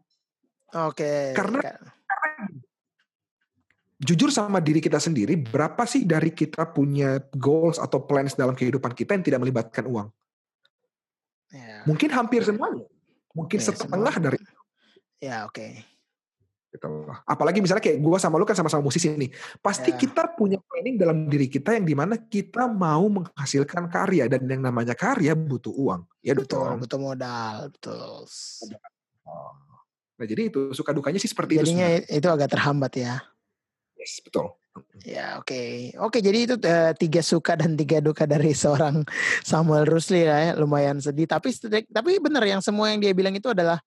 Oke. 0.73 1.35
Karena- 1.35 1.63
ka- 1.63 1.83
Jujur 3.97 4.29
sama 4.29 4.61
diri 4.61 4.77
kita 4.79 5.01
sendiri, 5.01 5.41
berapa 5.41 5.89
sih 5.89 6.05
dari 6.05 6.29
kita 6.29 6.69
punya 6.69 7.17
goals 7.33 7.81
atau 7.81 8.05
plans 8.05 8.37
dalam 8.37 8.53
kehidupan 8.53 8.93
kita 8.93 9.17
yang 9.17 9.25
tidak 9.25 9.41
melibatkan 9.41 9.89
uang? 9.89 10.13
ya, 11.49 11.81
Mungkin 11.89 12.13
hampir 12.13 12.45
semuanya. 12.45 12.85
Mungkin 13.33 13.57
Ya, 13.57 13.73
setengah 13.73 14.13
semua. 14.13 14.25
dari 14.29 14.39
ya 15.17 15.49
oke. 15.49 15.96
Gitu 16.77 16.87
loh. 16.87 17.17
Apalagi 17.25 17.65
misalnya 17.65 17.81
kayak 17.81 17.99
gue 17.99 18.19
sama 18.21 18.37
lu 18.37 18.45
kan 18.45 18.53
sama-sama 18.55 18.85
musisi 18.85 19.09
nih. 19.11 19.33
Pasti 19.65 19.91
Ya. 19.91 19.99
kita 19.99 20.37
punya 20.37 20.61
planning 20.61 21.01
dalam 21.01 21.27
diri 21.27 21.49
kita 21.49 21.73
yang 21.75 21.89
di 21.89 21.97
mana 21.97 22.21
kita 22.21 22.69
mau 22.69 23.09
menghasilkan 23.09 23.89
karya. 23.89 24.29
Dan 24.29 24.45
yang 24.45 24.61
namanya 24.61 24.93
karya 24.93 25.33
butuh 25.33 25.73
uang. 25.73 26.05
Ya 26.21 26.37
Betul, 26.37 26.77
betul. 26.77 26.81
betul 26.85 27.01
modal, 27.01 27.55
betul. 27.73 28.29
Nah 30.17 30.25
jadi 30.25 30.49
itu 30.49 30.73
suka 30.73 30.97
dukanya 30.97 31.21
sih 31.21 31.29
seperti 31.29 31.61
itu 31.61 31.69
Jadinya 31.69 31.89
itu 32.09 32.29
agak 32.29 32.53
terhambat 32.53 32.93
ya. 32.97 33.15
Yes, 33.97 34.21
betul. 34.25 34.53
Ya 35.09 35.41
oke, 35.41 35.93
oke 35.97 36.19
jadi 36.21 36.39
itu 36.45 36.55
eh, 36.61 36.93
tiga 37.01 37.25
suka 37.25 37.57
dan 37.57 37.81
tiga 37.81 37.97
duka 38.05 38.29
dari 38.29 38.53
seorang 38.53 39.09
Samuel 39.41 39.89
Rusli 39.89 40.29
lah 40.29 40.41
ya, 40.41 40.53
lumayan 40.61 41.01
sedih. 41.01 41.25
Tapi 41.25 41.49
tapi 41.89 42.11
benar 42.21 42.45
yang 42.45 42.61
semua 42.61 42.93
yang 42.93 43.01
dia 43.01 43.17
bilang 43.17 43.33
itu 43.33 43.49
adalah 43.49 43.81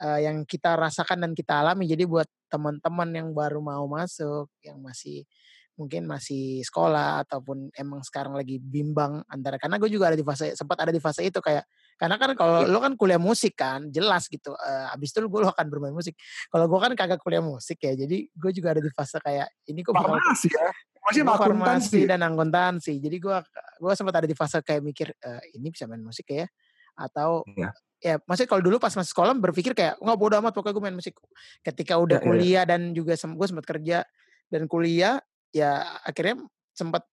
eh, 0.00 0.26
yang 0.26 0.42
kita 0.46 0.74
rasakan 0.78 1.22
dan 1.24 1.32
kita 1.32 1.62
alami. 1.62 1.86
Jadi 1.86 2.04
buat 2.08 2.26
teman-teman 2.50 3.08
yang 3.14 3.28
baru 3.34 3.60
mau 3.62 3.84
masuk, 3.86 4.50
yang 4.62 4.78
masih 4.82 5.26
mungkin 5.74 6.06
masih 6.06 6.62
sekolah 6.62 7.26
ataupun 7.26 7.66
emang 7.74 7.98
sekarang 8.06 8.38
lagi 8.38 8.62
bimbang 8.62 9.26
antara 9.26 9.58
karena 9.58 9.74
gue 9.82 9.90
juga 9.90 10.06
ada 10.06 10.14
di 10.14 10.22
fase 10.22 10.54
sempat 10.54 10.78
ada 10.86 10.94
di 10.94 11.02
fase 11.02 11.26
itu 11.26 11.42
kayak 11.42 11.66
karena 11.98 12.14
kan 12.14 12.30
kalau 12.38 12.62
lo 12.62 12.78
kan 12.78 12.94
kuliah 12.94 13.18
musik 13.18 13.58
kan 13.58 13.90
jelas 13.90 14.30
gitu 14.30 14.54
eh, 14.54 14.94
abis 14.94 15.10
itu 15.10 15.26
lo 15.26 15.50
akan 15.50 15.66
bermain 15.66 15.90
musik 15.90 16.14
kalau 16.46 16.70
gue 16.70 16.78
kan 16.78 16.94
kagak 16.94 17.18
kuliah 17.18 17.42
musik 17.42 17.82
ya 17.82 17.90
jadi 17.98 18.22
gue 18.30 18.50
juga 18.54 18.78
ada 18.78 18.82
di 18.86 18.90
fase 18.94 19.18
kayak 19.18 19.50
ini 19.66 19.82
kok 19.82 19.98
bakal 19.98 20.14
Farmasi 20.14 20.46
ya. 20.46 20.70
Masih 21.04 21.20
farmasi 21.20 22.00
dan 22.08 22.24
akuntansi. 22.24 22.96
Jadi 22.96 23.20
gua 23.20 23.44
gua 23.76 23.92
sempat 23.92 24.24
ada 24.24 24.28
di 24.28 24.32
fase 24.32 24.64
kayak 24.64 24.80
mikir 24.80 25.12
"Eh, 25.12 25.60
ini 25.60 25.68
bisa 25.68 25.84
main 25.84 26.00
musik 26.00 26.32
ya 26.32 26.48
atau 26.96 27.44
Iya. 27.44 27.68
Ya 28.04 28.20
maksudnya 28.28 28.50
kalau 28.52 28.60
dulu 28.62 28.76
pas 28.76 28.92
masih 28.92 29.10
sekolah 29.16 29.32
berpikir 29.40 29.72
kayak 29.72 29.96
nggak 29.96 30.18
bodo 30.20 30.36
amat 30.44 30.52
pokoknya 30.52 30.74
gue 30.76 30.84
main 30.84 30.96
musik. 31.00 31.16
Ketika 31.64 31.96
udah 31.96 32.20
Ya, 32.20 32.20
ya, 32.20 32.24
ya. 32.24 32.26
kuliah 32.28 32.64
dan 32.68 32.80
juga 32.92 33.16
sem 33.16 33.32
gue 33.32 33.46
sempat 33.48 33.64
kerja 33.64 34.04
dan 34.52 34.68
kuliah 34.68 35.16
ya 35.50 35.80
akhirnya 36.04 36.44
sempat 36.76 37.08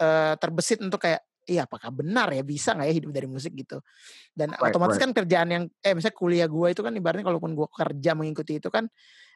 eh, 0.00 0.34
terbesit 0.40 0.80
untuk 0.80 1.04
kayak 1.04 1.20
iya 1.44 1.68
apakah 1.68 1.92
benar 1.92 2.30
ya 2.32 2.40
bisa 2.40 2.72
nggak 2.72 2.88
ya 2.88 2.94
hidup 2.94 3.10
dari 3.10 3.28
musik 3.28 3.52
gitu 3.52 3.82
dan 4.32 4.54
Right, 4.54 4.70
otomatis 4.72 4.96
right. 4.96 5.04
kan 5.04 5.10
kerjaan 5.12 5.48
yang 5.50 5.64
eh 5.82 5.92
misalnya 5.92 6.16
kuliah 6.16 6.48
gue 6.48 6.66
itu 6.72 6.80
kan 6.80 6.92
ibaratnya 6.94 7.26
kalaupun 7.26 7.52
gue 7.52 7.68
kerja 7.68 8.10
mengikuti 8.16 8.56
itu 8.62 8.70
kan 8.70 8.86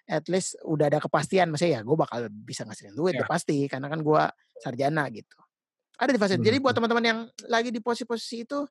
at 0.06 0.24
least 0.30 0.54
udah 0.62 0.88
ada 0.88 1.00
kepastian 1.02 1.50
maksudnya 1.50 1.80
ya 1.80 1.80
gue 1.82 1.96
bakal 1.96 2.28
bisa 2.30 2.62
ngasilin 2.64 2.94
duit 2.94 3.12
Ya. 3.12 3.24
udah 3.24 3.28
pasti 3.28 3.66
karena 3.66 3.88
kan 3.90 4.00
gue 4.00 4.22
sarjana 4.62 5.04
gitu 5.10 5.36
ada 5.96 6.10
di 6.12 6.20
fase 6.20 6.38
itu. 6.38 6.44
jadi 6.44 6.56
Hmm. 6.60 6.64
buat 6.64 6.74
teman-teman 6.78 7.04
yang 7.04 7.18
lagi 7.50 7.68
di 7.74 7.80
posisi-posisi 7.82 8.36
itu 8.46 8.62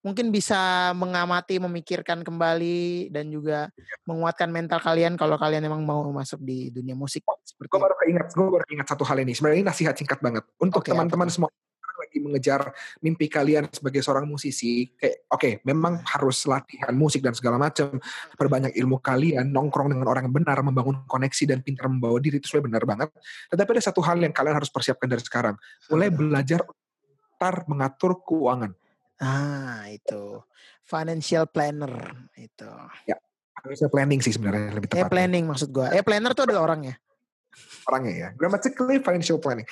mungkin 0.00 0.32
bisa 0.32 0.90
mengamati 0.96 1.60
memikirkan 1.60 2.24
kembali 2.24 3.12
dan 3.12 3.28
juga 3.28 3.68
menguatkan 4.08 4.48
mental 4.48 4.80
kalian 4.80 5.14
kalau 5.20 5.36
kalian 5.36 5.68
emang 5.68 5.84
mau 5.84 6.00
masuk 6.08 6.40
di 6.40 6.72
dunia 6.72 6.96
musik 6.96 7.20
seperti 7.44 7.68
Gue 7.68 7.80
baru 7.80 7.96
keinget, 8.00 8.26
gue 8.32 8.48
baru 8.48 8.64
ingat 8.72 8.88
satu 8.88 9.04
hal 9.04 9.20
ini. 9.20 9.36
Sebenarnya 9.36 9.58
ini 9.60 9.66
nasihat 9.68 9.94
singkat 9.94 10.18
banget. 10.24 10.48
Untuk 10.56 10.80
Oke, 10.80 10.90
apa 10.90 11.04
teman-teman 11.04 11.28
semua 11.28 11.52
yang 11.52 12.00
lagi 12.00 12.18
mengejar 12.24 12.60
mimpi 13.04 13.28
kalian 13.28 13.68
sebagai 13.68 14.00
seorang 14.00 14.24
musisi, 14.24 14.88
kayak 14.96 15.28
oke, 15.28 15.36
okay, 15.36 15.52
memang 15.68 16.00
harus 16.08 16.48
latihan 16.48 16.96
musik 16.96 17.20
dan 17.20 17.36
segala 17.36 17.60
macam, 17.60 18.00
perbanyak 18.40 18.72
ilmu 18.80 19.04
kalian, 19.04 19.52
nongkrong 19.52 19.92
dengan 19.92 20.08
orang 20.08 20.32
yang 20.32 20.34
benar, 20.34 20.56
membangun 20.64 21.04
koneksi 21.04 21.44
dan 21.52 21.60
pintar 21.60 21.92
membawa 21.92 22.16
diri 22.16 22.40
itu 22.40 22.48
sebenarnya 22.48 22.68
benar 22.72 22.84
banget. 22.88 23.08
Tetapi 23.52 23.68
ada 23.76 23.82
satu 23.84 24.00
hal 24.00 24.16
yang 24.16 24.32
kalian 24.32 24.56
harus 24.56 24.72
persiapkan 24.72 25.12
dari 25.12 25.20
sekarang, 25.20 25.54
mulai 25.92 26.08
belajar 26.08 26.64
tar 27.36 27.68
mengatur 27.68 28.24
keuangan. 28.24 28.79
Ah, 29.20 29.84
itu 29.92 30.40
financial 30.82 31.44
planner 31.46 32.26
itu. 32.34 32.70
Ya, 33.04 33.20
financial 33.60 33.92
planning 33.92 34.20
sih 34.24 34.32
sebenarnya 34.32 34.72
lebih 34.74 34.88
tepat. 34.90 35.04
Eh 35.04 35.06
planning 35.06 35.44
maksud 35.46 35.68
gua. 35.70 35.92
Eh 35.92 36.02
planner 36.02 36.32
tuh 36.32 36.48
adalah 36.48 36.72
orangnya 36.72 36.96
orangnya 37.88 38.14
ya. 38.14 38.28
Grammatically 38.38 39.02
financial 39.02 39.38
planning. 39.42 39.66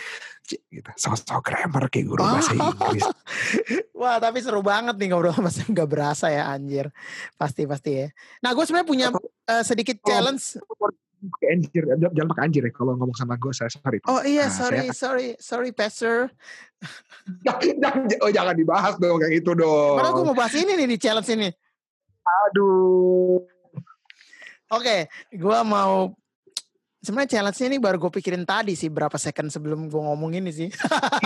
Gitu. 0.48 0.90
So-so 0.96 1.38
grammar 1.44 1.86
kayak 1.92 2.06
guru 2.08 2.22
bahasa 2.24 2.52
Inggris. 2.56 3.04
Wah 4.00 4.16
tapi 4.18 4.42
seru 4.42 4.64
banget 4.64 4.96
nih 4.96 5.12
ngobrol 5.12 5.34
sama 5.34 5.52
saya 5.52 5.68
nggak 5.70 5.88
berasa 5.90 6.26
ya 6.32 6.50
anjir. 6.50 6.90
Pasti 7.38 7.68
pasti 7.68 7.90
ya. 8.04 8.06
Nah 8.42 8.50
gue 8.56 8.64
sebenarnya 8.64 8.88
punya 8.88 9.06
uh, 9.14 9.62
sedikit 9.62 10.00
challenge. 10.02 10.58
Anjir, 11.50 11.82
jangan 11.98 12.28
pakai 12.30 12.44
anjir 12.46 12.62
ya 12.66 12.72
kalau 12.72 12.92
ngomong 12.94 13.16
sama 13.18 13.34
gue 13.34 13.50
saya 13.50 13.70
sorry. 13.70 13.98
Oh 14.06 14.22
iya 14.22 14.46
nah, 14.46 14.54
sorry 14.54 14.86
saya... 14.90 14.94
sorry 14.94 15.28
sorry 15.38 15.70
pastor. 15.74 16.30
jangan, 17.46 18.06
oh 18.22 18.30
jangan 18.30 18.54
dibahas 18.54 18.94
dong 18.96 19.18
kayak 19.18 19.42
itu 19.42 19.50
dong. 19.54 19.98
Padahal 19.98 20.14
gue 20.14 20.26
mau 20.30 20.36
bahas 20.38 20.54
ini 20.54 20.72
nih 20.78 20.86
di 20.86 20.98
challenge 20.98 21.30
ini. 21.34 21.48
Aduh. 22.48 23.42
Oke, 24.68 24.84
okay, 24.84 25.00
gue 25.32 25.58
mau 25.64 26.12
Sebenarnya 26.98 27.30
challenge-nya 27.38 27.66
ini 27.70 27.78
baru 27.78 27.96
gue 28.02 28.10
pikirin 28.10 28.42
tadi 28.42 28.74
sih 28.74 28.90
berapa 28.90 29.14
second 29.14 29.54
sebelum 29.54 29.86
gue 29.86 30.02
ngomong 30.02 30.34
ini 30.34 30.50
sih. 30.50 30.66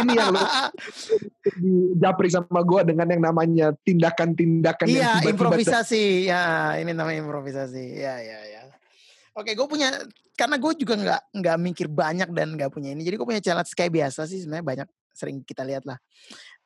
ini 0.05 0.11
yang 0.13 0.37
lu 0.37 0.39
japri 2.03 2.29
sama 2.29 2.61
gue 2.61 2.93
dengan 2.93 3.09
yang 3.09 3.25
namanya 3.25 3.73
tindakan-tindakan 3.81 4.85
Iya, 4.85 5.25
improvisasi. 5.25 6.29
Ya, 6.29 6.77
ini 6.77 6.93
namanya 6.93 7.25
improvisasi. 7.25 7.99
Ya, 7.99 8.21
ya, 8.21 8.39
ya. 8.53 8.63
Oke, 9.33 9.57
gue 9.57 9.65
punya 9.65 9.89
karena 10.37 10.61
gue 10.61 10.73
juga 10.77 10.95
nggak 10.97 11.23
nggak 11.41 11.57
mikir 11.61 11.89
banyak 11.89 12.29
dan 12.37 12.53
nggak 12.53 12.69
punya 12.69 12.93
ini. 12.93 13.01
Jadi 13.01 13.17
gue 13.17 13.27
punya 13.29 13.41
challenge 13.41 13.73
kayak 13.73 13.93
biasa 13.93 14.29
sih 14.29 14.45
sebenarnya 14.45 14.67
banyak 14.67 14.89
sering 15.13 15.41
kita 15.45 15.65
lihat 15.65 15.89
lah. 15.89 15.97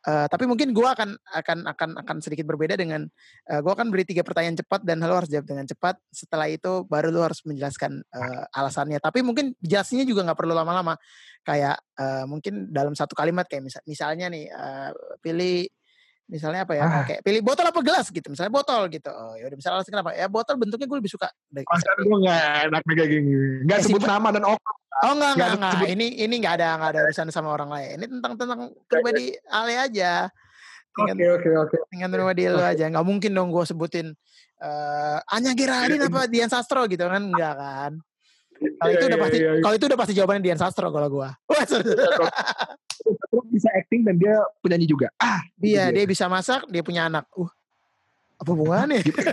Uh, 0.07 0.31
tapi 0.31 0.47
mungkin 0.47 0.71
gue 0.71 0.87
akan 0.87 1.19
akan 1.19 1.59
akan 1.67 1.91
akan 1.99 2.17
sedikit 2.23 2.47
berbeda 2.47 2.79
dengan 2.79 3.11
uh, 3.51 3.59
eh, 3.59 3.61
gue 3.62 3.73
akan 3.75 3.91
beri 3.91 4.07
tiga 4.07 4.23
pertanyaan 4.23 4.55
cepat 4.55 4.87
dan 4.87 5.03
lo 5.03 5.19
harus 5.19 5.27
jawab 5.27 5.51
dengan 5.51 5.67
cepat. 5.67 5.99
Setelah 6.14 6.47
itu 6.47 6.87
baru 6.87 7.11
lo 7.11 7.27
harus 7.27 7.43
menjelaskan 7.43 8.07
uh, 8.14 8.47
alasannya. 8.55 9.03
Tapi 9.03 9.27
mungkin 9.27 9.55
jelasnya 9.59 10.07
juga 10.07 10.23
nggak 10.27 10.39
perlu 10.39 10.55
lama-lama. 10.55 10.95
Kayak 11.43 11.83
uh, 11.99 12.23
mungkin 12.31 12.71
dalam 12.71 12.95
satu 12.95 13.19
kalimat 13.19 13.51
kayak 13.51 13.67
misal, 13.67 13.83
misalnya 13.83 14.31
nih 14.31 14.47
uh, 14.51 14.91
pilih 15.23 15.67
misalnya 16.27 16.66
apa 16.66 16.74
ya 16.74 16.83
ah. 16.83 17.05
kayak 17.07 17.22
pilih 17.22 17.39
botol 17.39 17.70
apa 17.70 17.81
gelas 17.87 18.11
gitu 18.11 18.27
misalnya 18.35 18.51
botol 18.51 18.91
gitu 18.91 19.11
oh 19.14 19.39
ya 19.39 19.47
udah 19.47 19.57
misalnya 19.57 19.77
alasan 19.79 19.93
kenapa 19.95 20.11
ya 20.11 20.27
botol 20.27 20.55
bentuknya 20.59 20.87
gue 20.91 20.99
lebih 20.99 21.12
suka 21.14 21.31
masa 21.55 21.91
gue 22.03 22.18
nggak 22.18 22.45
enak 22.66 22.83
kayak 22.83 23.09
gini 23.14 23.31
nggak 23.62 23.79
sebut 23.87 24.03
nama 24.03 24.29
dan 24.35 24.43
oknum 24.43 24.77
Oh 25.05 25.12
enggak 25.12 25.37
enggak 25.37 25.51
enggak. 25.61 25.72
enggak. 25.77 25.93
Ini 25.93 26.07
ini 26.24 26.35
enggak 26.41 26.55
ada 26.57 26.66
enggak 26.81 26.91
ada 26.97 27.01
urusan 27.05 27.29
sama 27.29 27.53
orang 27.53 27.68
lain. 27.68 28.01
Ini 28.01 28.07
tentang 28.16 28.33
tentang 28.41 28.61
pribadi 28.89 29.37
Ale 29.53 29.77
aja. 29.77 30.33
Oke 30.97 31.24
oke 31.37 31.49
oke. 31.53 31.77
Dengan 31.93 32.09
pribadi 32.09 32.49
lu 32.49 32.64
aja. 32.64 32.89
Enggak 32.89 33.05
mungkin 33.05 33.31
dong 33.37 33.53
gue 33.53 33.64
sebutin 33.68 34.16
uh, 34.64 35.20
Anya 35.37 35.53
Geraldine 35.53 36.09
apa 36.09 36.24
Dian 36.33 36.49
Sastro 36.49 36.89
gitu 36.89 37.05
kan 37.05 37.29
enggak 37.29 37.55
kan. 37.61 37.93
Kalau 38.57 38.92
itu 38.92 39.04
udah 39.07 39.18
pasti 39.20 39.38
kalau 39.42 39.74
itu 39.76 39.84
udah 39.86 39.98
pasti 39.98 40.12
jawabannya 40.16 40.42
Dian 40.42 40.61
Sastro 40.61 40.88
kalau 40.88 41.09
gue. 41.09 41.28
Wah, 41.28 41.64
bisa 43.57 43.68
acting 43.72 44.04
dan 44.04 44.16
dia 44.20 44.36
penyanyi 44.61 44.86
juga. 44.88 45.09
Ah, 45.16 45.40
iya, 45.61 45.88
dia 45.88 46.04
bisa 46.04 46.28
masak, 46.28 46.68
dia 46.68 46.84
punya 46.84 47.09
anak. 47.09 47.24
Uh. 47.36 47.48
Apa 48.36 48.50
hubungannya? 48.52 49.00
Gitu. 49.00 49.16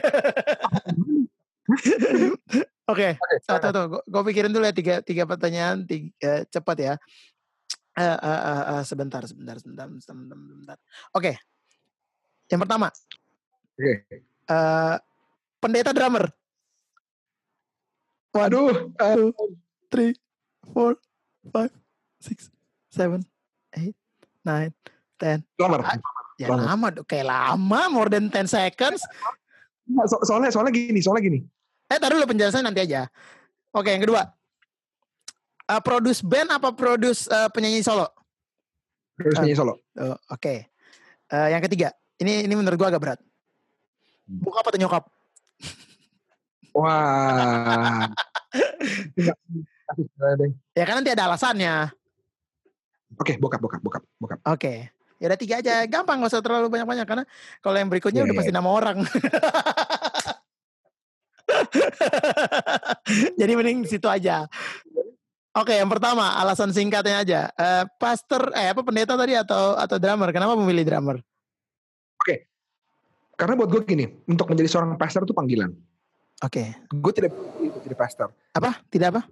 Oke, 2.84 3.15
okay. 3.15 3.39
satu 3.47 3.71
tuh, 3.71 4.03
gue 4.03 4.21
pikirin 4.28 4.51
dulu 4.51 4.67
ya 4.67 4.76
tiga 4.76 4.99
tiga 4.99 5.24
pertanyaan 5.24 5.88
tiga, 5.88 6.11
uh, 6.19 6.41
cepat 6.51 6.78
ya. 6.80 6.93
Uh, 7.95 8.19
uh, 8.19 8.19
uh, 8.19 8.63
uh, 8.76 8.84
sebentar, 8.84 9.24
sebentar, 9.24 9.55
sebentar, 9.55 9.88
sebentar, 10.03 10.36
sebentar. 10.36 10.78
Oke, 11.15 11.32
okay. 11.32 11.36
yang 12.51 12.59
pertama. 12.59 12.91
Oke. 13.80 14.03
Okay. 14.03 14.19
Uh, 14.51 14.99
pendeta 15.63 15.95
drummer. 15.95 16.28
Waduh, 18.34 18.90
two, 18.98 19.30
three, 19.94 20.18
four, 20.74 20.98
five, 21.54 21.70
six, 22.18 22.50
seven, 22.90 23.22
eight, 23.78 23.94
nine, 24.42 24.74
ten. 25.22 25.46
Drummer. 25.54 25.86
Ah, 25.86 26.02
ya 26.42 26.50
drummer. 26.50 26.66
lama, 26.66 26.88
kayak 27.06 27.30
lama, 27.30 27.82
more 27.94 28.10
than 28.10 28.34
ten 28.34 28.50
seconds. 28.50 29.06
So, 30.10 30.18
soalnya 30.26 30.50
soalnya 30.50 30.74
gini, 30.74 30.98
soalnya 31.04 31.24
gini 31.28 31.40
Eh, 31.94 32.02
taruh 32.02 32.18
dulu 32.18 32.34
penjelasan 32.34 32.66
nanti 32.66 32.82
aja. 32.82 33.06
Oke, 33.70 33.94
yang 33.94 34.02
kedua. 34.02 34.26
Uh, 35.70 35.78
produce 35.78 36.26
band 36.26 36.50
apa 36.50 36.74
produce 36.74 37.30
uh, 37.30 37.48
penyanyi 37.54 37.86
solo? 37.86 38.10
Produce 39.14 39.38
penyanyi 39.38 39.58
solo. 39.58 39.74
Uh, 39.94 40.18
Oke. 40.34 40.42
Okay. 40.42 40.58
Uh, 41.30 41.54
yang 41.54 41.62
ketiga. 41.62 41.94
Ini 42.18 42.50
ini 42.50 42.54
menurut 42.58 42.82
gua 42.82 42.90
agak 42.90 43.02
berat. 43.02 43.20
Buka 44.26 44.66
apa 44.66 44.74
nyokap? 44.74 45.06
Wah. 46.74 48.09
ya 50.78 50.84
kan 50.86 50.95
nanti 50.99 51.11
ada 51.13 51.30
alasannya. 51.30 51.93
Oke, 53.13 53.38
okay, 53.38 53.41
bokap, 53.41 53.61
bokap, 53.61 53.82
bokap, 53.86 54.03
bokap. 54.17 54.39
Oke. 54.49 54.57
Okay. 54.57 54.78
Ya 55.21 55.30
udah 55.32 55.39
tiga 55.39 55.63
aja, 55.63 55.88
gampang 55.88 56.19
gak 56.19 56.36
usah 56.36 56.43
terlalu 56.43 56.67
banyak-banyak 56.67 57.07
karena 57.07 57.24
kalau 57.63 57.80
yang 57.80 57.88
berikutnya 57.88 58.26
yeah, 58.26 58.28
udah 58.28 58.36
yeah. 58.36 58.43
pasti 58.43 58.51
iya. 58.51 58.59
nama 58.59 58.69
orang. 58.76 58.97
Jadi 63.39 63.51
mending 63.55 63.88
situ 63.88 64.09
aja. 64.09 64.49
Oke, 65.53 65.78
yang 65.78 65.88
pertama 65.88 66.34
alasan 66.41 66.74
singkatnya 66.74 67.21
aja. 67.21 67.41
Uh, 67.53 67.86
pastor, 68.01 68.49
eh 68.57 68.74
apa 68.74 68.82
pendeta 68.82 69.13
tadi 69.13 69.38
atau 69.38 69.78
atau 69.78 70.01
drummer? 70.01 70.34
Kenapa 70.34 70.57
memilih 70.57 70.82
drummer? 70.82 71.21
Oke, 72.19 72.49
karena 73.38 73.53
buat 73.55 73.69
gue 73.69 73.86
gini, 73.86 74.09
untuk 74.26 74.49
menjadi 74.49 74.65
seorang 74.65 74.97
pastor 74.97 75.24
itu 75.24 75.32
panggilan. 75.32 75.71
Oke. 76.44 76.64
Gue 76.91 77.12
tidak 77.16 77.32
bisa 77.58 77.80
jadi 77.80 77.96
pastor. 77.96 78.28
Apa? 78.52 78.84
Tidak 78.91 79.08
apa? 79.08 79.24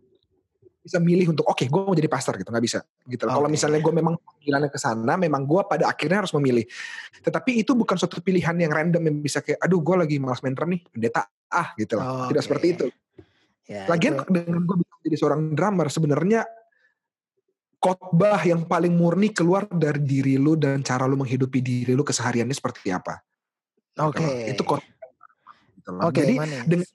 Bisa 0.82 0.97
milih 0.97 1.38
untuk 1.38 1.45
oke, 1.45 1.62
okay, 1.62 1.68
gue 1.70 1.78
mau 1.78 1.93
jadi 1.93 2.09
pastor 2.09 2.41
gitu, 2.41 2.49
nggak 2.49 2.66
bisa. 2.66 2.80
Gitu. 3.05 3.22
Okay. 3.22 3.36
Kalau 3.38 3.45
misalnya 3.51 3.80
gue 3.86 3.93
memang 3.93 4.18
panggilannya 4.18 4.70
ke 4.74 4.80
sana, 4.82 5.14
memang 5.14 5.45
gue 5.45 5.62
pada 5.70 5.86
akhirnya 5.86 6.26
harus 6.26 6.34
memilih. 6.34 6.66
Tetapi 7.22 7.62
itu 7.62 7.78
bukan 7.78 7.99
suatu 8.01 8.18
pilihan 8.18 8.57
yang 8.57 8.74
random 8.74 9.03
yang 9.05 9.18
bisa 9.22 9.45
kayak, 9.45 9.62
aduh 9.62 9.78
gue 9.78 9.95
lagi 9.99 10.16
malas 10.18 10.41
main 10.41 10.57
nih, 10.57 10.82
pendeta 10.89 11.30
ah 11.51 11.76
gitu 11.78 11.99
loh. 11.99 12.01
Oh, 12.01 12.09
Tidak 12.32 12.34
okay. 12.34 12.41
seperti 12.41 12.68
itu. 12.74 12.86
Ya, 13.70 13.86
Lagian 13.86 14.26
itu. 14.26 14.32
dengan 14.34 14.59
gue 14.66 14.78
bisa 14.82 14.93
jadi 15.05 15.18
seorang 15.22 15.41
drummer 15.53 15.88
sebenarnya 15.91 16.41
khotbah 17.82 18.41
yang 18.45 18.66
paling 18.66 18.93
murni 18.93 19.34
keluar 19.34 19.66
dari 19.70 20.01
diri 20.01 20.38
lu 20.38 20.53
dan 20.53 20.86
cara 20.86 21.05
lu 21.09 21.18
menghidupi 21.18 21.59
diri 21.62 21.93
lu 21.93 22.01
kesehariannya 22.01 22.53
seperti 22.57 22.89
apa. 22.89 23.22
Gitu 23.93 24.01
Oke. 24.01 24.18
Okay. 24.18 24.53
Itu 24.53 24.64
khotbah. 24.66 24.89
Gitu 25.78 25.89
Oke. 25.93 26.01
Okay, 26.09 26.22
jadi 26.26 26.36
manis. 26.41 26.62
dengan 26.66 26.88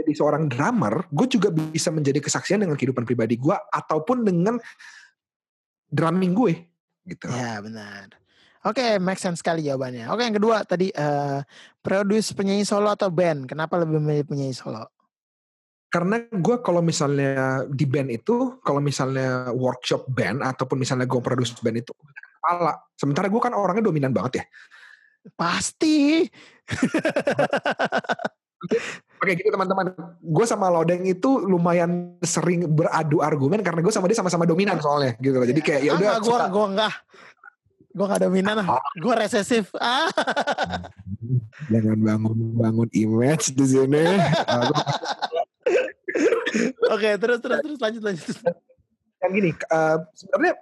jadi 0.00 0.12
seorang 0.16 0.48
drummer, 0.48 1.04
gue 1.12 1.26
juga 1.28 1.52
bisa 1.52 1.92
menjadi 1.92 2.18
kesaksian 2.24 2.64
dengan 2.64 2.74
kehidupan 2.74 3.04
pribadi 3.04 3.36
gue 3.36 3.52
ataupun 3.52 4.24
dengan 4.24 4.56
drumming 5.92 6.32
gue 6.32 6.54
gitu. 7.06 7.28
Ya 7.28 7.60
benar. 7.60 8.16
Oke, 8.60 8.80
okay, 8.80 8.90
make 9.00 9.16
sense 9.16 9.40
sekali 9.40 9.64
jawabannya. 9.64 10.12
Oke, 10.12 10.20
okay, 10.20 10.24
yang 10.28 10.36
kedua 10.36 10.56
tadi 10.68 10.92
uh, 10.92 11.40
produce 11.80 12.36
penyanyi 12.36 12.68
solo 12.68 12.92
atau 12.92 13.08
band? 13.08 13.48
Kenapa 13.48 13.80
lebih 13.80 13.96
memilih 13.96 14.28
penyanyi 14.28 14.52
solo? 14.52 14.84
Karena 15.90 16.22
gue 16.28 16.56
kalau 16.60 16.84
misalnya 16.84 17.64
di 17.66 17.88
band 17.88 18.12
itu, 18.12 18.60
kalau 18.60 18.84
misalnya 18.84 19.50
workshop 19.56 20.06
band 20.12 20.44
ataupun 20.44 20.76
misalnya 20.76 21.08
gue 21.08 21.20
produce 21.24 21.56
band 21.64 21.80
itu 21.80 21.90
kepala. 22.36 22.76
Sementara 22.94 23.32
gue 23.32 23.40
kan 23.40 23.56
orangnya 23.56 23.88
dominan 23.88 24.12
banget 24.12 24.44
ya. 24.44 24.44
Pasti. 25.34 26.28
Oke 29.20 29.36
gitu 29.36 29.52
teman-teman, 29.52 29.92
gue 30.20 30.44
sama 30.48 30.72
Lodeng 30.72 31.04
itu 31.04 31.44
lumayan 31.44 32.16
sering 32.24 32.64
beradu 32.68 33.20
argumen 33.20 33.60
karena 33.60 33.84
gue 33.84 33.92
sama 33.92 34.08
dia 34.08 34.16
sama-sama 34.16 34.48
dominan 34.48 34.80
soalnya 34.80 35.16
gitu 35.20 35.36
Jadi 35.36 35.60
kayak 35.60 35.80
ya 35.84 35.92
udah. 35.96 36.20
Gue 36.24 36.38
gue 36.48 36.66
enggak 36.76 36.94
Gue 37.90 38.06
gak 38.06 38.22
dominan 38.22 38.54
lah. 38.62 38.78
Gue 39.02 39.14
resesif. 39.18 39.74
Ah. 39.82 40.06
Jangan 41.72 41.98
bangun 41.98 42.38
bangun 42.54 42.88
image 42.94 43.50
di 43.50 43.66
sini. 43.66 44.06
Oke, 46.94 47.18
terus 47.18 47.38
terus 47.42 47.58
terus 47.58 47.78
lanjut 47.82 48.02
lanjut. 48.02 48.26
Yang 49.20 49.30
gini, 49.34 49.50
uh, 49.74 50.06
sebenarnya 50.14 50.54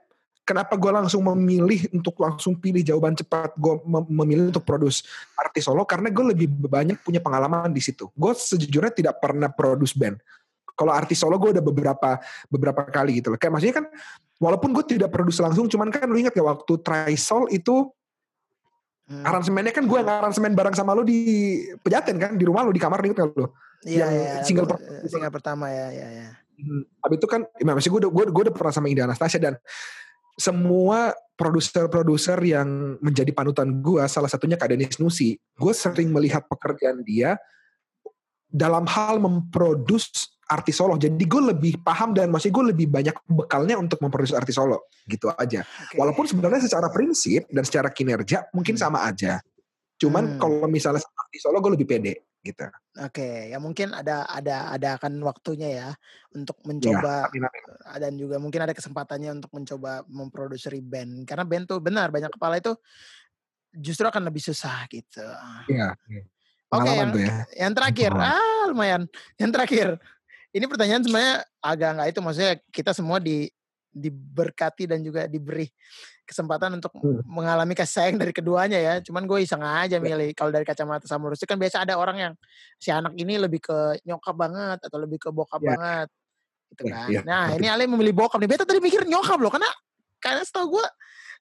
kenapa 0.48 0.80
gue 0.80 0.88
langsung 0.88 1.20
memilih 1.28 1.92
untuk 1.92 2.16
langsung 2.16 2.56
pilih 2.56 2.80
jawaban 2.80 3.12
cepat 3.12 3.52
gue 3.60 3.84
memilih 4.08 4.48
untuk 4.48 4.64
produce 4.64 5.04
artis 5.36 5.68
solo 5.68 5.84
karena 5.84 6.08
gue 6.08 6.32
lebih 6.32 6.48
banyak 6.48 7.04
punya 7.04 7.20
pengalaman 7.20 7.68
di 7.68 7.84
situ 7.84 8.08
gue 8.16 8.32
sejujurnya 8.32 8.96
tidak 8.96 9.20
pernah 9.20 9.52
produce 9.52 9.92
band 9.92 10.16
Kalau 10.78 10.94
artis 10.94 11.18
solo 11.18 11.34
gue 11.42 11.58
udah 11.58 11.64
beberapa 11.64 12.22
beberapa 12.46 12.86
kali 12.86 13.18
gitu 13.18 13.34
loh. 13.34 13.38
Kayak 13.42 13.58
maksudnya 13.58 13.76
kan 13.82 13.90
walaupun 14.38 14.70
gue 14.70 14.86
tidak 14.86 15.10
produce 15.10 15.42
langsung, 15.42 15.66
cuman 15.66 15.90
kan 15.90 16.06
lu 16.06 16.22
ingat 16.22 16.38
ya 16.38 16.46
waktu 16.46 16.70
Trisol 16.78 17.50
itu 17.50 17.90
hmm. 19.10 19.26
aransemennya 19.26 19.74
kan 19.74 19.90
gue 19.90 19.98
yang 19.98 20.06
aransemen 20.06 20.54
bareng 20.54 20.78
sama 20.78 20.94
lu 20.94 21.02
di 21.02 21.18
Pejaten 21.82 22.14
kan 22.22 22.30
di 22.38 22.46
rumah 22.46 22.62
lu 22.62 22.70
di 22.70 22.78
kamar 22.78 23.02
inget 23.02 23.26
gak 23.26 23.34
lu? 23.34 23.50
Iya, 23.82 24.06
iya, 24.06 24.32
single, 24.46 24.70
per 24.70 24.78
single 25.06 25.34
pertama 25.34 25.66
ya, 25.66 25.90
ya, 25.90 26.06
ya. 26.10 26.28
Hmm. 26.58 26.82
Habis 27.02 27.16
itu 27.22 27.26
kan, 27.26 27.40
ya, 27.58 27.62
maksudnya 27.66 27.92
gue 27.94 28.00
udah, 28.06 28.10
gue, 28.10 28.24
gue 28.30 28.42
udah 28.50 28.54
pernah 28.54 28.72
sama 28.74 28.86
Indah 28.86 29.06
Anastasia 29.06 29.38
dan 29.38 29.54
semua 30.38 31.12
produser-produser 31.34 32.38
yang 32.46 32.98
menjadi 33.02 33.30
panutan 33.34 33.82
gue, 33.82 34.02
salah 34.06 34.30
satunya 34.30 34.54
Kak 34.54 34.70
Denis 34.70 34.98
Nusi, 35.02 35.34
gue 35.34 35.74
sering 35.74 36.14
melihat 36.14 36.46
pekerjaan 36.46 37.02
dia 37.02 37.34
dalam 38.46 38.86
hal 38.86 39.18
memproduksi 39.18 40.30
artis 40.48 40.80
solo. 40.80 40.96
Jadi 40.96 41.20
gue 41.28 41.42
lebih 41.52 41.84
paham 41.84 42.16
dan 42.16 42.32
masih 42.32 42.48
gue 42.48 42.72
lebih 42.72 42.88
banyak 42.88 43.12
bekalnya 43.28 43.76
untuk 43.76 44.00
memproduksi 44.00 44.32
artis 44.32 44.56
solo. 44.56 44.88
Gitu 45.04 45.28
aja. 45.28 45.60
Okay. 45.62 45.96
Walaupun 46.00 46.24
sebenarnya 46.24 46.64
secara 46.64 46.88
prinsip 46.88 47.44
dan 47.52 47.62
secara 47.68 47.92
kinerja 47.92 48.48
mungkin 48.56 48.74
hmm. 48.74 48.82
sama 48.82 49.04
aja. 49.04 49.42
Cuman 50.00 50.38
hmm. 50.38 50.38
kalau 50.40 50.66
misalnya 50.70 51.04
artis 51.04 51.42
solo 51.44 51.60
gue 51.60 51.76
lebih 51.76 51.86
pede 51.86 52.27
gitu. 52.42 52.66
Oke, 52.98 53.22
okay. 53.22 53.36
ya 53.50 53.58
mungkin 53.58 53.94
ada 53.94 54.26
ada 54.26 54.70
ada 54.74 54.88
akan 54.98 55.22
waktunya 55.22 55.68
ya 55.70 55.88
untuk 56.34 56.58
iya, 56.62 56.66
mencoba 56.66 57.14
ya, 57.26 57.30
amin, 57.30 57.42
amin. 57.46 57.62
dan 58.02 58.12
juga 58.14 58.36
mungkin 58.38 58.60
ada 58.62 58.74
kesempatannya 58.74 59.30
untuk 59.42 59.50
mencoba 59.54 60.06
memproduksi 60.06 60.78
band 60.82 61.26
karena 61.26 61.44
band 61.46 61.64
tuh 61.66 61.78
benar 61.82 62.10
banyak 62.10 62.30
kepala 62.30 62.58
itu 62.58 62.74
justru 63.74 64.06
akan 64.06 64.26
lebih 64.26 64.42
susah 64.42 64.86
gitu. 64.90 65.24
Iya. 65.70 65.94
iya. 66.08 66.22
Oke, 66.68 66.84
okay, 66.84 66.94
yang, 67.00 67.10
ya. 67.16 67.36
yang 67.56 67.72
terakhir, 67.72 68.12
ah 68.12 68.68
lumayan. 68.68 69.08
Yang 69.40 69.50
terakhir, 69.56 69.88
ini 70.52 70.64
pertanyaan 70.68 71.00
sebenarnya 71.00 71.36
agak 71.64 71.90
nggak 71.96 72.08
itu 72.12 72.20
maksudnya 72.20 72.52
kita 72.68 72.92
semua 72.92 73.16
di 73.20 73.48
diberkati 73.88 74.84
dan 74.86 75.00
juga 75.00 75.24
diberi 75.26 75.66
kesempatan 76.28 76.76
untuk 76.76 76.92
hmm. 77.00 77.24
mengalami 77.24 77.72
kasih 77.72 78.04
sayang 78.04 78.16
dari 78.20 78.32
keduanya 78.36 78.78
ya. 78.78 78.94
Cuman 79.00 79.24
gue 79.24 79.42
iseng 79.42 79.64
aja 79.64 79.96
ya. 79.96 80.02
milih 80.02 80.36
kalau 80.36 80.52
dari 80.52 80.68
kacamata 80.68 81.08
sama 81.08 81.32
Rusti 81.32 81.48
kan 81.48 81.56
biasa 81.56 81.88
ada 81.88 81.96
orang 81.96 82.16
yang 82.20 82.32
si 82.76 82.92
anak 82.92 83.16
ini 83.16 83.40
lebih 83.40 83.64
ke 83.64 84.04
nyokap 84.04 84.36
banget 84.36 84.78
atau 84.84 84.98
lebih 85.00 85.18
ke 85.18 85.28
bokap 85.32 85.60
ya. 85.64 85.68
banget 85.74 86.08
gitu 86.68 86.82
ya, 86.84 86.92
kan. 86.92 87.08
Ya, 87.08 87.20
nah, 87.24 87.46
ini 87.56 87.66
Ale 87.66 87.88
memilih 87.88 88.12
bokap 88.12 88.38
nih. 88.38 88.48
Beta 88.48 88.68
tadi 88.68 88.78
mikir 88.78 89.08
nyokap 89.08 89.40
loh 89.40 89.48
karena 89.48 89.70
karena 90.20 90.44
setahu 90.44 90.78
gue 90.78 90.86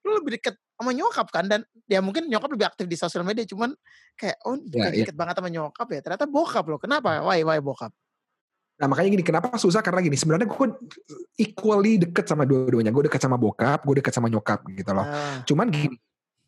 lu 0.05 0.23
lebih 0.23 0.39
deket 0.39 0.55
sama 0.77 0.93
nyokap 0.93 1.27
kan 1.33 1.45
dan 1.49 1.65
ya 1.89 1.99
mungkin 2.05 2.29
nyokap 2.29 2.49
lebih 2.53 2.67
aktif 2.69 2.85
di 2.85 2.93
sosial 2.93 3.25
media 3.25 3.43
cuman 3.49 3.73
kayak 4.13 4.37
oh 4.45 4.55
ya, 4.69 4.93
deket 4.93 5.15
ya. 5.15 5.17
banget 5.17 5.35
sama 5.41 5.49
nyokap 5.49 5.87
ya 5.89 5.99
ternyata 6.05 6.25
bokap 6.29 6.65
loh 6.69 6.77
kenapa 6.77 7.25
why 7.25 7.41
why 7.41 7.57
bokap 7.57 7.89
Nah 8.77 8.85
makanya 8.85 9.09
gini, 9.17 9.25
kenapa 9.25 9.57
susah? 9.57 9.81
Karena 9.81 10.05
gini, 10.05 10.13
sebenarnya 10.13 10.45
gue 10.45 10.67
equally 11.41 11.97
deket 11.97 12.29
sama 12.29 12.45
dua-duanya. 12.45 12.93
Gue 12.93 13.09
deket 13.09 13.21
sama 13.21 13.33
bokap, 13.33 13.81
gue 13.81 13.95
deket 14.01 14.13
sama 14.13 14.29
nyokap 14.29 14.61
gitu 14.69 14.93
loh. 14.93 15.05
Uh. 15.05 15.41
Cuman 15.49 15.67
gini, 15.73 15.97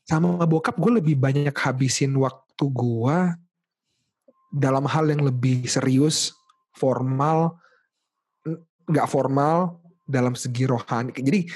sama 0.05 0.45
bokap 0.45 0.77
gue 0.77 1.01
lebih 1.01 1.17
banyak 1.17 1.53
habisin 1.53 2.13
waktu 2.21 2.65
gue 2.69 3.17
dalam 4.53 4.86
hal 4.86 5.09
yang 5.09 5.25
lebih 5.25 5.65
serius, 5.65 6.34
formal, 6.77 7.57
nggak 8.86 9.09
formal 9.09 9.82
dalam 10.05 10.38
segi 10.38 10.69
rohani. 10.69 11.13
Jadi 11.13 11.49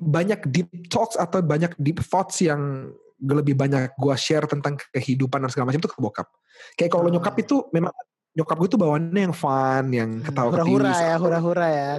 banyak 0.00 0.52
deep 0.52 0.68
talks 0.92 1.16
atau 1.16 1.40
banyak 1.40 1.72
deep 1.80 2.04
thoughts 2.04 2.44
yang 2.44 2.92
lebih 3.20 3.56
banyak 3.56 3.96
gue 3.96 4.14
share 4.20 4.44
tentang 4.44 4.76
kehidupan 4.92 5.40
dan 5.40 5.48
segala 5.48 5.72
macam 5.72 5.80
itu 5.80 5.88
ke 5.88 5.96
bokap. 5.96 6.28
Kayak 6.76 6.92
kalau 6.92 7.08
uh. 7.08 7.12
nyokap 7.12 7.40
itu 7.40 7.64
memang 7.72 7.92
nyokap 8.34 8.56
gue 8.58 8.68
tuh 8.74 8.80
bawaannya 8.82 9.20
yang 9.30 9.36
fun, 9.36 9.84
yang 9.94 10.10
hmm, 10.18 10.26
ketawa 10.26 10.50
hura-hura 10.50 10.92
ya, 10.98 11.14
hura-hura 11.16 11.68
ya. 11.70 11.92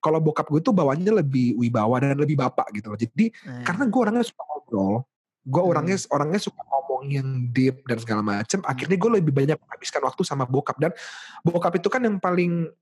Kalau 0.00 0.18
bokap 0.20 0.48
gue 0.48 0.60
tuh 0.60 0.72
bawaannya 0.76 1.12
lebih 1.24 1.56
wibawa 1.60 2.00
dan 2.00 2.16
lebih 2.16 2.36
bapak 2.36 2.72
gitu 2.76 2.92
loh. 2.92 2.98
Jadi 2.98 3.32
hmm. 3.32 3.64
karena 3.64 3.84
gue 3.88 4.00
orangnya 4.00 4.24
suka 4.24 4.42
ngobrol, 4.48 5.04
gue 5.44 5.60
hmm. 5.60 5.70
orangnya 5.70 5.96
orangnya 6.08 6.40
suka 6.40 6.60
ngomong 6.60 7.04
yang 7.12 7.28
deep 7.52 7.84
dan 7.84 8.00
segala 8.00 8.20
macem. 8.24 8.64
Hmm. 8.64 8.72
Akhirnya 8.72 8.96
gue 8.96 9.10
lebih 9.20 9.32
banyak 9.32 9.56
menghabiskan 9.60 10.00
waktu 10.04 10.22
sama 10.24 10.48
bokap 10.48 10.76
dan 10.80 10.92
bokap 11.44 11.76
itu 11.76 11.88
kan 11.92 12.00
yang 12.00 12.16
paling 12.16 12.72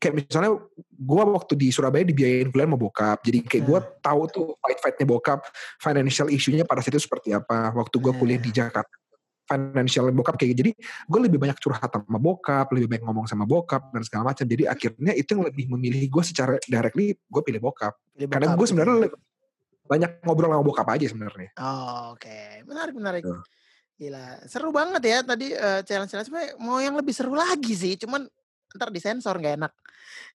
kayak 0.00 0.14
misalnya 0.16 0.56
gue 0.80 1.22
waktu 1.28 1.52
di 1.60 1.68
Surabaya 1.68 2.00
dibiayain 2.08 2.48
kuliah 2.48 2.64
sama 2.64 2.80
bokap 2.80 3.20
jadi 3.20 3.38
kayak 3.44 3.64
gue 3.68 3.78
hmm. 3.84 3.90
tahu 4.00 4.20
tuh 4.32 4.46
fight 4.56 4.80
fightnya 4.80 5.04
bokap 5.04 5.44
financial 5.76 6.32
isunya 6.32 6.64
pada 6.64 6.80
saat 6.80 6.96
itu 6.96 7.04
seperti 7.04 7.36
apa 7.36 7.68
waktu 7.76 8.00
gue 8.00 8.12
kuliah 8.16 8.40
di 8.40 8.48
Jakarta 8.48 8.96
financial 9.50 10.14
bokap 10.14 10.38
kayak 10.38 10.54
gitu. 10.54 10.60
Jadi 10.62 10.72
gue 11.10 11.20
lebih 11.26 11.38
banyak 11.42 11.58
curhat 11.58 11.90
sama 11.90 12.18
bokap, 12.22 12.70
lebih 12.70 12.86
banyak 12.86 13.04
ngomong 13.04 13.26
sama 13.26 13.42
bokap 13.42 13.90
dan 13.90 14.06
segala 14.06 14.30
macam. 14.30 14.46
Jadi 14.46 14.70
akhirnya 14.70 15.12
itu 15.18 15.34
yang 15.34 15.44
lebih 15.50 15.66
memilih 15.74 16.06
gue 16.06 16.22
secara 16.22 16.54
directly 16.62 17.18
gue 17.18 17.42
pilih 17.42 17.58
bokap. 17.58 17.98
Pilih 18.14 18.30
Karena 18.30 18.54
gue 18.54 18.66
sebenarnya 18.70 18.94
lebih 19.10 19.18
banyak 19.90 20.10
ngobrol 20.22 20.54
sama 20.54 20.62
bokap 20.62 20.86
aja 20.94 21.06
sebenarnya. 21.10 21.50
Oh, 21.58 22.14
oke. 22.14 22.22
Okay. 22.22 22.62
Menarik 22.62 22.94
menarik. 22.94 23.22
Uh. 23.26 23.42
Gila, 24.00 24.48
seru 24.48 24.72
banget 24.72 25.02
ya 25.04 25.18
tadi 25.20 25.52
uh, 25.52 25.84
challenge-challenge 25.84 26.56
mau 26.56 26.80
yang 26.80 26.96
lebih 26.96 27.12
seru 27.12 27.36
lagi 27.36 27.76
sih, 27.76 28.00
cuman 28.00 28.24
ntar 28.72 28.88
disensor 28.88 29.36
nggak 29.36 29.60
enak. 29.60 29.72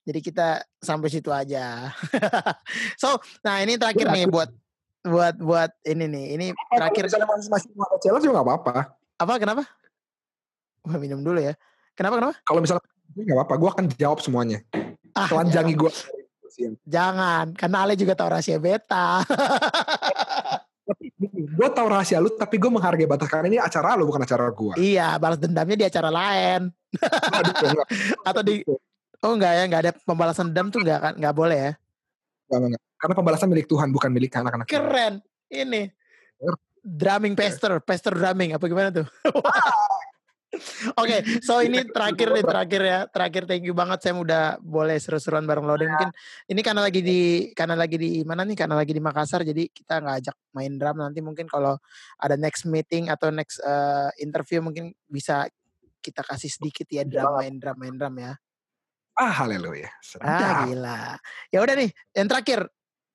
Jadi 0.06 0.20
kita 0.22 0.62
sampai 0.78 1.10
situ 1.10 1.34
aja. 1.34 1.90
so, 3.02 3.18
nah 3.42 3.58
ini 3.66 3.80
terakhir 3.82 4.06
nih 4.14 4.30
buat 4.30 4.54
buat 5.02 5.36
buat 5.42 5.72
ini 5.82 6.06
nih. 6.06 6.26
Ini 6.38 6.46
terakhir. 6.78 7.10
Kalau 7.10 7.26
masih 7.26 7.50
masih 7.50 7.70
mau 7.74 7.98
challenge 7.98 8.26
juga 8.30 8.38
nggak 8.38 8.48
apa-apa. 8.54 8.78
Apa 9.16 9.40
kenapa? 9.40 9.64
Wah, 10.84 10.98
minum 11.00 11.24
dulu 11.24 11.40
ya. 11.40 11.56
Kenapa 11.96 12.20
kenapa? 12.20 12.36
Kalau 12.44 12.60
misalnya 12.60 12.84
nggak 13.16 13.38
apa-apa, 13.40 13.56
gue 13.56 13.70
akan 13.72 13.86
jawab 13.96 14.20
semuanya. 14.20 14.60
Ah, 15.16 15.32
Telanjangi 15.32 15.74
gue. 15.80 15.92
Jangan, 16.84 17.56
karena 17.56 17.78
Ale 17.84 17.96
juga 17.96 18.16
tahu 18.16 18.32
rahasia 18.32 18.60
beta. 18.60 19.24
gue 21.56 21.68
tahu 21.72 21.88
rahasia 21.88 22.20
lu, 22.20 22.32
tapi 22.36 22.60
gue 22.60 22.68
menghargai 22.68 23.08
batas 23.08 23.32
karena 23.32 23.48
ini 23.48 23.60
acara 23.60 23.96
lu 23.96 24.08
bukan 24.08 24.28
acara 24.28 24.52
gue. 24.52 24.76
Iya, 24.76 25.16
balas 25.16 25.40
dendamnya 25.40 25.80
di 25.80 25.86
acara 25.88 26.12
lain. 26.12 26.72
Atau 28.28 28.44
di 28.44 28.64
Oh 29.24 29.34
enggak 29.34 29.58
ya, 29.58 29.64
enggak 29.66 29.82
ada 29.90 29.92
pembalasan 30.06 30.54
dendam 30.54 30.70
tuh 30.70 30.86
enggak 30.86 31.00
kan, 31.02 31.14
enggak 31.18 31.34
boleh 31.34 31.58
ya? 31.58 31.72
Enggak, 32.52 32.60
enggak. 32.76 32.82
Karena 33.00 33.14
pembalasan 33.18 33.48
milik 33.50 33.68
Tuhan 33.72 33.90
bukan 33.90 34.10
milik 34.12 34.32
anak-anak. 34.38 34.68
Keren. 34.70 35.14
Ini 35.50 35.88
drumming 36.86 37.34
pester, 37.34 37.82
pester 37.82 38.14
drumming 38.14 38.54
apa 38.54 38.66
gimana 38.70 38.94
tuh? 38.94 39.10
Oke, 40.96 40.96
okay, 40.96 41.20
so 41.44 41.60
ini 41.60 41.84
terakhir 41.84 42.32
nih 42.32 42.46
terakhir 42.46 42.82
ya, 42.86 43.00
terakhir 43.12 43.44
thank 43.44 43.68
you 43.68 43.76
banget 43.76 44.00
saya 44.00 44.16
udah 44.16 44.44
boleh 44.64 44.96
seru-seruan 44.96 45.44
bareng 45.44 45.68
loading 45.68 45.92
mungkin 45.92 46.16
ini 46.48 46.62
karena 46.64 46.82
lagi 46.88 47.02
di 47.04 47.20
karena 47.52 47.76
lagi 47.76 47.98
di 48.00 48.24
mana 48.24 48.48
nih 48.48 48.56
karena 48.56 48.80
lagi 48.80 48.96
di 48.96 49.04
Makassar 49.04 49.44
jadi 49.44 49.68
kita 49.68 50.00
nggak 50.00 50.16
ajak 50.24 50.36
main 50.56 50.80
drum 50.80 50.96
nanti 51.04 51.20
mungkin 51.20 51.52
kalau 51.52 51.76
ada 52.24 52.40
next 52.40 52.64
meeting 52.64 53.12
atau 53.12 53.36
next 53.36 53.60
uh, 53.68 54.08
interview 54.16 54.64
mungkin 54.64 54.96
bisa 55.12 55.44
kita 56.00 56.24
kasih 56.24 56.48
sedikit 56.48 56.88
ya 56.88 57.04
drum 57.04 57.36
main 57.36 57.60
drum 57.60 57.76
main 57.76 57.96
drum 58.00 58.16
ya. 58.16 58.34
Ah 59.16 59.32
haleluya. 59.44 59.92
Ah 60.24 60.68
gila. 60.68 61.20
Ya 61.52 61.60
udah 61.60 61.76
nih 61.76 61.92
yang 62.16 62.28
terakhir 62.32 62.68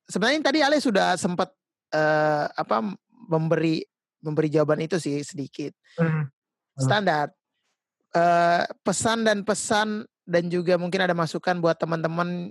sebenarnya 0.05 0.41
tadi 0.45 0.59
Ale 0.61 0.77
sudah 0.77 1.17
sempat 1.17 1.53
uh, 1.97 2.47
apa 2.53 3.01
memberi 3.31 3.87
memberi 4.21 4.49
jawaban 4.51 4.83
itu 4.83 4.99
sih 4.99 5.23
sedikit. 5.23 5.73
Hmm. 5.97 6.29
Standar. 6.77 7.31
Uh, 8.11 8.67
pesan 8.83 9.23
dan 9.23 9.47
pesan 9.47 10.03
dan 10.27 10.51
juga 10.51 10.75
mungkin 10.75 10.99
ada 10.99 11.15
masukan 11.15 11.63
buat 11.63 11.79
teman-teman 11.79 12.51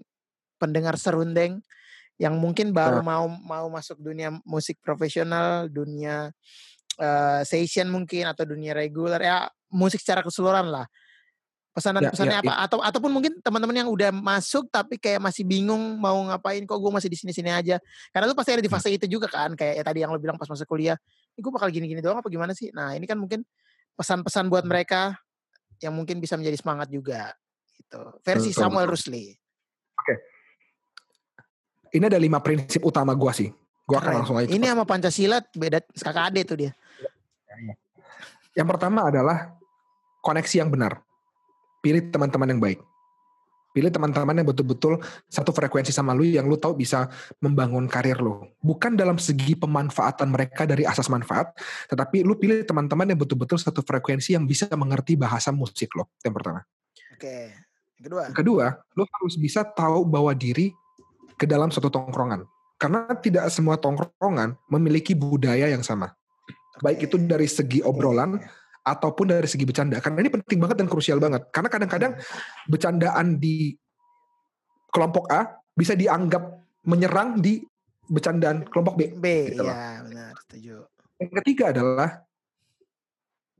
pendengar 0.56 0.96
serundeng 0.96 1.60
yang 2.16 2.40
mungkin 2.40 2.72
baru 2.72 3.04
mau 3.04 3.28
mau 3.28 3.68
masuk 3.68 4.00
dunia 4.00 4.32
musik 4.48 4.80
profesional, 4.80 5.68
dunia 5.68 6.32
uh, 7.00 7.42
session 7.44 7.92
mungkin 7.92 8.28
atau 8.32 8.48
dunia 8.48 8.72
reguler 8.72 9.20
ya 9.20 9.52
musik 9.68 10.00
secara 10.00 10.24
keseluruhan 10.24 10.68
lah 10.72 10.88
pesanan 11.80 12.02
ya, 12.04 12.12
ya, 12.12 12.40
apa? 12.44 12.52
ya. 12.52 12.56
atau 12.68 12.80
ataupun 12.84 13.12
mungkin 13.12 13.34
teman-teman 13.40 13.76
yang 13.80 13.90
udah 13.90 14.12
masuk 14.12 14.68
tapi 14.68 15.00
kayak 15.00 15.24
masih 15.24 15.48
bingung 15.48 15.98
mau 15.98 16.20
ngapain 16.28 16.62
kok 16.68 16.76
gue 16.76 16.92
masih 16.92 17.10
di 17.10 17.18
sini 17.18 17.32
sini 17.32 17.50
aja. 17.50 17.80
Karena 18.12 18.28
lu 18.28 18.36
pasti 18.36 18.52
ada 18.54 18.64
di 18.64 18.68
fase 18.68 18.92
itu 18.92 19.08
juga 19.08 19.32
kan 19.32 19.56
kayak 19.56 19.80
ya 19.80 19.84
tadi 19.84 20.00
yang 20.04 20.12
lo 20.12 20.20
bilang 20.20 20.36
pas 20.36 20.46
masuk 20.46 20.68
kuliah 20.68 21.00
ini 21.34 21.40
gue 21.42 21.54
bakal 21.56 21.72
gini-gini 21.72 22.04
doang 22.04 22.20
apa 22.20 22.28
gimana 22.28 22.52
sih? 22.52 22.70
Nah 22.76 22.94
ini 22.94 23.08
kan 23.08 23.16
mungkin 23.16 23.42
pesan-pesan 23.96 24.52
buat 24.52 24.68
mereka 24.68 25.16
yang 25.80 25.96
mungkin 25.96 26.20
bisa 26.20 26.36
menjadi 26.36 26.60
semangat 26.60 26.92
juga 26.92 27.32
gitu. 27.80 28.02
Versi 28.22 28.52
betul, 28.52 28.62
Samuel. 28.62 28.88
Rusli. 28.92 29.32
Oke. 30.00 30.04
Okay. 30.04 30.18
ini 31.98 32.06
ada 32.06 32.22
lima 32.22 32.38
prinsip 32.44 32.84
utama 32.86 33.18
gue 33.18 33.32
sih. 33.34 33.50
Gue 33.90 33.98
akan 33.98 34.22
langsung 34.22 34.38
aja 34.38 34.46
ini 34.46 34.70
sama 34.70 34.86
Pancasila 34.86 35.42
beda 35.50 35.82
kakak 35.82 36.24
ade 36.30 36.42
tuh 36.46 36.58
dia. 36.62 36.72
Yang 38.54 38.68
pertama 38.76 39.10
adalah 39.10 39.58
koneksi 40.22 40.56
yang 40.62 40.70
benar 40.70 41.02
pilih 41.80 42.12
teman-teman 42.12 42.48
yang 42.56 42.62
baik. 42.62 42.80
Pilih 43.70 43.94
teman-teman 43.94 44.34
yang 44.34 44.50
betul-betul 44.50 44.98
satu 45.30 45.54
frekuensi 45.54 45.94
sama 45.94 46.18
lu 46.18 46.26
yang 46.26 46.50
lu 46.50 46.58
tahu 46.58 46.74
bisa 46.74 47.06
membangun 47.38 47.86
karir 47.86 48.18
lu. 48.18 48.50
Bukan 48.66 48.98
dalam 48.98 49.22
segi 49.22 49.54
pemanfaatan 49.54 50.34
mereka 50.34 50.66
dari 50.66 50.90
asas 50.90 51.06
manfaat, 51.06 51.54
tetapi 51.86 52.26
lu 52.26 52.34
pilih 52.34 52.66
teman-teman 52.66 53.14
yang 53.14 53.20
betul-betul 53.22 53.62
satu 53.62 53.86
frekuensi 53.86 54.34
yang 54.34 54.50
bisa 54.50 54.66
mengerti 54.74 55.14
bahasa 55.14 55.54
musik 55.54 55.94
lo. 55.94 56.10
Yang 56.26 56.34
pertama. 56.42 56.60
Oke. 57.14 57.54
Yang 58.02 58.06
kedua. 58.10 58.22
Yang 58.26 58.38
kedua, 58.42 58.66
lo 58.98 59.04
harus 59.06 59.36
bisa 59.38 59.62
tahu 59.62 60.02
bawa 60.02 60.34
diri 60.34 60.74
ke 61.38 61.46
dalam 61.46 61.70
suatu 61.70 61.94
tongkrongan. 61.94 62.50
Karena 62.82 63.06
tidak 63.22 63.54
semua 63.54 63.78
tongkrongan 63.78 64.58
memiliki 64.72 65.14
budaya 65.14 65.70
yang 65.70 65.86
sama. 65.86 66.16
Baik 66.80 67.12
itu 67.12 67.20
dari 67.20 67.46
segi 67.46 67.84
obrolan 67.84 68.40
ataupun 68.90 69.30
dari 69.30 69.46
segi 69.46 69.66
bercanda. 69.66 70.02
Karena 70.02 70.26
ini 70.26 70.32
penting 70.34 70.58
banget 70.58 70.78
dan 70.82 70.88
krusial 70.90 71.22
banget. 71.22 71.48
Karena 71.54 71.70
kadang-kadang 71.70 72.14
bercandaan 72.66 73.38
di 73.38 73.74
kelompok 74.90 75.30
A 75.30 75.62
bisa 75.78 75.94
dianggap 75.94 76.60
menyerang 76.86 77.40
di 77.40 77.62
bercandaan 78.10 78.66
kelompok 78.66 78.98
B. 78.98 79.02
B, 79.14 79.54
gitu 79.54 79.62
loh. 79.62 79.72
ya 79.72 80.02
benar, 80.02 80.34
setuju. 80.44 80.76
Yang 81.22 81.32
ketiga 81.44 81.64
adalah 81.70 82.10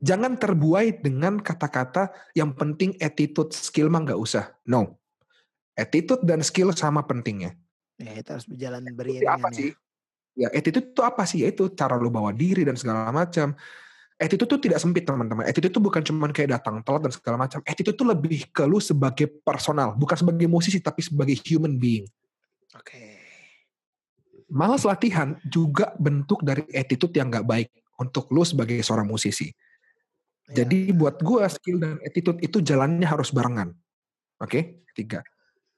jangan 0.02 0.34
terbuai 0.34 0.98
dengan 0.98 1.38
kata-kata 1.38 2.10
yang 2.34 2.56
penting 2.56 2.98
attitude 2.98 3.54
skill 3.54 3.86
mah 3.92 4.02
nggak 4.02 4.18
usah. 4.18 4.50
No. 4.66 4.98
Attitude 5.78 6.26
dan 6.26 6.42
skill 6.42 6.74
sama 6.74 7.06
pentingnya. 7.06 7.54
Ya, 8.00 8.16
itu 8.16 8.28
harus 8.32 8.48
berjalan 8.48 8.82
beriringan 8.96 9.38
apa 9.38 9.48
ya. 9.52 9.56
sih? 9.56 9.70
Ya, 10.34 10.48
attitude 10.50 10.92
itu 10.92 11.02
apa 11.04 11.22
sih? 11.28 11.44
Itu 11.46 11.70
cara 11.76 12.00
lu 12.00 12.08
bawa 12.08 12.32
diri 12.34 12.66
dan 12.66 12.74
segala 12.74 13.12
macam. 13.12 13.54
Attitude 14.20 14.52
itu 14.52 14.68
tidak 14.68 14.78
sempit 14.84 15.08
teman-teman. 15.08 15.48
Attitude 15.48 15.72
itu 15.72 15.80
bukan 15.80 16.04
cuma 16.04 16.28
kayak 16.28 16.60
datang 16.60 16.84
telat 16.84 17.08
dan 17.08 17.12
segala 17.16 17.36
macam. 17.40 17.64
Attitude 17.64 17.96
itu 17.96 18.04
lebih 18.04 18.40
ke 18.52 18.68
lu 18.68 18.76
sebagai 18.76 19.32
personal, 19.40 19.96
bukan 19.96 20.12
sebagai 20.12 20.44
musisi 20.44 20.76
tapi 20.76 21.00
sebagai 21.00 21.40
human 21.48 21.80
being. 21.80 22.04
Oke. 22.76 23.16
Malas 24.52 24.84
latihan 24.84 25.40
juga 25.48 25.96
bentuk 25.96 26.44
dari 26.44 26.68
attitude 26.76 27.16
yang 27.16 27.32
nggak 27.32 27.48
baik 27.48 27.68
untuk 27.96 28.28
lu 28.28 28.44
sebagai 28.44 28.76
seorang 28.84 29.08
musisi. 29.08 29.48
Ya. 30.52 30.62
Jadi 30.62 30.92
buat 30.92 31.16
gua 31.24 31.48
skill 31.48 31.80
dan 31.80 31.96
attitude 32.04 32.44
itu 32.44 32.60
jalannya 32.60 33.08
harus 33.08 33.32
barengan. 33.32 33.72
Oke, 34.36 34.84
tiga. 34.92 35.24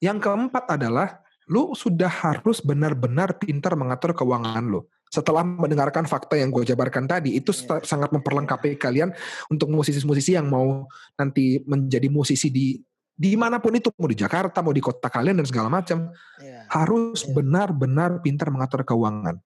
Yang 0.03 0.19
keempat 0.19 0.67
adalah 0.67 1.23
lu 1.47 1.79
sudah 1.79 2.11
harus 2.11 2.59
benar-benar 2.59 3.39
pintar 3.39 3.79
mengatur 3.79 4.19
keuangan 4.19 4.67
lu. 4.67 4.83
Setelah 5.13 5.45
mendengarkan 5.45 6.09
fakta 6.09 6.41
yang 6.41 6.49
gue 6.49 6.65
jabarkan 6.65 7.05
tadi, 7.05 7.37
itu 7.37 7.53
Iya. 7.53 7.85
sangat 7.85 8.17
memperlengkapi 8.17 8.81
kalian 8.81 9.13
untuk 9.53 9.69
musisi-musisi 9.69 10.41
yang 10.41 10.49
mau 10.49 10.89
nanti 11.21 11.61
menjadi 11.69 12.09
musisi 12.09 12.49
di 12.49 12.81
di 13.13 13.37
mana 13.37 13.61
pun 13.61 13.77
itu, 13.77 13.93
mau 14.01 14.09
di 14.09 14.17
Jakarta, 14.17 14.65
mau 14.65 14.73
di 14.73 14.81
kota 14.81 15.13
kalian 15.13 15.45
dan 15.45 15.47
segala 15.47 15.69
macam, 15.69 16.11
Ya. 16.41 16.65
harus 16.73 17.29
Iya. 17.29 17.37
benar-benar 17.37 18.25
pintar 18.25 18.49
mengatur 18.49 18.89
keuangan. 18.89 19.37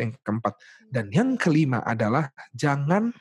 Yang 0.00 0.16
keempat. 0.24 0.56
Dan 0.88 1.12
yang 1.12 1.36
kelima 1.36 1.84
adalah 1.84 2.32
jangan 2.56 3.12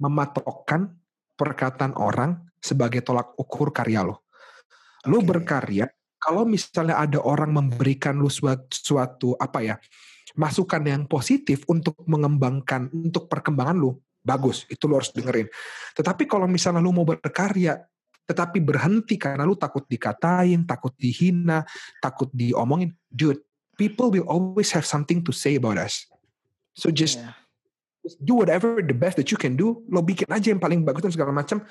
mematokkan 0.00 0.96
perkataan 1.36 1.92
orang 2.00 2.40
sebagai 2.56 3.04
tolak 3.04 3.36
ukur 3.36 3.68
karya 3.70 4.00
lo. 4.00 4.24
Lo 5.04 5.20
Oke. 5.20 5.28
berkarya, 5.36 5.92
kalau 6.16 6.48
misalnya 6.48 6.96
ada 6.96 7.20
orang 7.20 7.52
memberikan 7.52 8.16
lu 8.16 8.32
suatu, 8.32 8.72
suatu 8.72 9.28
apa 9.36 9.60
ya, 9.60 9.76
masukan 10.38 10.82
yang 10.84 11.02
positif 11.08 11.64
untuk 11.68 11.96
mengembangkan, 12.04 12.88
untuk 12.92 13.28
perkembangan 13.28 13.76
lu, 13.76 13.96
bagus, 14.22 14.64
itu 14.70 14.86
lo 14.86 15.02
harus 15.02 15.10
dengerin. 15.10 15.50
Tetapi 15.98 16.24
kalau 16.24 16.46
misalnya 16.46 16.80
lu 16.80 16.94
mau 16.94 17.04
berkarya, 17.04 17.82
tetapi 18.22 18.62
berhenti 18.62 19.18
karena 19.18 19.42
lu 19.42 19.58
takut 19.58 19.82
dikatain, 19.84 20.64
takut 20.64 20.94
dihina, 20.94 21.66
takut 21.98 22.30
diomongin, 22.30 22.94
dude, 23.10 23.42
people 23.74 24.08
will 24.08 24.26
always 24.30 24.70
have 24.70 24.86
something 24.86 25.20
to 25.20 25.34
say 25.34 25.58
about 25.58 25.76
us. 25.76 26.06
So 26.72 26.88
just 26.88 27.20
just 28.02 28.18
do 28.22 28.40
whatever 28.40 28.80
the 28.80 28.96
best 28.96 29.18
that 29.18 29.28
you 29.28 29.38
can 29.38 29.58
do. 29.58 29.82
Lo 29.90 30.00
bikin 30.00 30.30
aja 30.30 30.50
yang 30.54 30.62
paling 30.62 30.86
bagus 30.86 31.04
dan 31.04 31.12
segala 31.12 31.34
macam. 31.34 31.62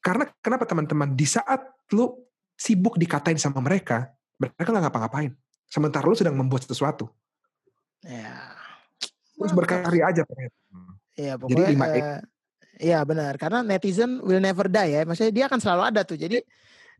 Karena 0.00 0.30
kenapa 0.38 0.64
teman-teman 0.64 1.18
di 1.18 1.26
saat 1.26 1.66
lo 1.92 2.30
sibuk 2.54 2.96
dikatain 2.96 3.36
sama 3.36 3.58
mereka, 3.58 4.10
mereka 4.38 4.70
nggak 4.70 4.84
ngapa-ngapain. 4.88 5.34
Sementara 5.66 6.06
lo 6.06 6.14
sedang 6.14 6.38
membuat 6.38 6.64
sesuatu. 6.64 7.10
Ya. 8.06 8.54
Terus 9.36 9.52
berkarya 9.52 10.02
aja. 10.08 10.22
Iya 11.12 11.34
Jadi 11.34 11.42
pokoknya. 11.42 11.68
lima 11.74 11.86
E. 11.90 11.98
eh, 11.98 12.20
Iya 12.76 13.00
benar 13.02 13.40
karena 13.40 13.64
netizen 13.64 14.20
will 14.20 14.38
never 14.38 14.68
die 14.68 14.94
ya. 14.94 15.00
Maksudnya 15.02 15.32
dia 15.32 15.44
akan 15.48 15.58
selalu 15.58 15.82
ada 15.90 16.00
tuh. 16.04 16.14
Jadi 16.14 16.38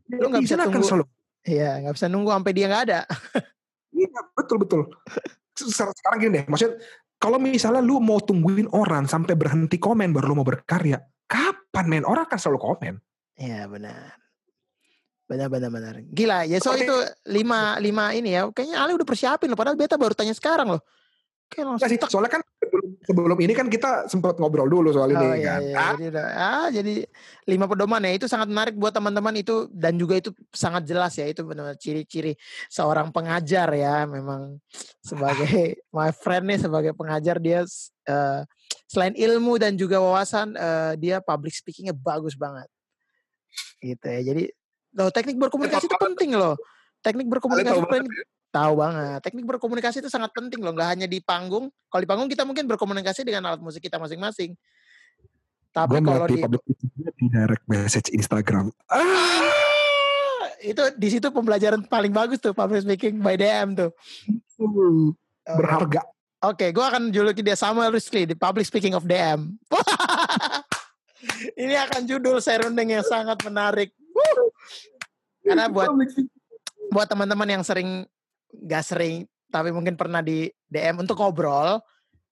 Lu 0.09 0.27
nggak 0.27 0.41
bisa 0.43 0.55
Netizen 0.55 0.61
akan 0.61 0.73
tunggu. 0.73 0.87
selalu. 0.89 1.05
Iya 1.47 1.71
nggak 1.79 1.93
bisa 1.95 2.07
nunggu 2.07 2.29
sampai 2.33 2.53
dia 2.53 2.65
nggak 2.67 2.83
ada. 2.89 2.99
Iya 3.93 4.19
betul 4.33 4.57
betul. 4.61 4.81
Se- 5.57 5.69
Sekarang 5.71 6.17
gini 6.19 6.31
deh, 6.37 6.43
maksudnya 6.45 6.77
kalau 7.17 7.37
misalnya 7.37 7.81
lu 7.81 7.97
mau 7.97 8.21
tungguin 8.21 8.69
orang 8.69 9.09
sampai 9.09 9.33
berhenti 9.33 9.77
komen 9.77 10.13
baru 10.13 10.33
lu 10.33 10.41
mau 10.41 10.45
berkarya, 10.45 11.01
kapan 11.25 11.85
men? 11.89 12.03
Orang 12.05 12.29
akan 12.29 12.37
selalu 12.37 12.59
komen. 12.61 12.93
Iya 13.37 13.65
benar. 13.65 14.17
Benar 15.27 15.51
benar 15.51 15.69
benar. 15.69 15.93
Gila 16.07 16.47
ya 16.47 16.57
so 16.63 16.71
Oke. 16.71 16.87
itu 16.87 16.95
lima 17.27 17.75
lima 17.83 18.15
ini 18.15 18.31
ya. 18.31 18.47
Kayaknya 18.47 18.77
Ale 18.79 18.95
udah 18.95 19.07
persiapin 19.07 19.51
loh. 19.51 19.59
Padahal 19.59 19.75
beta 19.75 19.99
baru 19.99 20.15
tanya 20.15 20.31
sekarang 20.31 20.71
loh. 20.71 20.81
Langsung 21.47 21.79
Enggak 21.79 21.89
sih, 21.95 21.99
soalnya 22.11 22.31
kan 22.37 22.41
sebelum, 22.59 22.87
sebelum 23.07 23.37
ini 23.39 23.53
kan 23.55 23.67
kita 23.71 24.11
sempat 24.11 24.35
ngobrol 24.35 24.67
dulu 24.67 24.91
soal 24.91 25.15
ini 25.15 25.23
Oh 25.23 25.31
iya, 25.31 25.47
kan. 25.47 25.61
iya. 25.63 25.77
Ah, 25.79 25.93
Jadi, 25.95 26.07
ah, 26.19 26.67
jadi 26.67 26.93
lima 27.47 27.65
pedoman 27.71 28.03
ya 28.03 28.11
itu 28.19 28.27
sangat 28.27 28.51
menarik 28.51 28.75
buat 28.75 28.91
teman-teman 28.91 29.31
itu 29.39 29.71
dan 29.71 29.95
juga 29.95 30.19
itu 30.19 30.35
sangat 30.51 30.83
jelas 30.83 31.15
ya 31.15 31.23
itu 31.23 31.47
benar 31.47 31.79
ciri-ciri 31.79 32.35
seorang 32.67 33.15
pengajar 33.15 33.71
ya 33.79 34.03
memang 34.03 34.59
sebagai 34.99 35.79
my 35.95 36.11
friend 36.11 36.51
nih 36.51 36.59
sebagai 36.59 36.91
pengajar 36.91 37.39
dia 37.39 37.63
eh, 38.11 38.41
selain 38.91 39.15
ilmu 39.15 39.55
dan 39.55 39.79
juga 39.79 40.03
wawasan 40.03 40.51
eh, 40.51 40.93
dia 40.99 41.23
public 41.23 41.55
speakingnya 41.55 41.95
bagus 41.95 42.35
banget 42.35 42.67
gitu 43.79 44.03
ya 44.03 44.21
jadi 44.35 44.43
loh 44.95 45.09
teknik 45.11 45.37
berkomunikasi 45.41 45.85
itu 45.89 45.97
penting 45.99 46.29
loh 46.37 46.55
teknik 47.03 47.27
berkomunikasi 47.27 47.75
tahu 47.75 47.83
itu 47.83 47.91
penting 47.91 48.25
tahu 48.47 48.73
banget 48.79 49.19
teknik 49.25 49.45
berkomunikasi 49.45 49.97
itu 49.99 50.09
sangat 50.09 50.31
penting 50.31 50.63
loh 50.63 50.71
nggak 50.71 50.89
hanya 50.95 51.07
di 51.09 51.19
panggung 51.19 51.67
kalau 51.91 52.01
di 52.01 52.09
panggung 52.09 52.29
kita 52.31 52.47
mungkin 52.47 52.69
berkomunikasi 52.69 53.27
dengan 53.27 53.51
alat 53.51 53.61
musik 53.61 53.83
kita 53.83 53.99
masing-masing 53.99 54.55
tapi 55.77 56.01
gue 56.01 56.09
kalau 56.09 56.25
di 56.25 56.41
public 56.41 56.61
speaking 56.65 57.13
di 57.17 57.25
direct 57.29 57.63
message 57.69 58.09
Instagram. 58.09 58.73
Ah, 58.89 60.49
itu 60.57 60.81
di 60.97 61.07
situ 61.13 61.29
pembelajaran 61.29 61.85
paling 61.85 62.09
bagus 62.09 62.41
tuh 62.41 62.57
public 62.57 62.81
speaking 62.81 63.21
by 63.21 63.37
DM 63.37 63.77
tuh. 63.77 63.93
uh, 64.57 64.65
Oke. 64.65 65.53
berharga. 65.53 66.01
Oke, 66.45 66.69
gue 66.69 66.85
akan 66.85 67.09
juluki 67.09 67.41
dia 67.41 67.57
Samuel 67.57 67.93
Rizky 67.93 68.25
di 68.25 68.37
public 68.37 68.65
speaking 68.65 68.93
of 68.93 69.05
DM. 69.05 69.57
Ini 71.61 71.75
akan 71.89 72.05
judul 72.05 72.37
serundeng 72.41 72.93
yang 72.93 73.05
sangat 73.05 73.41
menarik. 73.41 73.89
Karena 75.41 75.65
buat 75.67 75.89
buat 76.87 77.07
teman-teman 77.07 77.47
yang 77.49 77.63
sering 77.63 78.03
gak 78.63 78.83
sering 78.83 79.15
tapi 79.47 79.71
mungkin 79.71 79.95
pernah 79.95 80.19
di 80.19 80.47
DM 80.65 80.99
untuk 80.99 81.15
ngobrol 81.15 81.79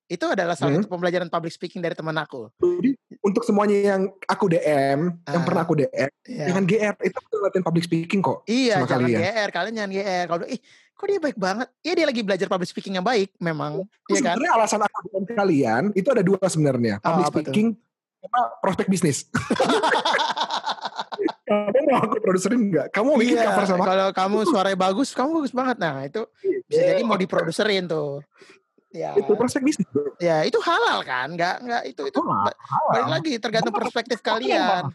itu 0.06 0.22
adalah 0.22 0.54
salah 0.54 0.70
Hmm. 0.70 0.86
satu 0.86 0.92
pembelajaran 0.92 1.26
public 1.28 1.50
speaking 1.50 1.82
dari 1.82 1.98
teman 1.98 2.14
aku. 2.14 2.54
Jadi 2.62 2.94
untuk 3.20 3.42
semuanya 3.42 3.96
yang 3.96 4.02
aku 4.24 4.46
DM, 4.48 5.18
yang 5.18 5.42
Ah. 5.42 5.46
pernah 5.48 5.66
aku 5.66 5.74
DM, 5.76 6.10
Iya. 6.24 6.46
jangan 6.46 6.64
GR 6.64 6.96
itu 7.02 7.18
aku 7.18 7.36
latihan 7.42 7.66
public 7.66 7.84
speaking 7.84 8.22
kok. 8.22 8.46
Iya, 8.46 8.76
sama 8.78 8.86
jangan 8.86 9.02
kalian. 9.02 9.18
GR. 9.18 9.50
Kalian 9.50 9.74
jangan 9.74 9.92
GR. 9.92 10.26
Kalau 10.30 10.46
ih, 10.46 10.60
kok 10.94 11.06
dia 11.10 11.18
baik 11.20 11.38
banget? 11.42 11.68
Iya, 11.82 11.94
dia 11.96 12.06
lagi 12.06 12.22
belajar 12.22 12.48
public 12.48 12.70
speaking 12.70 12.94
yang 12.94 13.04
baik, 13.04 13.34
memang. 13.40 13.82
Iya 14.06 14.22
kan? 14.22 14.38
Sebenarnya 14.38 14.54
alasan 14.54 14.82
aku 14.84 14.98
DM 15.10 15.26
kalian 15.28 15.84
itu 15.96 16.08
ada 16.14 16.22
dua 16.22 16.46
sebenarnya. 16.46 16.96
Oh, 17.00 17.06
Public 17.10 17.26
tuh? 17.26 17.34
speaking 17.42 17.68
sama 18.22 18.42
prospek 18.62 18.86
bisnis. 18.88 19.18
Kamu 21.46 21.86
mau 21.86 22.00
aku 22.02 22.16
produserin 22.20 22.62
nggak? 22.66 22.88
Kamu 22.90 23.08
mau 23.08 23.18
bikin 23.18 23.36
Iya, 23.36 23.46
cover 23.48 23.66
sama 23.66 23.84
kalau 23.84 24.08
kamu 24.12 24.38
suaranya 24.46 24.78
bagus, 24.80 25.10
kamu 25.12 25.30
bagus 25.40 25.52
banget. 25.52 25.78
Nah, 25.78 25.96
itu 26.02 26.22
bisa 26.66 26.82
jadi 26.84 27.02
mau 27.02 27.16
diproduserin 27.16 27.86
tuh. 27.86 28.22
Ya, 28.90 29.12
Itu 29.12 29.36
prospek 29.36 29.60
bisnis. 29.62 29.84
bro. 29.92 30.16
ya 30.18 30.42
itu 30.42 30.56
halal 30.60 31.04
kan? 31.04 31.28
Nggak, 31.30 31.56
nggak 31.62 31.82
itu 31.86 32.02
itu 32.08 32.16
Halal, 32.18 32.48
ba- 32.48 32.60
balik 32.90 33.10
lagi 33.12 33.32
tergantung 33.38 33.76
perspektif 33.76 34.20
kalian. 34.20 34.88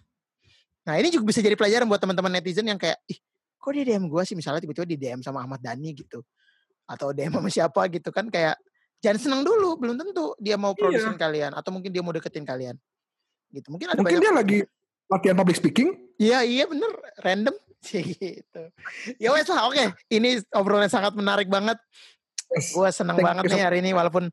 Nah, 0.81 0.95
ini 0.97 1.13
juga 1.13 1.29
bisa 1.29 1.39
jadi 1.39 1.53
pelajaran 1.53 1.85
buat 1.85 2.01
teman-teman 2.01 2.33
netizen 2.33 2.65
yang 2.65 2.81
kayak, 2.81 2.97
ih, 3.05 3.21
kok 3.55 3.71
dia 3.71 3.85
DM 3.85 4.09
gue 4.09 4.23
sih 4.25 4.33
misalnya 4.33 4.65
tiba-tiba 4.65 4.89
di 4.89 4.97
DM 4.97 5.21
sama 5.21 5.45
Ahmad 5.45 5.61
Dhani 5.61 5.93
gitu, 5.93 6.25
atau 6.85 7.13
DM 7.13 7.29
sama 7.31 7.53
siapa 7.53 7.85
gitu 7.89 8.09
kan 8.09 8.25
kayak 8.27 8.57
jangan 8.99 9.19
senang 9.21 9.43
dulu, 9.45 9.77
belum 9.77 9.95
tentu 9.95 10.33
dia 10.41 10.57
mau 10.57 10.73
Iya. 10.73 10.81
produserin 10.81 11.19
kalian 11.21 11.53
atau 11.53 11.69
mungkin 11.69 11.93
dia 11.93 12.01
mau 12.01 12.11
deketin 12.11 12.49
kalian. 12.49 12.81
Gitu. 13.51 13.69
Mungkin 13.69 13.93
ada 13.93 14.01
Mungkin 14.01 14.17
banyak 14.17 14.25
dia 14.25 14.33
lagi 14.33 14.59
latihan 15.11 15.37
public 15.37 15.59
speaking. 15.59 15.93
Iya 16.17 16.47
iya 16.47 16.65
bener 16.71 16.89
random 17.21 17.57
sih 17.87 18.07
gitu. 18.15 18.63
Ya 19.19 19.35
wes 19.35 19.51
lah 19.51 19.67
oke. 19.67 19.85
Ini 20.07 20.47
obrolan 20.55 20.89
sangat 20.89 21.13
menarik 21.19 21.51
banget. 21.51 21.77
Yes. 22.55 22.71
Gue 22.75 22.89
seneng 22.95 23.19
Thank 23.19 23.27
banget 23.27 23.43
you 23.47 23.51
nih 23.59 23.63
hari 23.63 23.79
ini 23.83 23.91
walaupun 23.95 24.31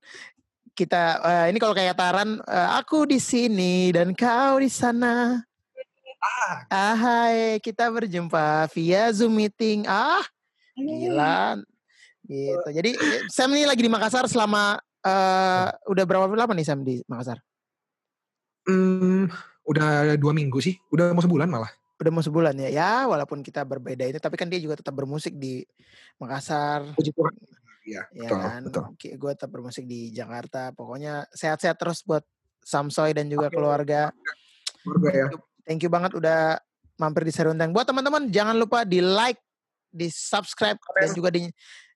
kita 0.78 1.22
eh, 1.26 1.46
ini 1.50 1.58
kalau 1.58 1.74
kayak 1.74 1.98
Taran 1.98 2.38
eh, 2.46 2.70
aku 2.78 3.10
di 3.10 3.18
sini 3.18 3.90
dan 3.90 4.14
kau 4.14 4.62
di 4.62 4.70
sana. 4.70 5.42
Ah, 6.68 6.98
hai, 6.98 7.62
kita 7.62 7.94
berjumpa 7.94 8.68
via 8.74 9.10
Zoom 9.14 9.38
meeting. 9.38 9.86
Ah, 9.86 10.26
gila. 10.74 11.62
Gitu. 12.26 12.70
Jadi 12.74 12.92
Sam 13.30 13.54
ini 13.54 13.70
lagi 13.70 13.86
di 13.86 13.90
Makassar 13.90 14.26
selama 14.26 14.82
eh, 15.06 15.68
udah 15.88 16.04
berapa 16.04 16.26
lama 16.30 16.54
nih 16.58 16.66
Sam 16.66 16.82
di 16.82 17.02
Makassar? 17.06 17.38
Hmm, 18.68 19.32
udah 19.68 20.16
dua 20.16 20.32
minggu 20.32 20.58
sih. 20.64 20.80
Udah 20.90 21.12
mau 21.12 21.22
sebulan 21.22 21.52
malah. 21.52 21.70
Udah 22.00 22.12
mau 22.14 22.24
sebulan 22.24 22.56
ya. 22.58 22.70
Ya, 22.72 22.94
walaupun 23.06 23.44
kita 23.44 23.68
berbeda 23.68 24.08
ini 24.08 24.18
tapi 24.18 24.40
kan 24.40 24.48
dia 24.48 24.62
juga 24.64 24.80
tetap 24.80 24.96
bermusik 24.96 25.36
di 25.36 25.62
Makassar. 26.18 26.96
Puji 26.96 27.12
Tuhan. 27.12 27.34
Iya, 27.88 28.04
Ya 28.12 28.28
betul, 28.28 28.40
kan, 28.44 28.62
betul. 28.68 28.84
gue 29.16 29.32
tetap 29.32 29.50
bermusik 29.52 29.84
di 29.88 30.12
Jakarta. 30.12 30.76
Pokoknya 30.76 31.24
sehat-sehat 31.32 31.80
terus 31.80 32.04
buat 32.04 32.24
Samsoy 32.60 33.16
dan 33.16 33.32
juga 33.32 33.48
Oke. 33.48 33.56
keluarga. 33.56 34.12
Keluarga 34.84 35.10
ya. 35.16 35.26
Thank 35.64 35.88
you 35.88 35.92
banget 35.92 36.12
udah 36.16 36.60
mampir 37.00 37.24
di 37.24 37.32
Serundeng. 37.32 37.72
Buat 37.72 37.88
teman-teman 37.88 38.28
jangan 38.28 38.60
lupa 38.60 38.84
di 38.84 39.00
like, 39.00 39.40
di 39.88 40.12
subscribe 40.12 40.76
dan 41.00 41.10
juga 41.16 41.32
di 41.32 41.48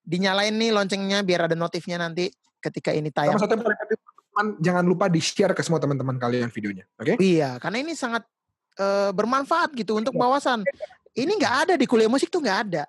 dinyalain 0.01 0.55
nih 0.55 0.71
loncengnya 0.73 1.21
biar 1.21 1.45
ada 1.51 1.53
notifnya 1.59 1.99
nanti 2.01 2.31
ketika 2.63 2.89
ini 2.95 3.11
Sama 3.11 3.35
tayang. 3.35 3.37
satu 3.37 3.53
yang 3.53 3.63
paling 3.67 3.79
penting, 3.85 4.00
teman-teman, 4.41 4.63
jangan 4.63 4.83
lupa 4.85 5.05
di-share 5.07 5.53
ke 5.53 5.61
semua 5.61 5.77
teman-teman 5.77 6.17
kalian 6.17 6.49
videonya. 6.49 6.85
Oke? 6.97 7.15
Iya, 7.21 7.61
karena 7.61 7.77
ini 7.81 7.93
sangat 7.93 8.25
eh, 8.73 9.11
bermanfaat 9.13 9.75
gitu 9.75 9.99
untuk 9.99 10.15
wawasan. 10.15 10.65
Ini 11.11 11.27
nggak 11.27 11.55
ada 11.67 11.73
di 11.75 11.85
kuliah 11.85 12.07
musik 12.07 12.31
tuh 12.31 12.39
nggak 12.41 12.59
ada. 12.71 12.83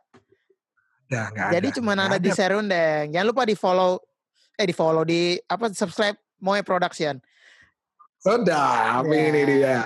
Udah, 1.11 1.25
nggak 1.35 1.49
Jadi 1.53 1.69
ada. 1.69 1.77
cuma 1.77 1.93
Nggak 1.93 2.09
ada 2.09 2.19
di 2.19 2.31
Serundeng. 2.33 3.05
Jangan 3.13 3.27
lupa 3.29 3.43
di 3.45 3.57
follow, 3.59 3.93
eh 4.57 4.67
di 4.67 4.73
follow 4.73 5.03
di 5.05 5.37
apa 5.45 5.69
subscribe 5.75 6.17
Moe 6.41 6.63
Production. 6.65 7.19
Sedap, 8.23 9.03
Ya. 9.03 9.19
ini 9.29 9.41
dia. 9.45 9.79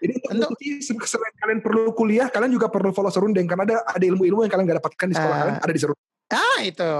Jadi 0.00 0.14
Untuk- 0.32 0.56
selain 1.04 1.34
kalian 1.36 1.60
perlu 1.60 1.92
kuliah, 1.92 2.32
kalian 2.32 2.48
juga 2.50 2.72
perlu 2.72 2.90
follow 2.96 3.12
Serundeng 3.12 3.44
karena 3.44 3.64
ada 3.68 3.76
ada 3.86 4.04
ilmu-ilmu 4.04 4.44
yang 4.48 4.52
kalian 4.52 4.64
nggak 4.66 4.78
dapatkan 4.80 5.06
di 5.06 5.14
sekolah 5.14 5.36
Ah. 5.36 5.40
kalian 5.44 5.56
ada 5.60 5.72
di 5.72 5.80
Serundeng. 5.80 6.06
Ah 6.28 6.58
itu. 6.64 6.92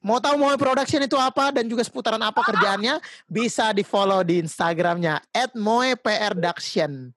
Mau 0.00 0.16
tahu 0.16 0.40
Moe 0.40 0.56
Production 0.56 1.04
itu 1.04 1.16
apa 1.20 1.52
dan 1.52 1.68
juga 1.68 1.84
seputaran 1.84 2.20
apa 2.24 2.40
kerjaannya 2.40 3.04
bisa 3.28 3.68
di 3.76 3.84
follow 3.84 4.24
di 4.24 4.40
Instagramnya 4.40 5.20
@moeprduction 5.52 7.12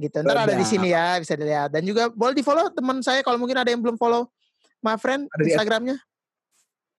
gitu. 0.00 0.16
Ntar 0.24 0.48
ada 0.48 0.56
di 0.56 0.64
sini 0.64 0.96
ya 0.96 1.20
bisa 1.20 1.36
dilihat 1.36 1.68
dan 1.68 1.84
juga 1.84 2.08
boleh 2.08 2.32
di 2.32 2.40
follow 2.40 2.72
teman 2.72 3.04
saya 3.04 3.20
kalau 3.20 3.36
mungkin 3.36 3.60
ada 3.60 3.68
yang 3.68 3.84
belum 3.84 4.00
follow 4.00 4.32
my 4.80 4.96
friend 4.96 5.28
Ada 5.28 5.44
Instagramnya 5.44 6.00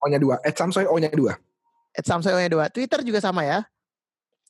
O-nya 0.04 0.20
dua. 0.22 0.36
Ed 0.44 0.54
Samsoy 0.54 0.86
O-nya 0.86 1.10
dua. 1.10 1.34
@samsoy2 1.94 2.54
Twitter 2.74 3.00
juga 3.06 3.22
sama 3.22 3.46
ya. 3.46 3.64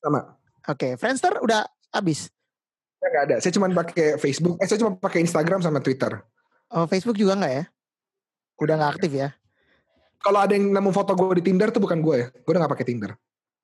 Sama. 0.00 0.36
Oke, 0.64 0.96
Friendster 0.96 1.38
udah 1.44 1.68
habis. 1.92 2.32
Ya, 3.04 3.06
nggak 3.12 3.24
ada. 3.28 3.36
Saya 3.38 3.52
cuma 3.52 3.68
pakai 3.68 4.16
Facebook. 4.16 4.56
Eh, 4.58 4.66
saya 4.66 4.80
cuma 4.80 4.96
pakai 4.96 5.20
Instagram 5.20 5.60
sama 5.60 5.78
Twitter. 5.84 6.24
Oh, 6.72 6.88
Facebook 6.88 7.20
juga 7.20 7.36
nggak 7.36 7.52
ya? 7.52 7.64
Udah 8.64 8.74
nggak 8.80 8.92
aktif 8.96 9.12
ya? 9.12 9.28
Kalau 10.24 10.40
ada 10.40 10.56
yang 10.56 10.72
nemu 10.72 10.90
foto 10.90 11.12
gue 11.12 11.44
di 11.44 11.52
Tinder 11.52 11.68
tuh 11.68 11.84
bukan 11.84 12.00
gue 12.00 12.16
ya. 12.16 12.26
Gue 12.32 12.50
udah 12.56 12.64
gak 12.64 12.72
pakai 12.80 12.86
Tinder. 12.88 13.12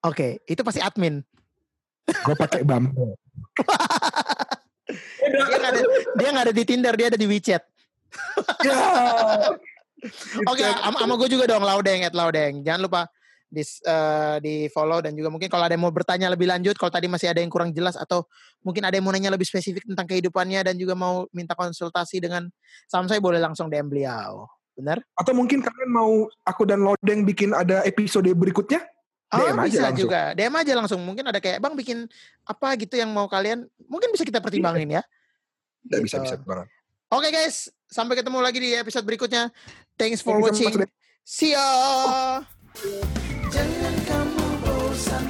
Oke, 0.05 0.45
itu 0.45 0.61
pasti 0.61 0.85
admin. 0.85 1.25
Gue 2.05 2.37
pakai 2.37 2.61
Bumble. 2.65 3.17
Dia 5.31 5.47
nggak 5.47 5.71
ada, 5.71 5.83
dia 6.19 6.29
nggak 6.35 6.45
ada 6.51 6.55
di 6.55 6.65
Tinder, 6.67 6.95
dia 6.99 7.07
ada 7.15 7.19
di 7.19 7.27
WeChat. 7.31 7.63
ya. 8.67 8.75
Oke, 10.51 10.65
sama, 10.65 10.97
sama 10.99 11.15
gue 11.21 11.29
juga 11.29 11.45
dong 11.47 11.63
Laudeng 11.63 12.03
at 12.03 12.17
Laudeng. 12.17 12.65
Jangan 12.65 12.81
lupa 12.83 13.01
di 13.51 13.61
eh, 13.67 14.37
di 14.41 14.55
follow 14.71 15.03
dan 15.03 15.13
juga 15.13 15.29
mungkin 15.29 15.51
kalau 15.51 15.67
ada 15.67 15.75
yang 15.75 15.85
mau 15.85 15.93
bertanya 15.93 16.31
lebih 16.33 16.49
lanjut, 16.49 16.75
kalau 16.79 16.89
tadi 16.89 17.07
masih 17.11 17.31
ada 17.31 17.43
yang 17.43 17.53
kurang 17.53 17.75
jelas 17.75 17.99
atau 17.99 18.25
mungkin 18.65 18.87
ada 18.87 18.97
yang 18.97 19.05
mau 19.05 19.13
nanya 19.13 19.31
lebih 19.31 19.45
spesifik 19.45 19.85
tentang 19.85 20.09
kehidupannya 20.09 20.65
dan 20.65 20.75
juga 20.79 20.97
mau 20.97 21.29
minta 21.35 21.53
konsultasi 21.53 22.23
dengan 22.23 22.49
Samsai 22.89 23.21
boleh 23.21 23.43
langsung 23.43 23.69
DM 23.69 23.91
beliau. 23.93 24.49
Benar? 24.81 24.99
Atau 25.15 25.37
mungkin 25.37 25.61
kalian 25.61 25.91
mau 25.93 26.25
aku 26.43 26.65
dan 26.65 26.81
Lodeng 26.81 27.29
bikin 27.29 27.53
ada 27.53 27.85
episode 27.85 28.27
berikutnya? 28.33 28.81
Oh, 29.31 29.39
DM 29.39 29.55
aja 29.55 29.69
bisa 29.71 29.83
langsung. 29.87 30.03
juga. 30.11 30.21
DM 30.35 30.55
aja 30.59 30.73
langsung. 30.75 31.01
Mungkin 31.07 31.23
ada 31.23 31.39
kayak, 31.39 31.63
Bang 31.63 31.79
bikin 31.79 32.09
apa 32.43 32.75
gitu 32.75 32.99
yang 32.99 33.15
mau 33.15 33.31
kalian, 33.31 33.63
mungkin 33.87 34.11
bisa 34.11 34.27
kita 34.27 34.43
pertimbangin 34.43 34.99
ya. 34.99 35.03
Tidak 35.87 36.01
bisa, 36.03 36.17
Gitu. 36.19 36.35
bisa 36.35 36.37
banget. 36.43 36.67
Oke 37.11 37.29
guys, 37.31 37.71
sampai 37.87 38.19
ketemu 38.19 38.39
lagi 38.43 38.59
di 38.59 38.71
episode 38.75 39.07
berikutnya. 39.07 39.51
Thanks 39.95 40.19
for 40.25 40.39
Thank 40.43 40.51
you 40.65 40.73
so 40.75 40.83
watching. 40.83 40.89
See 41.23 41.53
ya. 41.55 41.69
Jangan 43.51 43.95
kamu 44.09 44.47
bosan 44.67 45.25